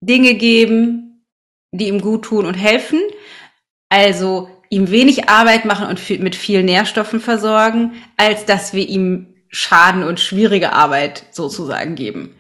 Dinge 0.01 0.35
geben, 0.35 1.25
die 1.73 1.89
ihm 1.89 2.01
gut 2.01 2.27
tun 2.27 2.47
und 2.47 2.55
helfen. 2.55 3.01
Also 3.89 4.49
ihm 4.71 4.91
wenig 4.93 5.29
Arbeit 5.29 5.65
machen 5.65 5.89
und 5.89 6.21
mit 6.21 6.37
vielen 6.37 6.67
Nährstoffen 6.67 7.19
versorgen, 7.19 7.95
als 8.17 8.45
dass 8.45 8.73
wir 8.73 8.89
ihm 8.89 9.34
Schaden 9.55 10.03
und 10.03 10.19
schwierige 10.19 10.73
Arbeit 10.73 11.27
sozusagen 11.31 11.95
geben. 11.95 12.35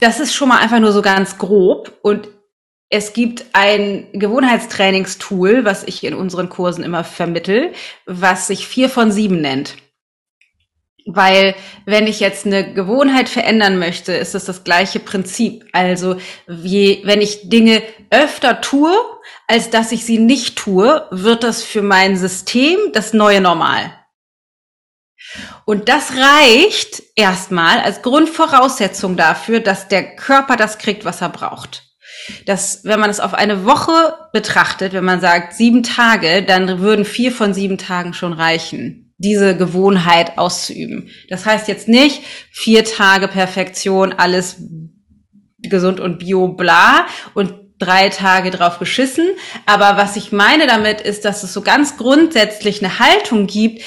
Das 0.00 0.18
ist 0.18 0.34
schon 0.34 0.48
mal 0.48 0.58
einfach 0.58 0.80
nur 0.80 0.92
so 0.92 1.02
ganz 1.02 1.36
grob 1.38 1.92
und 2.02 2.28
es 2.88 3.12
gibt 3.12 3.44
ein 3.52 4.06
Gewohnheitstrainingstool, 4.12 5.64
was 5.64 5.84
ich 5.84 6.04
in 6.04 6.14
unseren 6.14 6.48
Kursen 6.48 6.84
immer 6.84 7.04
vermittel, 7.04 7.72
was 8.06 8.46
sich 8.46 8.66
vier 8.66 8.88
von 8.88 9.12
sieben 9.12 9.40
nennt. 9.40 9.76
Weil 11.06 11.54
wenn 11.84 12.06
ich 12.06 12.20
jetzt 12.20 12.46
eine 12.46 12.72
Gewohnheit 12.72 13.28
verändern 13.28 13.78
möchte, 13.78 14.12
ist 14.12 14.34
es 14.34 14.46
das 14.46 14.64
gleiche 14.64 15.00
Prinzip. 15.00 15.66
Also 15.72 16.16
je, 16.48 17.02
wenn 17.04 17.20
ich 17.20 17.50
Dinge 17.50 17.82
öfter 18.08 18.62
tue, 18.62 18.90
als 19.46 19.68
dass 19.68 19.92
ich 19.92 20.06
sie 20.06 20.18
nicht 20.18 20.56
tue, 20.56 21.06
wird 21.10 21.44
das 21.44 21.62
für 21.62 21.82
mein 21.82 22.16
System 22.16 22.78
das 22.94 23.12
neue 23.12 23.42
Normal. 23.42 23.92
Und 25.64 25.88
das 25.88 26.12
reicht 26.12 27.02
erstmal 27.16 27.80
als 27.80 28.02
Grundvoraussetzung 28.02 29.16
dafür, 29.16 29.60
dass 29.60 29.88
der 29.88 30.16
Körper 30.16 30.56
das 30.56 30.78
kriegt, 30.78 31.04
was 31.04 31.20
er 31.20 31.30
braucht. 31.30 31.82
Das, 32.46 32.84
wenn 32.84 33.00
man 33.00 33.10
es 33.10 33.20
auf 33.20 33.34
eine 33.34 33.64
Woche 33.64 34.14
betrachtet, 34.32 34.92
wenn 34.92 35.04
man 35.04 35.20
sagt 35.20 35.54
sieben 35.54 35.82
Tage, 35.82 36.42
dann 36.42 36.80
würden 36.80 37.04
vier 37.04 37.32
von 37.32 37.52
sieben 37.52 37.76
Tagen 37.76 38.14
schon 38.14 38.32
reichen, 38.32 39.14
diese 39.18 39.56
Gewohnheit 39.56 40.38
auszuüben. 40.38 41.10
Das 41.28 41.44
heißt 41.44 41.68
jetzt 41.68 41.88
nicht 41.88 42.22
vier 42.50 42.84
Tage 42.84 43.28
Perfektion, 43.28 44.12
alles 44.12 44.56
gesund 45.62 46.00
und 46.00 46.18
bio 46.18 46.48
bla 46.48 47.06
und 47.34 47.54
drei 47.78 48.08
Tage 48.08 48.50
drauf 48.50 48.78
geschissen. 48.78 49.26
Aber 49.66 49.96
was 49.96 50.16
ich 50.16 50.32
meine 50.32 50.66
damit 50.66 51.00
ist, 51.00 51.24
dass 51.24 51.42
es 51.42 51.52
so 51.52 51.62
ganz 51.62 51.96
grundsätzlich 51.96 52.82
eine 52.82 52.98
Haltung 52.98 53.46
gibt, 53.46 53.82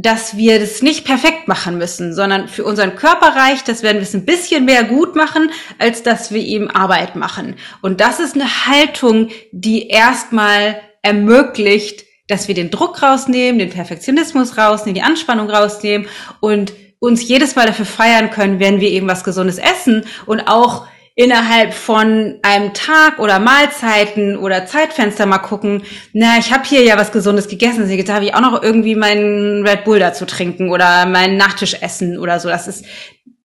dass 0.00 0.36
wir 0.36 0.60
das 0.60 0.80
nicht 0.80 1.04
perfekt 1.04 1.48
machen 1.48 1.76
müssen, 1.76 2.14
sondern 2.14 2.46
für 2.46 2.64
unseren 2.64 2.94
Körper 2.94 3.34
reicht, 3.34 3.66
dass 3.66 3.82
wir 3.82 3.92
es 3.96 4.14
ein 4.14 4.24
bisschen 4.24 4.64
mehr 4.64 4.84
gut 4.84 5.16
machen, 5.16 5.50
als 5.80 6.04
dass 6.04 6.30
wir 6.30 6.40
ihm 6.40 6.68
Arbeit 6.68 7.16
machen. 7.16 7.56
Und 7.82 8.00
das 8.00 8.20
ist 8.20 8.36
eine 8.36 8.66
Haltung, 8.66 9.30
die 9.50 9.88
erstmal 9.88 10.80
ermöglicht, 11.02 12.04
dass 12.28 12.46
wir 12.46 12.54
den 12.54 12.70
Druck 12.70 13.02
rausnehmen, 13.02 13.58
den 13.58 13.70
Perfektionismus 13.70 14.56
rausnehmen, 14.56 14.94
die 14.94 15.02
Anspannung 15.02 15.50
rausnehmen 15.50 16.06
und 16.38 16.72
uns 17.00 17.26
jedes 17.26 17.56
Mal 17.56 17.66
dafür 17.66 17.86
feiern 17.86 18.30
können, 18.30 18.60
wenn 18.60 18.80
wir 18.80 18.90
eben 18.90 19.08
was 19.08 19.24
Gesundes 19.24 19.58
essen 19.58 20.04
und 20.26 20.42
auch 20.46 20.86
innerhalb 21.18 21.74
von 21.74 22.38
einem 22.42 22.72
Tag 22.74 23.18
oder 23.18 23.40
Mahlzeiten 23.40 24.36
oder 24.36 24.66
Zeitfenster 24.66 25.26
mal 25.26 25.38
gucken, 25.38 25.82
na, 26.12 26.38
ich 26.38 26.52
habe 26.52 26.62
hier 26.64 26.84
ja 26.84 26.96
was 26.96 27.10
Gesundes 27.10 27.48
gegessen, 27.48 27.90
jetzt 27.90 28.12
habe 28.12 28.24
ich 28.24 28.34
auch 28.34 28.40
noch 28.40 28.62
irgendwie 28.62 28.94
meinen 28.94 29.66
Red 29.66 29.82
Bull 29.82 29.98
dazu 29.98 30.26
trinken 30.26 30.70
oder 30.70 31.06
meinen 31.06 31.36
Nachtisch 31.36 31.74
essen 31.82 32.18
oder 32.18 32.38
so. 32.38 32.48
Das 32.48 32.68
ist, 32.68 32.86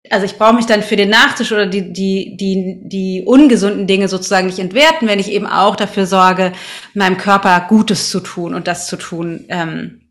also 0.08 0.24
ich 0.24 0.38
brauche 0.38 0.54
mich 0.54 0.64
dann 0.64 0.82
für 0.82 0.96
den 0.96 1.10
Nachtisch 1.10 1.52
oder 1.52 1.66
die, 1.66 1.92
die, 1.92 2.38
die, 2.38 2.80
die 2.84 3.24
ungesunden 3.26 3.86
Dinge 3.86 4.08
sozusagen 4.08 4.46
nicht 4.46 4.60
entwerten, 4.60 5.06
wenn 5.06 5.18
ich 5.18 5.30
eben 5.30 5.46
auch 5.46 5.76
dafür 5.76 6.06
sorge, 6.06 6.52
meinem 6.94 7.18
Körper 7.18 7.66
Gutes 7.68 8.08
zu 8.08 8.20
tun 8.20 8.54
und 8.54 8.66
das 8.66 8.86
zu 8.86 8.96
tun, 8.96 9.44
ähm, 9.50 10.08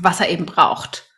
was 0.00 0.18
er 0.18 0.28
eben 0.28 0.44
braucht. 0.44 1.08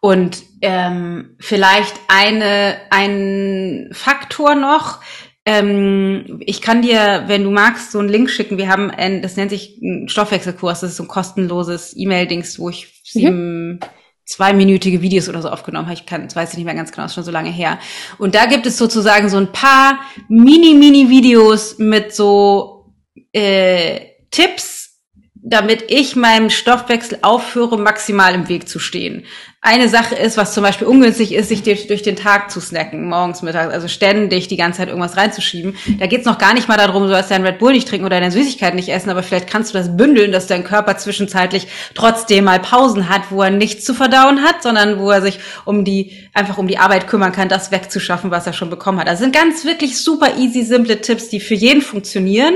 Und 0.00 0.42
ähm, 0.60 1.36
vielleicht 1.40 1.94
eine, 2.08 2.76
ein 2.90 3.90
Faktor 3.92 4.54
noch. 4.54 5.00
Ähm, 5.44 6.40
ich 6.44 6.60
kann 6.60 6.82
dir, 6.82 7.24
wenn 7.26 7.42
du 7.42 7.50
magst, 7.50 7.92
so 7.92 7.98
einen 7.98 8.08
Link 8.08 8.30
schicken. 8.30 8.58
Wir 8.58 8.68
haben, 8.68 8.90
ein, 8.90 9.22
das 9.22 9.36
nennt 9.36 9.50
sich 9.50 9.78
ein 9.82 10.08
Stoffwechselkurs. 10.08 10.80
Das 10.80 10.90
ist 10.90 10.96
so 10.96 11.04
ein 11.04 11.08
kostenloses 11.08 11.94
E-Mail-Dings, 11.96 12.58
wo 12.58 12.68
ich 12.68 13.02
sieben 13.04 13.68
mhm. 13.70 13.80
zweiminütige 14.24 15.02
Videos 15.02 15.28
oder 15.28 15.42
so 15.42 15.48
aufgenommen 15.48 15.86
habe. 15.86 15.94
Ich 15.94 16.06
kann, 16.06 16.24
das 16.24 16.36
weiß 16.36 16.50
ich 16.50 16.58
nicht 16.58 16.66
mehr 16.66 16.74
ganz 16.74 16.92
genau, 16.92 17.06
ist 17.06 17.14
schon 17.14 17.24
so 17.24 17.30
lange 17.32 17.50
her. 17.50 17.78
Und 18.18 18.34
da 18.34 18.46
gibt 18.46 18.66
es 18.66 18.76
sozusagen 18.76 19.28
so 19.28 19.38
ein 19.38 19.50
paar 19.50 19.98
Mini-Mini-Videos 20.28 21.78
mit 21.78 22.14
so 22.14 22.94
äh, 23.32 24.00
Tipps, 24.30 25.00
damit 25.34 25.84
ich 25.88 26.14
meinem 26.14 26.50
Stoffwechsel 26.50 27.18
aufhöre, 27.22 27.78
maximal 27.78 28.34
im 28.34 28.48
Weg 28.48 28.68
zu 28.68 28.78
stehen 28.78 29.24
eine 29.68 29.90
Sache 29.90 30.14
ist, 30.14 30.38
was 30.38 30.54
zum 30.54 30.62
Beispiel 30.62 30.86
ungünstig 30.86 31.34
ist, 31.34 31.50
sich 31.50 31.62
durch 31.62 32.02
den 32.02 32.16
Tag 32.16 32.50
zu 32.50 32.58
snacken, 32.58 33.06
morgens, 33.06 33.42
mittags, 33.42 33.72
also 33.72 33.86
ständig 33.86 34.48
die 34.48 34.56
ganze 34.56 34.78
Zeit 34.78 34.88
irgendwas 34.88 35.18
reinzuschieben. 35.18 35.76
Da 35.98 36.06
geht's 36.06 36.24
noch 36.24 36.38
gar 36.38 36.54
nicht 36.54 36.68
mal 36.68 36.78
darum, 36.78 37.02
du 37.02 37.10
sollst 37.10 37.30
deinen 37.30 37.44
Red 37.44 37.58
Bull 37.58 37.72
nicht 37.72 37.86
trinken 37.86 38.06
oder 38.06 38.18
deine 38.18 38.32
Süßigkeiten 38.32 38.76
nicht 38.76 38.88
essen, 38.88 39.10
aber 39.10 39.22
vielleicht 39.22 39.46
kannst 39.46 39.74
du 39.74 39.78
das 39.78 39.94
bündeln, 39.94 40.32
dass 40.32 40.46
dein 40.46 40.64
Körper 40.64 40.96
zwischenzeitlich 40.96 41.68
trotzdem 41.94 42.44
mal 42.44 42.60
Pausen 42.60 43.10
hat, 43.10 43.30
wo 43.30 43.42
er 43.42 43.50
nichts 43.50 43.84
zu 43.84 43.92
verdauen 43.92 44.42
hat, 44.42 44.62
sondern 44.62 44.98
wo 44.98 45.10
er 45.10 45.20
sich 45.20 45.38
um 45.66 45.84
die, 45.84 46.16
einfach 46.32 46.56
um 46.56 46.66
die 46.66 46.78
Arbeit 46.78 47.06
kümmern 47.06 47.32
kann, 47.32 47.50
das 47.50 47.70
wegzuschaffen, 47.70 48.30
was 48.30 48.46
er 48.46 48.54
schon 48.54 48.70
bekommen 48.70 48.98
hat. 48.98 49.08
Das 49.08 49.18
sind 49.18 49.34
ganz 49.34 49.66
wirklich 49.66 49.98
super 49.98 50.38
easy, 50.38 50.62
simple 50.62 51.02
Tipps, 51.02 51.28
die 51.28 51.40
für 51.40 51.54
jeden 51.54 51.82
funktionieren. 51.82 52.54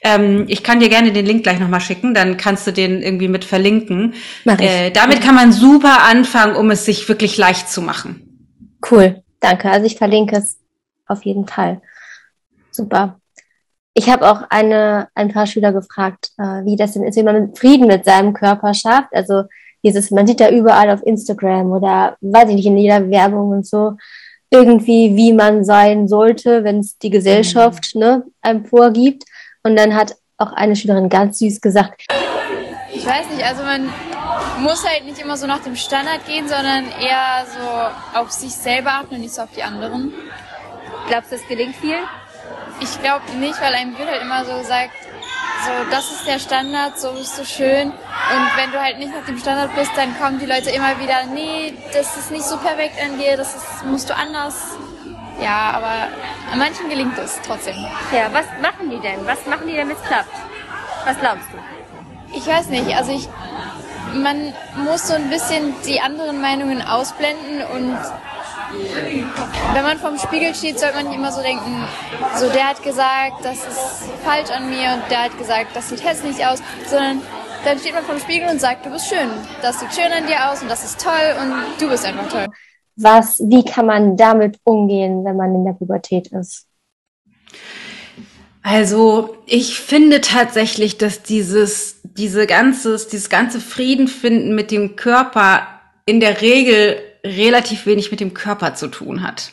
Ähm, 0.00 0.46
ich 0.48 0.62
kann 0.62 0.80
dir 0.80 0.88
gerne 0.88 1.12
den 1.12 1.26
Link 1.26 1.42
gleich 1.42 1.60
nochmal 1.60 1.82
schicken, 1.82 2.14
dann 2.14 2.38
kannst 2.38 2.66
du 2.66 2.72
den 2.72 3.02
irgendwie 3.02 3.28
mit 3.28 3.44
verlinken. 3.44 4.14
Äh, 4.46 4.90
damit 4.92 5.20
kann 5.20 5.34
man 5.34 5.52
super 5.52 6.04
anfangen, 6.04 6.53
um 6.56 6.70
es 6.70 6.84
sich 6.84 7.08
wirklich 7.08 7.36
leicht 7.36 7.68
zu 7.68 7.82
machen. 7.82 8.78
Cool, 8.90 9.22
danke. 9.40 9.70
Also 9.70 9.86
ich 9.86 9.96
verlinke 9.96 10.36
es 10.36 10.58
auf 11.06 11.24
jeden 11.24 11.46
Fall. 11.46 11.80
Super. 12.70 13.20
Ich 13.94 14.08
habe 14.08 14.28
auch 14.28 14.42
eine, 14.50 15.08
ein 15.14 15.32
paar 15.32 15.46
Schüler 15.46 15.72
gefragt, 15.72 16.30
äh, 16.38 16.64
wie 16.64 16.76
das 16.76 16.92
denn 16.92 17.04
ist, 17.04 17.16
wie 17.16 17.22
man 17.22 17.54
Frieden 17.54 17.86
mit 17.86 18.04
seinem 18.04 18.32
Körper 18.32 18.74
schafft. 18.74 19.10
Also 19.12 19.44
dieses, 19.84 20.10
man 20.10 20.26
sieht 20.26 20.40
da 20.40 20.50
überall 20.50 20.90
auf 20.90 21.06
Instagram 21.06 21.70
oder 21.70 22.16
weiß 22.20 22.48
ich 22.48 22.56
nicht, 22.56 22.66
in 22.66 22.76
jeder 22.76 23.08
Werbung 23.10 23.50
und 23.50 23.66
so, 23.66 23.96
irgendwie, 24.50 25.14
wie 25.16 25.32
man 25.32 25.64
sein 25.64 26.08
sollte, 26.08 26.64
wenn 26.64 26.80
es 26.80 26.98
die 26.98 27.10
Gesellschaft 27.10 27.94
mhm. 27.94 28.00
ne, 28.00 28.24
einem 28.40 28.64
vorgibt. 28.64 29.24
Und 29.62 29.76
dann 29.76 29.94
hat 29.94 30.16
auch 30.38 30.52
eine 30.52 30.74
Schülerin 30.74 31.08
ganz 31.08 31.38
süß 31.38 31.60
gesagt. 31.60 32.06
Ich 32.92 33.06
weiß 33.06 33.28
nicht, 33.30 33.44
also 33.44 33.62
man 33.62 33.88
muss 34.58 34.86
halt 34.86 35.04
nicht 35.04 35.18
immer 35.18 35.36
so 35.36 35.46
nach 35.46 35.60
dem 35.60 35.76
Standard 35.76 36.26
gehen, 36.26 36.48
sondern 36.48 36.90
eher 37.00 37.46
so 37.46 38.18
auf 38.18 38.30
sich 38.30 38.54
selber 38.54 38.92
achten 38.92 39.14
und 39.14 39.20
nicht 39.20 39.34
so 39.34 39.42
auf 39.42 39.50
die 39.54 39.62
anderen. 39.62 40.12
Glaubst 41.08 41.32
du, 41.32 41.36
es 41.36 41.46
gelingt 41.48 41.76
viel? 41.76 41.98
Ich 42.80 43.00
glaube 43.02 43.24
nicht, 43.38 43.60
weil 43.60 43.74
einem 43.74 43.96
wird 43.98 44.08
halt 44.08 44.22
immer 44.22 44.44
so 44.44 44.56
gesagt, 44.58 44.92
so, 45.64 45.70
das 45.90 46.10
ist 46.10 46.26
der 46.26 46.38
Standard, 46.38 46.98
so 46.98 47.12
bist 47.12 47.38
du 47.38 47.44
schön. 47.44 47.90
Und 47.90 48.56
wenn 48.56 48.70
du 48.72 48.80
halt 48.80 48.98
nicht 48.98 49.14
nach 49.14 49.24
dem 49.24 49.38
Standard 49.38 49.74
bist, 49.74 49.92
dann 49.96 50.18
kommen 50.18 50.38
die 50.38 50.46
Leute 50.46 50.70
immer 50.70 50.98
wieder, 50.98 51.24
nee, 51.32 51.74
das 51.92 52.16
ist 52.16 52.30
nicht 52.30 52.44
so 52.44 52.56
perfekt 52.58 52.96
an 53.02 53.18
dir, 53.18 53.36
das 53.36 53.54
ist, 53.54 53.84
musst 53.84 54.10
du 54.10 54.16
anders. 54.16 54.76
Ja, 55.40 55.72
aber 55.72 56.08
an 56.52 56.58
manchen 56.58 56.88
gelingt 56.88 57.18
es 57.18 57.40
trotzdem. 57.46 57.76
Ja, 58.12 58.32
was 58.32 58.46
machen 58.60 58.90
die 58.90 59.00
denn? 59.00 59.26
Was 59.26 59.46
machen 59.46 59.66
die, 59.66 59.76
damit 59.76 59.96
es 59.96 60.04
klappt? 60.04 60.34
Was 61.04 61.18
glaubst 61.18 61.48
du? 61.52 62.36
Ich 62.36 62.46
weiß 62.46 62.68
nicht, 62.68 62.96
also 62.96 63.12
ich, 63.12 63.28
man 64.22 64.52
muss 64.84 65.08
so 65.08 65.14
ein 65.14 65.28
bisschen 65.28 65.74
die 65.86 66.00
anderen 66.00 66.40
Meinungen 66.40 66.82
ausblenden 66.82 67.62
und 67.74 67.96
wenn 69.72 69.82
man 69.82 69.98
vorm 69.98 70.18
Spiegel 70.18 70.54
steht, 70.54 70.78
sollte 70.78 70.96
man 70.96 71.06
nicht 71.06 71.16
immer 71.16 71.32
so 71.32 71.42
denken, 71.42 71.84
so 72.36 72.48
der 72.48 72.68
hat 72.70 72.82
gesagt, 72.82 73.44
das 73.44 73.58
ist 73.58 74.10
falsch 74.24 74.50
an 74.50 74.68
mir 74.68 74.94
und 74.94 75.10
der 75.10 75.24
hat 75.24 75.38
gesagt, 75.38 75.74
das 75.74 75.88
sieht 75.88 76.04
hässlich 76.04 76.44
aus, 76.44 76.60
sondern 76.86 77.20
dann 77.64 77.78
steht 77.78 77.94
man 77.94 78.04
vorm 78.04 78.18
Spiegel 78.18 78.48
und 78.48 78.60
sagt, 78.60 78.84
du 78.84 78.90
bist 78.90 79.08
schön, 79.08 79.28
das 79.62 79.80
sieht 79.80 79.94
schön 79.94 80.12
an 80.12 80.26
dir 80.26 80.50
aus 80.50 80.62
und 80.62 80.70
das 80.70 80.84
ist 80.84 81.00
toll 81.00 81.12
und 81.40 81.80
du 81.80 81.88
bist 81.88 82.04
einfach 82.04 82.28
toll. 82.28 82.46
Was, 82.96 83.40
wie 83.40 83.64
kann 83.64 83.86
man 83.86 84.16
damit 84.16 84.58
umgehen, 84.64 85.24
wenn 85.24 85.36
man 85.36 85.54
in 85.54 85.64
der 85.64 85.72
Pubertät 85.72 86.28
ist? 86.28 86.66
Also 88.66 89.36
ich 89.44 89.78
finde 89.78 90.22
tatsächlich, 90.22 90.96
dass 90.96 91.22
dieses, 91.22 92.00
diese 92.02 92.46
ganzes, 92.46 93.08
dieses 93.08 93.28
ganze 93.28 93.60
Frieden 93.60 94.08
finden 94.08 94.54
mit 94.54 94.70
dem 94.70 94.96
Körper 94.96 95.68
in 96.06 96.18
der 96.18 96.40
Regel 96.40 96.96
relativ 97.22 97.84
wenig 97.84 98.10
mit 98.10 98.20
dem 98.20 98.32
Körper 98.32 98.74
zu 98.74 98.88
tun 98.88 99.22
hat. 99.22 99.52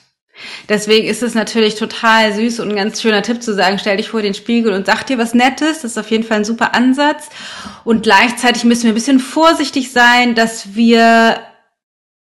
Deswegen 0.69 1.09
ist 1.09 1.23
es 1.23 1.35
natürlich 1.35 1.75
total 1.75 2.33
süß 2.33 2.61
und 2.61 2.69
ein 2.69 2.75
ganz 2.77 3.01
schöner 3.01 3.21
Tipp 3.21 3.43
zu 3.43 3.53
sagen, 3.53 3.79
stell 3.79 3.97
dich 3.97 4.07
vor 4.07 4.21
den 4.21 4.33
Spiegel 4.33 4.71
und 4.71 4.85
sag 4.85 5.03
dir 5.03 5.17
was 5.17 5.33
Nettes. 5.33 5.81
Das 5.81 5.91
ist 5.91 5.97
auf 5.97 6.09
jeden 6.09 6.23
Fall 6.23 6.37
ein 6.37 6.45
super 6.45 6.73
Ansatz. 6.73 7.27
Und 7.83 8.03
gleichzeitig 8.03 8.63
müssen 8.63 8.83
wir 8.83 8.93
ein 8.93 8.95
bisschen 8.95 9.19
vorsichtig 9.19 9.91
sein, 9.91 10.35
dass 10.35 10.73
wir 10.73 11.41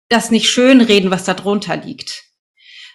das 0.10 0.32
nicht 0.32 0.50
schönreden, 0.50 1.12
was 1.12 1.26
da 1.26 1.36
drunter 1.36 1.78
liegt. 1.78 2.31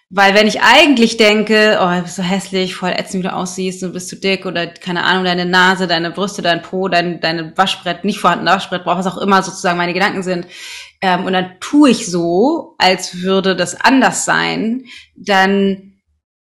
Weil 0.09 0.35
wenn 0.35 0.47
ich 0.47 0.63
eigentlich 0.63 1.17
denke, 1.17 1.79
oh, 1.83 1.97
du 1.97 2.03
bist 2.03 2.15
so 2.15 2.23
hässlich, 2.23 2.77
voll 2.77 2.91
ätzend, 2.91 3.25
wie 3.25 3.29
du 3.29 3.35
aussiehst, 3.35 3.83
du 3.83 3.93
bist 3.93 4.09
zu 4.09 4.17
dick 4.17 4.47
oder 4.47 4.69
keine 4.69 5.03
Ahnung, 5.03 5.25
deine 5.25 5.47
Nase, 5.47 5.89
deine 5.89 6.13
Brüste, 6.13 6.43
dein 6.43 6.63
Po, 6.63 6.87
dein, 6.87 7.21
deine 7.21 7.57
Waschbrett, 7.57 8.05
nicht 8.05 8.21
vorhandene 8.21 8.53
Waschbrett, 8.53 8.85
braucht 8.85 8.99
was 8.99 9.07
auch 9.09 9.19
immer 9.19 9.43
sozusagen 9.43 9.77
meine 9.77 9.95
Gedanken 9.95 10.23
sind. 10.23 10.47
Ähm, 11.01 11.25
und 11.25 11.33
dann 11.33 11.59
tue 11.59 11.91
ich 11.91 12.07
so, 12.07 12.77
als 12.79 13.23
würde 13.23 13.57
das 13.57 13.75
anders 13.81 14.25
sein, 14.25 14.85
dann 15.17 15.95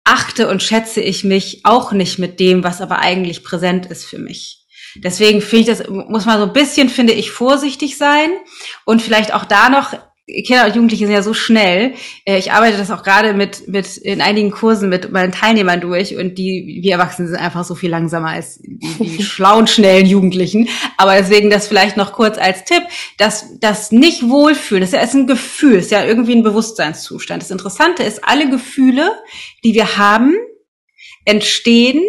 achte 0.04 0.48
und 0.48 0.62
schätze 0.62 1.02
ich 1.02 1.24
mich 1.24 1.62
auch 1.64 1.92
nicht 1.92 2.20
mit 2.20 2.40
dem, 2.40 2.64
was 2.64 2.82
aber 2.82 3.00
eigentlich 3.00 3.44
präsent 3.44 3.88
ist 3.88 4.06
für 4.06 4.20
mich. 4.20 4.66
Deswegen 4.98 5.42
finde 5.42 5.72
ich 5.72 5.78
das, 5.78 5.90
muss 5.90 6.26
man 6.26 6.38
so 6.40 6.46
ein 6.46 6.54
bisschen, 6.54 6.90
finde 6.90 7.14
ich, 7.14 7.32
vorsichtig 7.32 7.98
sein 7.98 8.30
und 8.86 9.02
vielleicht 9.02 9.34
auch 9.34 9.44
da 9.44 9.70
noch 9.70 9.94
Kinder 10.28 10.66
und 10.66 10.76
Jugendliche 10.76 11.06
sind 11.06 11.14
ja 11.14 11.22
so 11.22 11.36
schnell. 11.36 11.94
Äh, 12.26 12.40
ich 12.40 12.52
arbeite 12.52 12.78
das 12.78 12.90
auch 12.90 13.04
gerade 13.04 13.34
mit, 13.34 13.68
mit 13.68 13.98
in 13.98 14.22
einigen 14.22 14.50
Kursen 14.50 14.90
mit 14.90 15.12
meinen 15.12 15.32
Teilnehmern 15.32 15.82
durch 15.82 16.18
und 16.18 16.38
die, 16.40 16.80
wir 16.82 16.94
Erwachsenen 16.94 17.28
sind 17.28 17.38
einfach 17.38 17.64
so 17.64 17.76
viel 17.76 17.92
langsamer 17.92 18.30
als 18.30 18.60
die, 18.60 18.80
die 19.00 19.24
schlauen, 19.24 19.68
schnellen 19.68 20.08
Jugendlichen. 20.08 20.68
Aber 20.98 21.16
deswegen 21.16 21.52
das 21.52 21.68
vielleicht 21.68 21.96
noch 21.96 22.14
kurz 22.14 22.40
als 22.40 22.64
Tipp, 22.64 22.82
dass 23.20 23.60
das 23.60 23.92
nicht 23.92 24.28
wohlfühlen, 24.28 24.82
das 24.82 24.94
ist 24.94 25.14
ja 25.14 25.20
ein 25.20 25.28
Gefühl, 25.28 25.76
ist 25.76 25.92
ja 25.92 26.04
irgendwie 26.04 26.36
ein 26.36 26.44
Bewusstseinszustand. 26.44 27.44
Das 27.44 27.52
Interessante 27.52 28.02
ist, 28.02 28.24
alle 28.24 28.50
Gefühle, 28.50 29.12
die 29.64 29.76
wir 29.76 29.98
haben, 29.98 30.34
entstehen 31.26 32.02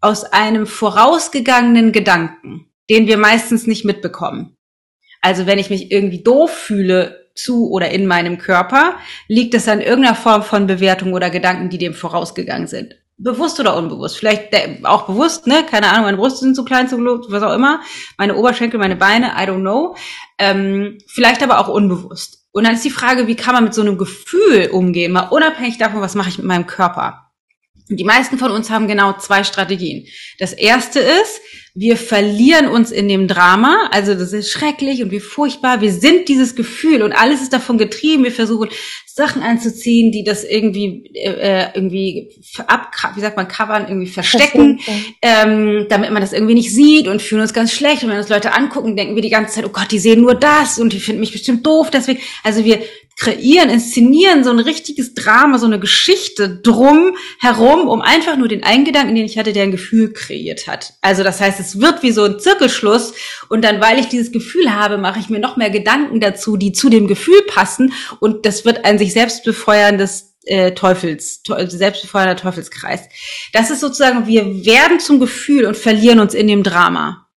aus 0.00 0.24
einem 0.24 0.66
vorausgegangenen 0.66 1.90
Gedanken, 1.90 2.66
den 2.88 3.08
wir 3.08 3.16
meistens 3.16 3.66
nicht 3.66 3.84
mitbekommen. 3.84 4.56
Also 5.22 5.46
wenn 5.46 5.58
ich 5.58 5.70
mich 5.70 5.90
irgendwie 5.90 6.22
doof 6.22 6.50
fühle, 6.50 7.23
zu 7.34 7.70
oder 7.70 7.90
in 7.90 8.06
meinem 8.06 8.38
Körper? 8.38 8.96
Liegt 9.28 9.54
es 9.54 9.68
an 9.68 9.80
irgendeiner 9.80 10.14
Form 10.14 10.42
von 10.42 10.66
Bewertung 10.66 11.12
oder 11.12 11.30
Gedanken, 11.30 11.68
die 11.68 11.78
dem 11.78 11.94
vorausgegangen 11.94 12.66
sind? 12.66 12.96
Bewusst 13.16 13.60
oder 13.60 13.76
unbewusst? 13.76 14.16
Vielleicht 14.16 14.54
auch 14.84 15.06
bewusst, 15.06 15.46
ne? 15.46 15.64
Keine 15.70 15.88
Ahnung, 15.88 16.04
meine 16.04 16.16
Brüste 16.16 16.40
sind 16.40 16.56
zu 16.56 16.64
klein, 16.64 16.88
zu 16.88 16.96
groß, 16.96 17.26
was 17.28 17.42
auch 17.42 17.54
immer. 17.54 17.80
Meine 18.18 18.34
Oberschenkel, 18.36 18.80
meine 18.80 18.96
Beine, 18.96 19.32
I 19.36 19.46
don't 19.46 19.60
know. 19.60 19.96
Ähm, 20.38 20.98
vielleicht 21.06 21.42
aber 21.42 21.60
auch 21.60 21.68
unbewusst. 21.68 22.44
Und 22.50 22.64
dann 22.64 22.74
ist 22.74 22.84
die 22.84 22.90
Frage, 22.90 23.26
wie 23.26 23.36
kann 23.36 23.54
man 23.54 23.64
mit 23.64 23.74
so 23.74 23.82
einem 23.82 23.98
Gefühl 23.98 24.68
umgehen, 24.72 25.12
mal 25.12 25.28
unabhängig 25.28 25.78
davon, 25.78 26.00
was 26.00 26.14
mache 26.14 26.28
ich 26.28 26.38
mit 26.38 26.46
meinem 26.46 26.66
Körper? 26.66 27.32
Die 27.88 28.04
meisten 28.04 28.38
von 28.38 28.50
uns 28.50 28.70
haben 28.70 28.88
genau 28.88 29.12
zwei 29.14 29.44
Strategien. 29.44 30.06
Das 30.38 30.52
erste 30.52 31.00
ist, 31.00 31.40
wir 31.76 31.96
verlieren 31.96 32.68
uns 32.68 32.92
in 32.92 33.08
dem 33.08 33.26
Drama, 33.26 33.88
also 33.90 34.14
das 34.14 34.32
ist 34.32 34.50
schrecklich 34.50 35.02
und 35.02 35.10
wie 35.10 35.18
furchtbar, 35.18 35.80
wir 35.80 35.92
sind 35.92 36.28
dieses 36.28 36.54
Gefühl 36.54 37.02
und 37.02 37.12
alles 37.12 37.42
ist 37.42 37.52
davon 37.52 37.78
getrieben, 37.78 38.22
wir 38.22 38.30
versuchen 38.30 38.68
Sachen 39.16 39.42
anzuziehen, 39.42 40.10
die 40.10 40.24
das 40.24 40.42
irgendwie 40.42 41.06
äh, 41.14 41.68
irgendwie 41.72 42.30
ab, 42.66 42.90
wie 43.14 43.20
sagt 43.20 43.36
man, 43.36 43.46
covern, 43.46 43.86
irgendwie 43.86 44.08
verstecken, 44.08 44.80
ähm, 45.22 45.86
damit 45.88 46.10
man 46.10 46.20
das 46.20 46.32
irgendwie 46.32 46.54
nicht 46.54 46.74
sieht 46.74 47.06
und 47.06 47.22
fühlen 47.22 47.42
uns 47.42 47.54
ganz 47.54 47.72
schlecht. 47.72 48.02
Und 48.02 48.10
wenn 48.10 48.18
uns 48.18 48.28
Leute 48.28 48.52
angucken, 48.52 48.96
denken 48.96 49.14
wir 49.14 49.22
die 49.22 49.30
ganze 49.30 49.54
Zeit, 49.54 49.66
oh 49.66 49.72
Gott, 49.72 49.92
die 49.92 50.00
sehen 50.00 50.20
nur 50.20 50.34
das 50.34 50.80
und 50.80 50.92
die 50.92 50.98
finden 50.98 51.20
mich 51.20 51.30
bestimmt 51.30 51.64
doof, 51.64 51.90
deswegen, 51.92 52.18
also 52.42 52.64
wir 52.64 52.80
kreieren, 53.16 53.70
inszenieren 53.70 54.42
so 54.42 54.50
ein 54.50 54.58
richtiges 54.58 55.14
Drama, 55.14 55.58
so 55.58 55.66
eine 55.66 55.78
Geschichte 55.78 56.60
drum 56.62 57.16
herum, 57.38 57.88
um 57.88 58.00
einfach 58.00 58.36
nur 58.36 58.48
den 58.48 58.64
einen 58.64 58.84
Gedanken, 58.84 59.14
den 59.14 59.24
ich 59.24 59.38
hatte, 59.38 59.52
der 59.52 59.62
ein 59.62 59.70
Gefühl 59.70 60.12
kreiert 60.12 60.66
hat. 60.66 60.94
Also 61.00 61.22
das 61.22 61.40
heißt, 61.40 61.60
es 61.60 61.80
wird 61.80 62.02
wie 62.02 62.10
so 62.10 62.24
ein 62.24 62.40
Zirkelschluss 62.40 63.14
und 63.48 63.64
dann, 63.64 63.80
weil 63.80 64.00
ich 64.00 64.08
dieses 64.08 64.32
Gefühl 64.32 64.74
habe, 64.74 64.98
mache 64.98 65.20
ich 65.20 65.30
mir 65.30 65.38
noch 65.38 65.56
mehr 65.56 65.70
Gedanken 65.70 66.20
dazu, 66.20 66.56
die 66.56 66.72
zu 66.72 66.88
dem 66.88 67.06
Gefühl 67.06 67.40
passen 67.46 67.92
und 68.18 68.46
das 68.46 68.64
wird 68.64 68.84
ein 68.84 68.98
sich 69.04 69.12
selbst 69.12 69.44
befeuerndes 69.44 70.36
äh, 70.46 70.72
Teufels, 70.72 71.42
selbstbefeuernder 71.44 72.36
Teufelskreis. 72.36 73.02
Das 73.52 73.70
ist 73.70 73.80
sozusagen, 73.80 74.26
wir 74.26 74.64
werden 74.64 75.00
zum 75.00 75.20
Gefühl 75.20 75.66
und 75.66 75.76
verlieren 75.76 76.20
uns 76.20 76.34
in 76.34 76.46
dem 76.46 76.62
Drama. 76.62 77.28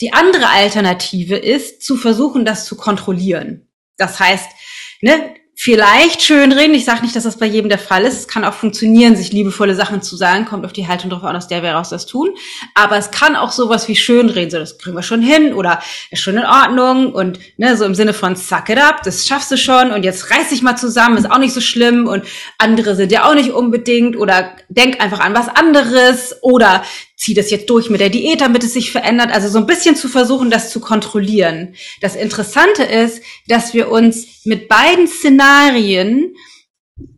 Die 0.00 0.12
andere 0.12 0.48
Alternative 0.48 1.36
ist, 1.36 1.82
zu 1.82 1.96
versuchen, 1.96 2.44
das 2.44 2.64
zu 2.64 2.76
kontrollieren. 2.76 3.68
Das 3.96 4.18
heißt, 4.18 4.50
ne, 5.00 5.34
vielleicht 5.62 6.22
schön 6.22 6.52
reden. 6.52 6.72
Ich 6.72 6.86
sage 6.86 7.02
nicht, 7.02 7.14
dass 7.14 7.24
das 7.24 7.36
bei 7.36 7.44
jedem 7.44 7.68
der 7.68 7.78
Fall 7.78 8.04
ist. 8.04 8.14
Es 8.14 8.28
kann 8.28 8.46
auch 8.46 8.54
funktionieren, 8.54 9.14
sich 9.14 9.30
liebevolle 9.30 9.74
Sachen 9.74 10.00
zu 10.00 10.16
sagen. 10.16 10.46
Kommt 10.46 10.64
auf 10.64 10.72
die 10.72 10.88
Haltung 10.88 11.10
drauf 11.10 11.22
an, 11.22 11.36
aus 11.36 11.48
der 11.48 11.62
wir 11.62 11.72
raus 11.72 11.90
das 11.90 12.06
tun. 12.06 12.30
Aber 12.74 12.96
es 12.96 13.10
kann 13.10 13.36
auch 13.36 13.52
sowas 13.52 13.86
wie 13.86 13.94
schön 13.94 14.30
reden. 14.30 14.50
So, 14.50 14.58
das 14.58 14.78
kriegen 14.78 14.96
wir 14.96 15.02
schon 15.02 15.20
hin 15.20 15.52
oder 15.52 15.82
ist 16.10 16.22
schon 16.22 16.38
in 16.38 16.46
Ordnung 16.46 17.12
und 17.12 17.38
ne, 17.58 17.76
so 17.76 17.84
im 17.84 17.94
Sinne 17.94 18.14
von 18.14 18.36
suck 18.36 18.70
it 18.70 18.78
up, 18.78 19.02
das 19.02 19.26
schaffst 19.26 19.50
du 19.50 19.58
schon 19.58 19.90
und 19.90 20.02
jetzt 20.02 20.30
reiß 20.30 20.48
dich 20.48 20.62
mal 20.62 20.76
zusammen, 20.76 21.18
ist 21.18 21.30
auch 21.30 21.38
nicht 21.38 21.52
so 21.52 21.60
schlimm 21.60 22.06
und 22.06 22.24
andere 22.56 22.94
sind 22.94 23.12
ja 23.12 23.28
auch 23.28 23.34
nicht 23.34 23.50
unbedingt 23.50 24.16
oder 24.16 24.56
denk 24.70 25.02
einfach 25.02 25.20
an 25.20 25.34
was 25.34 25.48
anderes 25.48 26.36
oder 26.40 26.82
zieh 27.20 27.34
das 27.34 27.50
jetzt 27.50 27.68
durch 27.68 27.90
mit 27.90 28.00
der 28.00 28.08
Diät, 28.08 28.40
damit 28.40 28.64
es 28.64 28.72
sich 28.72 28.90
verändert. 28.90 29.30
Also 29.30 29.48
so 29.48 29.58
ein 29.58 29.66
bisschen 29.66 29.94
zu 29.94 30.08
versuchen, 30.08 30.50
das 30.50 30.70
zu 30.70 30.80
kontrollieren. 30.80 31.74
Das 32.00 32.16
Interessante 32.16 32.82
ist, 32.82 33.22
dass 33.46 33.74
wir 33.74 33.90
uns 33.90 34.26
mit 34.44 34.68
beiden 34.68 35.06
Szenarien 35.06 36.34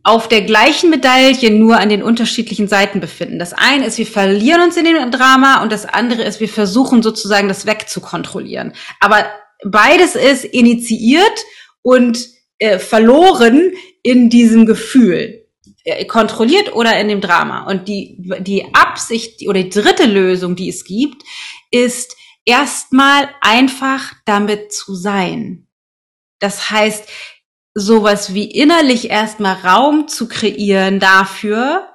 auf 0.03 0.27
der 0.27 0.41
gleichen 0.41 0.89
Medaille 0.89 1.51
nur 1.51 1.79
an 1.79 1.87
den 1.87 2.03
unterschiedlichen 2.03 2.67
Seiten 2.67 2.99
befinden. 2.99 3.39
Das 3.39 3.53
eine 3.53 3.85
ist, 3.85 3.97
wir 3.97 4.05
verlieren 4.05 4.61
uns 4.61 4.75
in 4.75 4.83
dem 4.83 5.09
Drama 5.09 5.63
und 5.63 5.71
das 5.71 5.85
andere 5.85 6.23
ist, 6.23 6.41
wir 6.41 6.49
versuchen 6.49 7.01
sozusagen 7.01 7.47
das 7.47 7.65
wegzukontrollieren. 7.65 8.73
Aber 8.99 9.25
beides 9.63 10.15
ist 10.15 10.43
initiiert 10.43 11.45
und 11.81 12.27
äh, 12.59 12.77
verloren 12.77 13.71
in 14.03 14.29
diesem 14.29 14.65
Gefühl. 14.65 15.42
Äh, 15.85 16.05
kontrolliert 16.05 16.73
oder 16.73 16.97
in 16.97 17.09
dem 17.09 17.19
Drama. 17.19 17.65
Und 17.65 17.89
die, 17.89 18.15
die 18.39 18.73
Absicht 18.73 19.45
oder 19.47 19.61
die 19.61 19.69
dritte 19.69 20.05
Lösung, 20.05 20.55
die 20.55 20.69
es 20.69 20.85
gibt, 20.85 21.23
ist 21.71 22.15
erstmal 22.45 23.29
einfach 23.41 24.13
damit 24.25 24.71
zu 24.71 24.95
sein. 24.95 25.67
Das 26.39 26.71
heißt, 26.71 27.09
sowas 27.73 28.33
wie 28.33 28.49
innerlich 28.49 29.09
erstmal 29.09 29.55
Raum 29.55 30.07
zu 30.07 30.29
kreieren 30.29 31.01
dafür, 31.01 31.92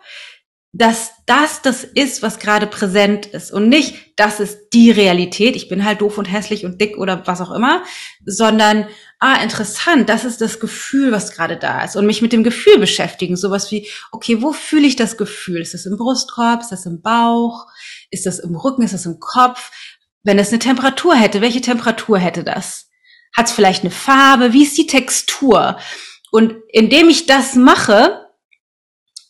dass 0.73 1.13
das 1.25 1.63
das 1.63 1.83
ist, 1.83 2.23
was 2.23 2.39
gerade 2.39 2.67
präsent 2.67 3.27
ist 3.27 3.53
und 3.53 3.69
nicht, 3.69 4.13
das 4.17 4.39
ist 4.39 4.69
die 4.75 4.91
Realität, 4.91 5.57
ich 5.57 5.69
bin 5.69 5.85
halt 5.85 6.03
doof 6.03 6.19
und 6.19 6.27
hässlich 6.27 6.67
und 6.67 6.81
dick 6.81 6.99
oder 6.99 7.27
was 7.27 7.41
auch 7.41 7.53
immer, 7.53 7.83
sondern, 8.27 8.87
ah, 9.19 9.43
interessant, 9.43 10.11
das 10.11 10.25
ist 10.27 10.43
das 10.43 10.61
Gefühl, 10.61 11.11
was 11.11 11.33
gerade 11.33 11.57
da 11.57 11.85
ist 11.85 11.97
und 11.97 12.05
mich 12.05 12.21
mit 12.21 12.35
dem 12.35 12.45
Gefühl 12.45 12.79
beschäftigen, 12.79 13.37
sowas 13.37 13.71
wie, 13.71 13.89
okay, 14.13 14.43
wo 14.43 14.53
fühle 14.53 14.87
ich 14.87 14.97
das 14.97 15.17
Gefühl? 15.17 15.63
Ist 15.63 15.73
das 15.73 15.87
im 15.87 15.97
Brustkorb? 15.97 16.61
Ist 16.61 16.73
das 16.73 16.85
im 16.85 17.01
Bauch? 17.01 17.67
Ist 18.11 18.27
das 18.27 18.39
im 18.39 18.55
Rücken? 18.55 18.83
Ist 18.83 18.95
das 18.95 19.07
im 19.07 19.19
Kopf? 19.21 19.71
Wenn 20.23 20.39
es 20.39 20.51
eine 20.51 20.59
Temperatur 20.59 21.15
hätte, 21.15 21.41
welche 21.41 21.63
Temperatur 21.63 22.19
hätte 22.19 22.45
das? 22.45 22.91
Hat 23.35 23.47
es 23.47 23.53
vielleicht 23.53 23.85
eine 23.85 23.91
Farbe? 23.91 24.53
Wie 24.53 24.65
ist 24.65 24.77
die 24.77 24.87
Textur? 24.87 25.79
Und 26.31 26.57
indem 26.69 27.09
ich 27.09 27.25
das 27.27 27.55
mache, 27.55 28.27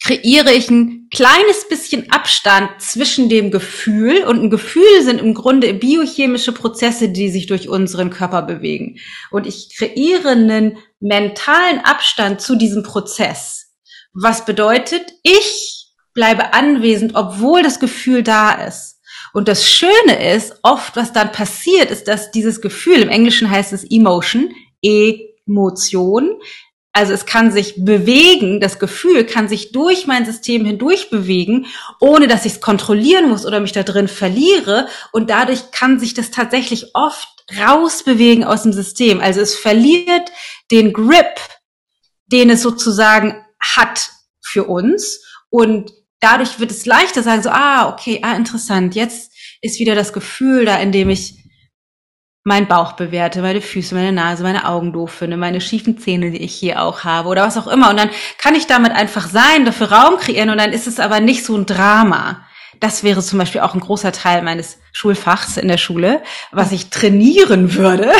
kreiere 0.02 0.52
ich 0.52 0.70
ein 0.70 0.97
kleines 1.10 1.68
bisschen 1.68 2.10
Abstand 2.10 2.70
zwischen 2.80 3.28
dem 3.28 3.50
Gefühl 3.50 4.24
und 4.24 4.42
ein 4.42 4.50
Gefühl 4.50 5.02
sind 5.02 5.20
im 5.20 5.34
Grunde 5.34 5.72
biochemische 5.74 6.52
Prozesse, 6.52 7.08
die 7.08 7.30
sich 7.30 7.46
durch 7.46 7.68
unseren 7.68 8.10
Körper 8.10 8.42
bewegen. 8.42 8.98
Und 9.30 9.46
ich 9.46 9.74
kreiere 9.76 10.30
einen 10.30 10.78
mentalen 11.00 11.80
Abstand 11.80 12.40
zu 12.40 12.56
diesem 12.56 12.82
Prozess. 12.82 13.72
Was 14.12 14.44
bedeutet, 14.44 15.14
ich 15.22 15.92
bleibe 16.14 16.52
anwesend, 16.52 17.14
obwohl 17.14 17.62
das 17.62 17.78
Gefühl 17.78 18.22
da 18.22 18.52
ist. 18.66 19.00
Und 19.32 19.46
das 19.46 19.68
Schöne 19.68 20.34
ist, 20.34 20.58
oft 20.62 20.96
was 20.96 21.12
dann 21.12 21.32
passiert, 21.32 21.90
ist, 21.90 22.08
dass 22.08 22.30
dieses 22.30 22.60
Gefühl, 22.60 23.02
im 23.02 23.08
Englischen 23.08 23.50
heißt 23.50 23.72
es 23.72 23.84
Emotion, 23.88 24.52
Emotion, 24.82 26.40
also 26.98 27.12
es 27.12 27.26
kann 27.26 27.52
sich 27.52 27.76
bewegen, 27.76 28.58
das 28.58 28.80
Gefühl 28.80 29.24
kann 29.24 29.48
sich 29.48 29.70
durch 29.70 30.08
mein 30.08 30.26
System 30.26 30.64
hindurch 30.64 31.10
bewegen, 31.10 31.66
ohne 32.00 32.26
dass 32.26 32.44
ich 32.44 32.54
es 32.54 32.60
kontrollieren 32.60 33.28
muss 33.28 33.46
oder 33.46 33.60
mich 33.60 33.70
da 33.70 33.84
drin 33.84 34.08
verliere. 34.08 34.88
Und 35.12 35.30
dadurch 35.30 35.70
kann 35.70 36.00
sich 36.00 36.14
das 36.14 36.32
tatsächlich 36.32 36.96
oft 36.96 37.28
rausbewegen 37.56 38.42
aus 38.42 38.64
dem 38.64 38.72
System. 38.72 39.20
Also 39.20 39.40
es 39.40 39.54
verliert 39.54 40.32
den 40.72 40.92
Grip, 40.92 41.38
den 42.26 42.50
es 42.50 42.62
sozusagen 42.62 43.46
hat 43.60 44.10
für 44.40 44.64
uns. 44.64 45.22
Und 45.50 45.92
dadurch 46.18 46.58
wird 46.58 46.72
es 46.72 46.84
leichter 46.84 47.22
sagen, 47.22 47.44
so, 47.44 47.50
ah, 47.50 47.90
okay, 47.90 48.18
ah, 48.24 48.34
interessant, 48.34 48.96
jetzt 48.96 49.30
ist 49.62 49.78
wieder 49.78 49.94
das 49.94 50.12
Gefühl 50.12 50.64
da, 50.64 50.78
in 50.78 50.90
dem 50.90 51.10
ich 51.10 51.36
meinen 52.48 52.66
Bauch 52.66 52.92
bewerte, 52.92 53.42
meine 53.42 53.60
Füße, 53.60 53.94
meine 53.94 54.10
Nase, 54.10 54.42
meine 54.42 54.66
Augen 54.66 54.92
doof 54.92 55.12
finde, 55.12 55.36
meine 55.36 55.60
schiefen 55.60 55.98
Zähne, 55.98 56.32
die 56.32 56.42
ich 56.42 56.54
hier 56.54 56.82
auch 56.82 57.04
habe 57.04 57.28
oder 57.28 57.42
was 57.42 57.56
auch 57.56 57.68
immer. 57.68 57.90
Und 57.90 57.98
dann 57.98 58.10
kann 58.38 58.56
ich 58.56 58.66
damit 58.66 58.92
einfach 58.92 59.28
sein, 59.28 59.64
dafür 59.64 59.92
Raum 59.92 60.16
kreieren 60.16 60.50
und 60.50 60.58
dann 60.58 60.72
ist 60.72 60.88
es 60.88 60.98
aber 60.98 61.20
nicht 61.20 61.44
so 61.44 61.56
ein 61.56 61.66
Drama. 61.66 62.42
Das 62.80 63.04
wäre 63.04 63.22
zum 63.22 63.38
Beispiel 63.38 63.60
auch 63.60 63.74
ein 63.74 63.80
großer 63.80 64.12
Teil 64.12 64.42
meines 64.42 64.78
Schulfachs 64.92 65.56
in 65.56 65.68
der 65.68 65.78
Schule, 65.78 66.22
was 66.50 66.72
ich 66.72 66.90
trainieren 66.90 67.74
würde. 67.74 68.10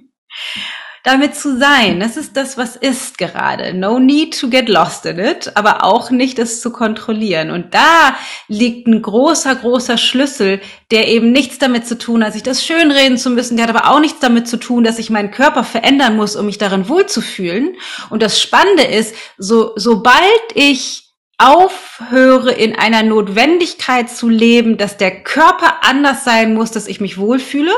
damit 1.04 1.36
zu 1.36 1.58
sein. 1.58 2.00
Das 2.00 2.16
ist 2.16 2.38
das, 2.38 2.58
was 2.58 2.78
ist 2.78 3.18
gerade. 3.18 3.74
No 3.74 4.00
need 4.00 4.40
to 4.40 4.50
get 4.50 4.70
lost 4.70 5.06
in 5.06 5.20
it, 5.20 5.52
aber 5.56 5.84
auch 5.84 6.12
nicht 6.12 6.40
es 6.40 6.62
zu 6.62 6.72
kontrollieren. 6.72 7.52
Und 7.52 7.74
da 7.74 8.16
liegt 8.48 8.88
ein 8.88 9.02
großer, 9.02 9.54
großer 9.56 9.98
Schlüssel, 9.98 10.62
der 10.92 11.10
eben 11.10 11.34
nichts 11.34 11.60
damit 11.60 11.86
zu 11.86 11.98
tun 11.98 12.24
hat, 12.24 12.34
sich 12.34 12.44
das 12.44 12.66
schönreden 12.66 13.18
zu 13.18 13.30
müssen. 13.30 13.58
Der 13.58 13.68
hat 13.68 13.76
aber 13.76 13.92
auch 13.92 14.00
nichts 14.00 14.22
damit 14.22 14.48
zu 14.48 14.58
tun, 14.58 14.86
dass 14.86 14.98
ich 14.98 15.10
meinen 15.10 15.32
Körper 15.32 15.66
verändern 15.66 16.16
muss, 16.16 16.38
um 16.38 16.46
mich 16.46 16.58
darin 16.58 16.88
wohlzufühlen. 16.88 17.76
Und 18.10 18.24
das 18.24 18.42
Spannende 18.42 18.84
ist, 18.84 19.14
so, 19.38 19.74
sobald 19.76 20.24
ich 20.56 21.04
aufhöre, 21.38 22.52
in 22.52 22.78
einer 22.78 23.04
Notwendigkeit 23.04 24.10
zu 24.10 24.30
leben, 24.30 24.78
dass 24.78 24.96
der 24.96 25.24
Körper 25.24 25.84
anders 25.84 26.24
sein 26.24 26.54
muss, 26.54 26.72
dass 26.72 26.88
ich 26.88 27.02
mich 27.02 27.18
wohlfühle, 27.18 27.74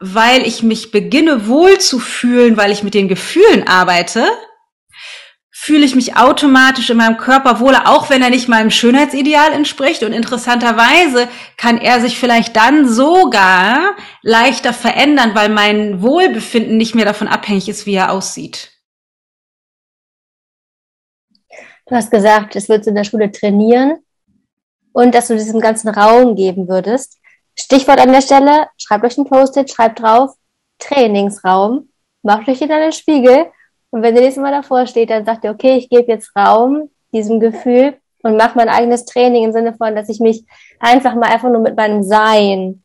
weil 0.00 0.46
ich 0.46 0.62
mich 0.62 0.90
beginne 0.90 1.46
wohl 1.46 1.78
zu 1.78 1.98
fühlen, 1.98 2.56
weil 2.56 2.72
ich 2.72 2.82
mit 2.82 2.94
den 2.94 3.08
Gefühlen 3.08 3.66
arbeite, 3.66 4.26
fühle 5.64 5.84
ich 5.84 5.94
mich 5.94 6.16
automatisch 6.16 6.90
in 6.90 6.96
meinem 6.96 7.18
Körper 7.18 7.60
wohler, 7.60 7.86
auch 7.86 8.10
wenn 8.10 8.20
er 8.20 8.30
nicht 8.30 8.48
meinem 8.48 8.72
Schönheitsideal 8.72 9.52
entspricht. 9.52 10.02
Und 10.02 10.12
interessanterweise 10.12 11.28
kann 11.56 11.78
er 11.78 12.00
sich 12.00 12.18
vielleicht 12.18 12.56
dann 12.56 12.88
sogar 12.88 13.94
leichter 14.22 14.72
verändern, 14.72 15.36
weil 15.36 15.50
mein 15.50 16.02
Wohlbefinden 16.02 16.76
nicht 16.76 16.96
mehr 16.96 17.04
davon 17.04 17.28
abhängig 17.28 17.68
ist, 17.68 17.86
wie 17.86 17.94
er 17.94 18.10
aussieht. 18.10 18.72
Du 21.86 21.94
hast 21.94 22.10
gesagt, 22.10 22.56
es 22.56 22.68
wird 22.68 22.88
in 22.88 22.96
der 22.96 23.04
Schule 23.04 23.30
trainieren 23.30 23.98
und 24.92 25.14
dass 25.14 25.28
du 25.28 25.34
diesem 25.34 25.60
ganzen 25.60 25.90
Raum 25.90 26.34
geben 26.34 26.66
würdest. 26.66 27.21
Stichwort 27.58 28.00
an 28.00 28.12
der 28.12 28.22
Stelle, 28.22 28.68
schreibt 28.78 29.04
euch 29.04 29.18
ein 29.18 29.24
Post-it, 29.24 29.70
schreibt 29.70 30.00
drauf, 30.00 30.34
Trainingsraum, 30.78 31.88
macht 32.22 32.48
euch 32.48 32.60
in 32.60 32.72
einen 32.72 32.92
Spiegel 32.92 33.46
und 33.90 34.02
wenn 34.02 34.16
ihr 34.16 34.22
nächstes 34.22 34.42
Mal 34.42 34.52
davor 34.52 34.86
steht, 34.86 35.10
dann 35.10 35.24
sagt 35.24 35.44
ihr, 35.44 35.50
okay, 35.50 35.76
ich 35.76 35.90
gebe 35.90 36.10
jetzt 36.10 36.34
Raum 36.34 36.88
diesem 37.12 37.40
Gefühl 37.40 37.94
und 38.22 38.36
mache 38.36 38.56
mein 38.56 38.68
eigenes 38.68 39.04
Training 39.04 39.44
im 39.44 39.52
Sinne 39.52 39.74
von, 39.74 39.94
dass 39.94 40.08
ich 40.08 40.18
mich 40.18 40.44
einfach 40.80 41.14
mal 41.14 41.30
einfach 41.30 41.50
nur 41.50 41.60
mit 41.60 41.76
meinem 41.76 42.02
Sein 42.02 42.82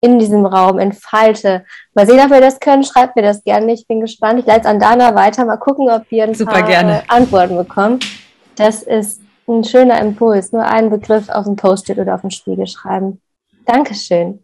in 0.00 0.18
diesem 0.18 0.46
Raum 0.46 0.78
entfalte. 0.78 1.64
Mal 1.94 2.06
sehen, 2.06 2.20
ob 2.20 2.30
wir 2.30 2.40
das 2.40 2.60
können. 2.60 2.84
Schreibt 2.84 3.16
mir 3.16 3.22
das 3.22 3.42
gerne. 3.42 3.72
Ich 3.72 3.88
bin 3.88 4.00
gespannt. 4.00 4.38
Ich 4.38 4.46
leite 4.46 4.60
es 4.60 4.66
an 4.66 4.78
Dana 4.78 5.14
weiter. 5.14 5.44
Mal 5.44 5.56
gucken, 5.56 5.90
ob 5.90 6.08
wir 6.10 6.24
ein 6.24 6.34
Super 6.34 6.52
paar 6.52 6.62
gerne. 6.62 7.02
Antworten 7.08 7.56
bekommen. 7.56 7.98
Das 8.54 8.82
ist 8.82 9.20
ein 9.48 9.64
schöner 9.64 10.00
Impuls. 10.00 10.52
Nur 10.52 10.64
einen 10.64 10.90
Begriff 10.90 11.28
auf 11.28 11.46
ein 11.46 11.56
Post-it 11.56 11.98
oder 11.98 12.14
auf 12.14 12.20
den 12.20 12.30
Spiegel 12.30 12.66
schreiben. 12.66 13.20
Dankeschön. 13.66 14.42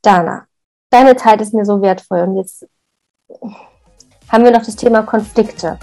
Dana, 0.00 0.46
deine 0.90 1.16
Zeit 1.16 1.40
ist 1.40 1.52
mir 1.52 1.64
so 1.64 1.82
wertvoll 1.82 2.20
und 2.20 2.36
jetzt 2.36 2.66
haben 4.28 4.44
wir 4.44 4.50
noch 4.50 4.64
das 4.64 4.76
Thema 4.76 5.02
Konflikte. 5.02 5.78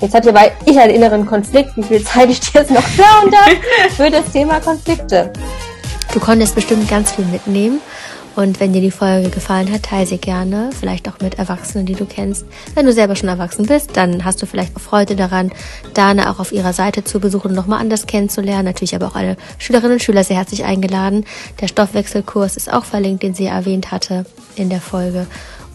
Jetzt 0.00 0.14
hat 0.14 0.24
hierbei 0.24 0.52
ich 0.66 0.78
einen 0.78 0.94
inneren 0.94 1.24
Konflikt, 1.24 1.76
wie 1.76 1.82
viel 1.82 2.04
Zeit 2.04 2.28
ich 2.28 2.40
dir 2.40 2.60
jetzt 2.60 2.70
noch 2.70 2.82
für 3.96 4.10
das 4.10 4.30
Thema 4.30 4.60
Konflikte. 4.60 5.32
Du 6.12 6.20
konntest 6.20 6.54
bestimmt 6.54 6.88
ganz 6.88 7.12
viel 7.12 7.24
mitnehmen 7.26 7.80
und 8.36 8.60
wenn 8.60 8.72
dir 8.72 8.82
die 8.82 8.90
Folge 8.90 9.30
gefallen 9.30 9.72
hat, 9.72 9.84
teile 9.84 10.06
sie 10.06 10.18
gerne, 10.18 10.70
vielleicht 10.78 11.08
auch 11.08 11.18
mit 11.20 11.38
Erwachsenen, 11.38 11.86
die 11.86 11.94
du 11.94 12.04
kennst. 12.04 12.44
Wenn 12.74 12.84
du 12.84 12.92
selber 12.92 13.16
schon 13.16 13.30
erwachsen 13.30 13.66
bist, 13.66 13.96
dann 13.96 14.24
hast 14.24 14.42
du 14.42 14.46
vielleicht 14.46 14.76
auch 14.76 14.80
Freude 14.80 15.16
daran, 15.16 15.50
Dana 15.94 16.30
auch 16.30 16.38
auf 16.38 16.52
ihrer 16.52 16.74
Seite 16.74 17.02
zu 17.02 17.18
besuchen 17.18 17.48
und 17.48 17.56
nochmal 17.56 17.80
anders 17.80 18.06
kennenzulernen. 18.06 18.66
Natürlich 18.66 18.94
aber 18.94 19.06
auch 19.06 19.16
alle 19.16 19.36
Schülerinnen 19.58 19.94
und 19.94 20.02
Schüler 20.02 20.22
sehr 20.22 20.36
herzlich 20.36 20.64
eingeladen. 20.64 21.24
Der 21.60 21.68
Stoffwechselkurs 21.68 22.56
ist 22.56 22.72
auch 22.72 22.84
verlinkt, 22.84 23.22
den 23.22 23.34
sie 23.34 23.46
erwähnt 23.46 23.90
hatte 23.90 24.26
in 24.54 24.68
der 24.68 24.80
Folge. 24.80 25.26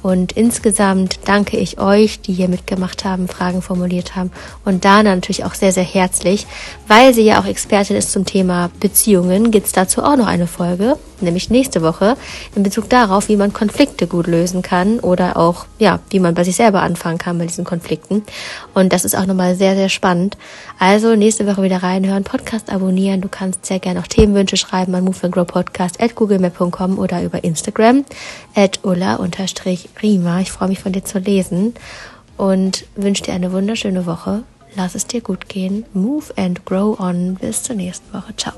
Und 0.01 0.31
insgesamt 0.31 1.19
danke 1.25 1.57
ich 1.57 1.79
euch, 1.79 2.21
die 2.21 2.33
hier 2.33 2.47
mitgemacht 2.47 3.05
haben, 3.05 3.27
Fragen 3.27 3.61
formuliert 3.61 4.15
haben 4.15 4.31
und 4.65 4.83
Dana 4.83 5.13
natürlich 5.15 5.45
auch 5.45 5.53
sehr, 5.53 5.71
sehr 5.71 5.83
herzlich, 5.83 6.47
weil 6.87 7.13
sie 7.13 7.21
ja 7.21 7.39
auch 7.39 7.45
Expertin 7.45 7.95
ist 7.95 8.11
zum 8.11 8.25
Thema 8.25 8.71
Beziehungen, 8.79 9.51
gibt's 9.51 9.71
dazu 9.71 10.03
auch 10.03 10.15
noch 10.15 10.27
eine 10.27 10.47
Folge, 10.47 10.97
nämlich 11.19 11.49
nächste 11.49 11.81
Woche, 11.81 12.17
in 12.55 12.63
Bezug 12.63 12.89
darauf, 12.89 13.29
wie 13.29 13.35
man 13.35 13.53
Konflikte 13.53 14.07
gut 14.07 14.27
lösen 14.27 14.61
kann 14.61 14.99
oder 14.99 15.37
auch, 15.37 15.65
ja, 15.77 15.99
wie 16.09 16.19
man 16.19 16.33
bei 16.33 16.43
sich 16.43 16.55
selber 16.55 16.81
anfangen 16.81 17.17
kann 17.17 17.37
bei 17.37 17.45
diesen 17.45 17.65
Konflikten. 17.65 18.23
Und 18.73 18.93
das 18.93 19.05
ist 19.05 19.15
auch 19.15 19.25
nochmal 19.25 19.55
sehr, 19.55 19.75
sehr 19.75 19.89
spannend. 19.89 20.37
Also 20.79 21.15
nächste 21.15 21.45
Woche 21.45 21.61
wieder 21.63 21.83
reinhören, 21.83 22.23
Podcast 22.23 22.71
abonnieren. 22.71 23.21
Du 23.21 23.29
kannst 23.29 23.65
sehr 23.65 23.79
gerne 23.79 23.99
auch 23.99 24.07
Themenwünsche 24.07 24.57
schreiben 24.57 24.95
an 24.95 25.03
moveandgrowpodcast 25.03 26.01
at 26.01 26.15
googlemail.com 26.15 26.97
oder 26.97 27.21
über 27.21 27.43
Instagram 27.43 28.03
at 28.55 28.79
ulla-rima. 29.91 30.41
Ich 30.41 30.51
freue 30.51 30.69
mich 30.69 30.79
von 30.79 30.91
dir 30.91 31.03
zu 31.03 31.19
lesen 31.19 31.73
und 32.37 32.85
wünsche 32.95 33.23
dir 33.23 33.33
eine 33.33 33.51
wunderschöne 33.51 34.05
Woche. 34.05 34.43
Lass 34.75 34.95
es 34.95 35.05
dir 35.05 35.21
gut 35.21 35.49
gehen. 35.49 35.85
Move 35.93 36.25
and 36.37 36.65
grow 36.65 36.99
on. 36.99 37.35
Bis 37.35 37.63
zur 37.63 37.75
nächsten 37.75 38.13
Woche. 38.13 38.33
Ciao. 38.35 38.53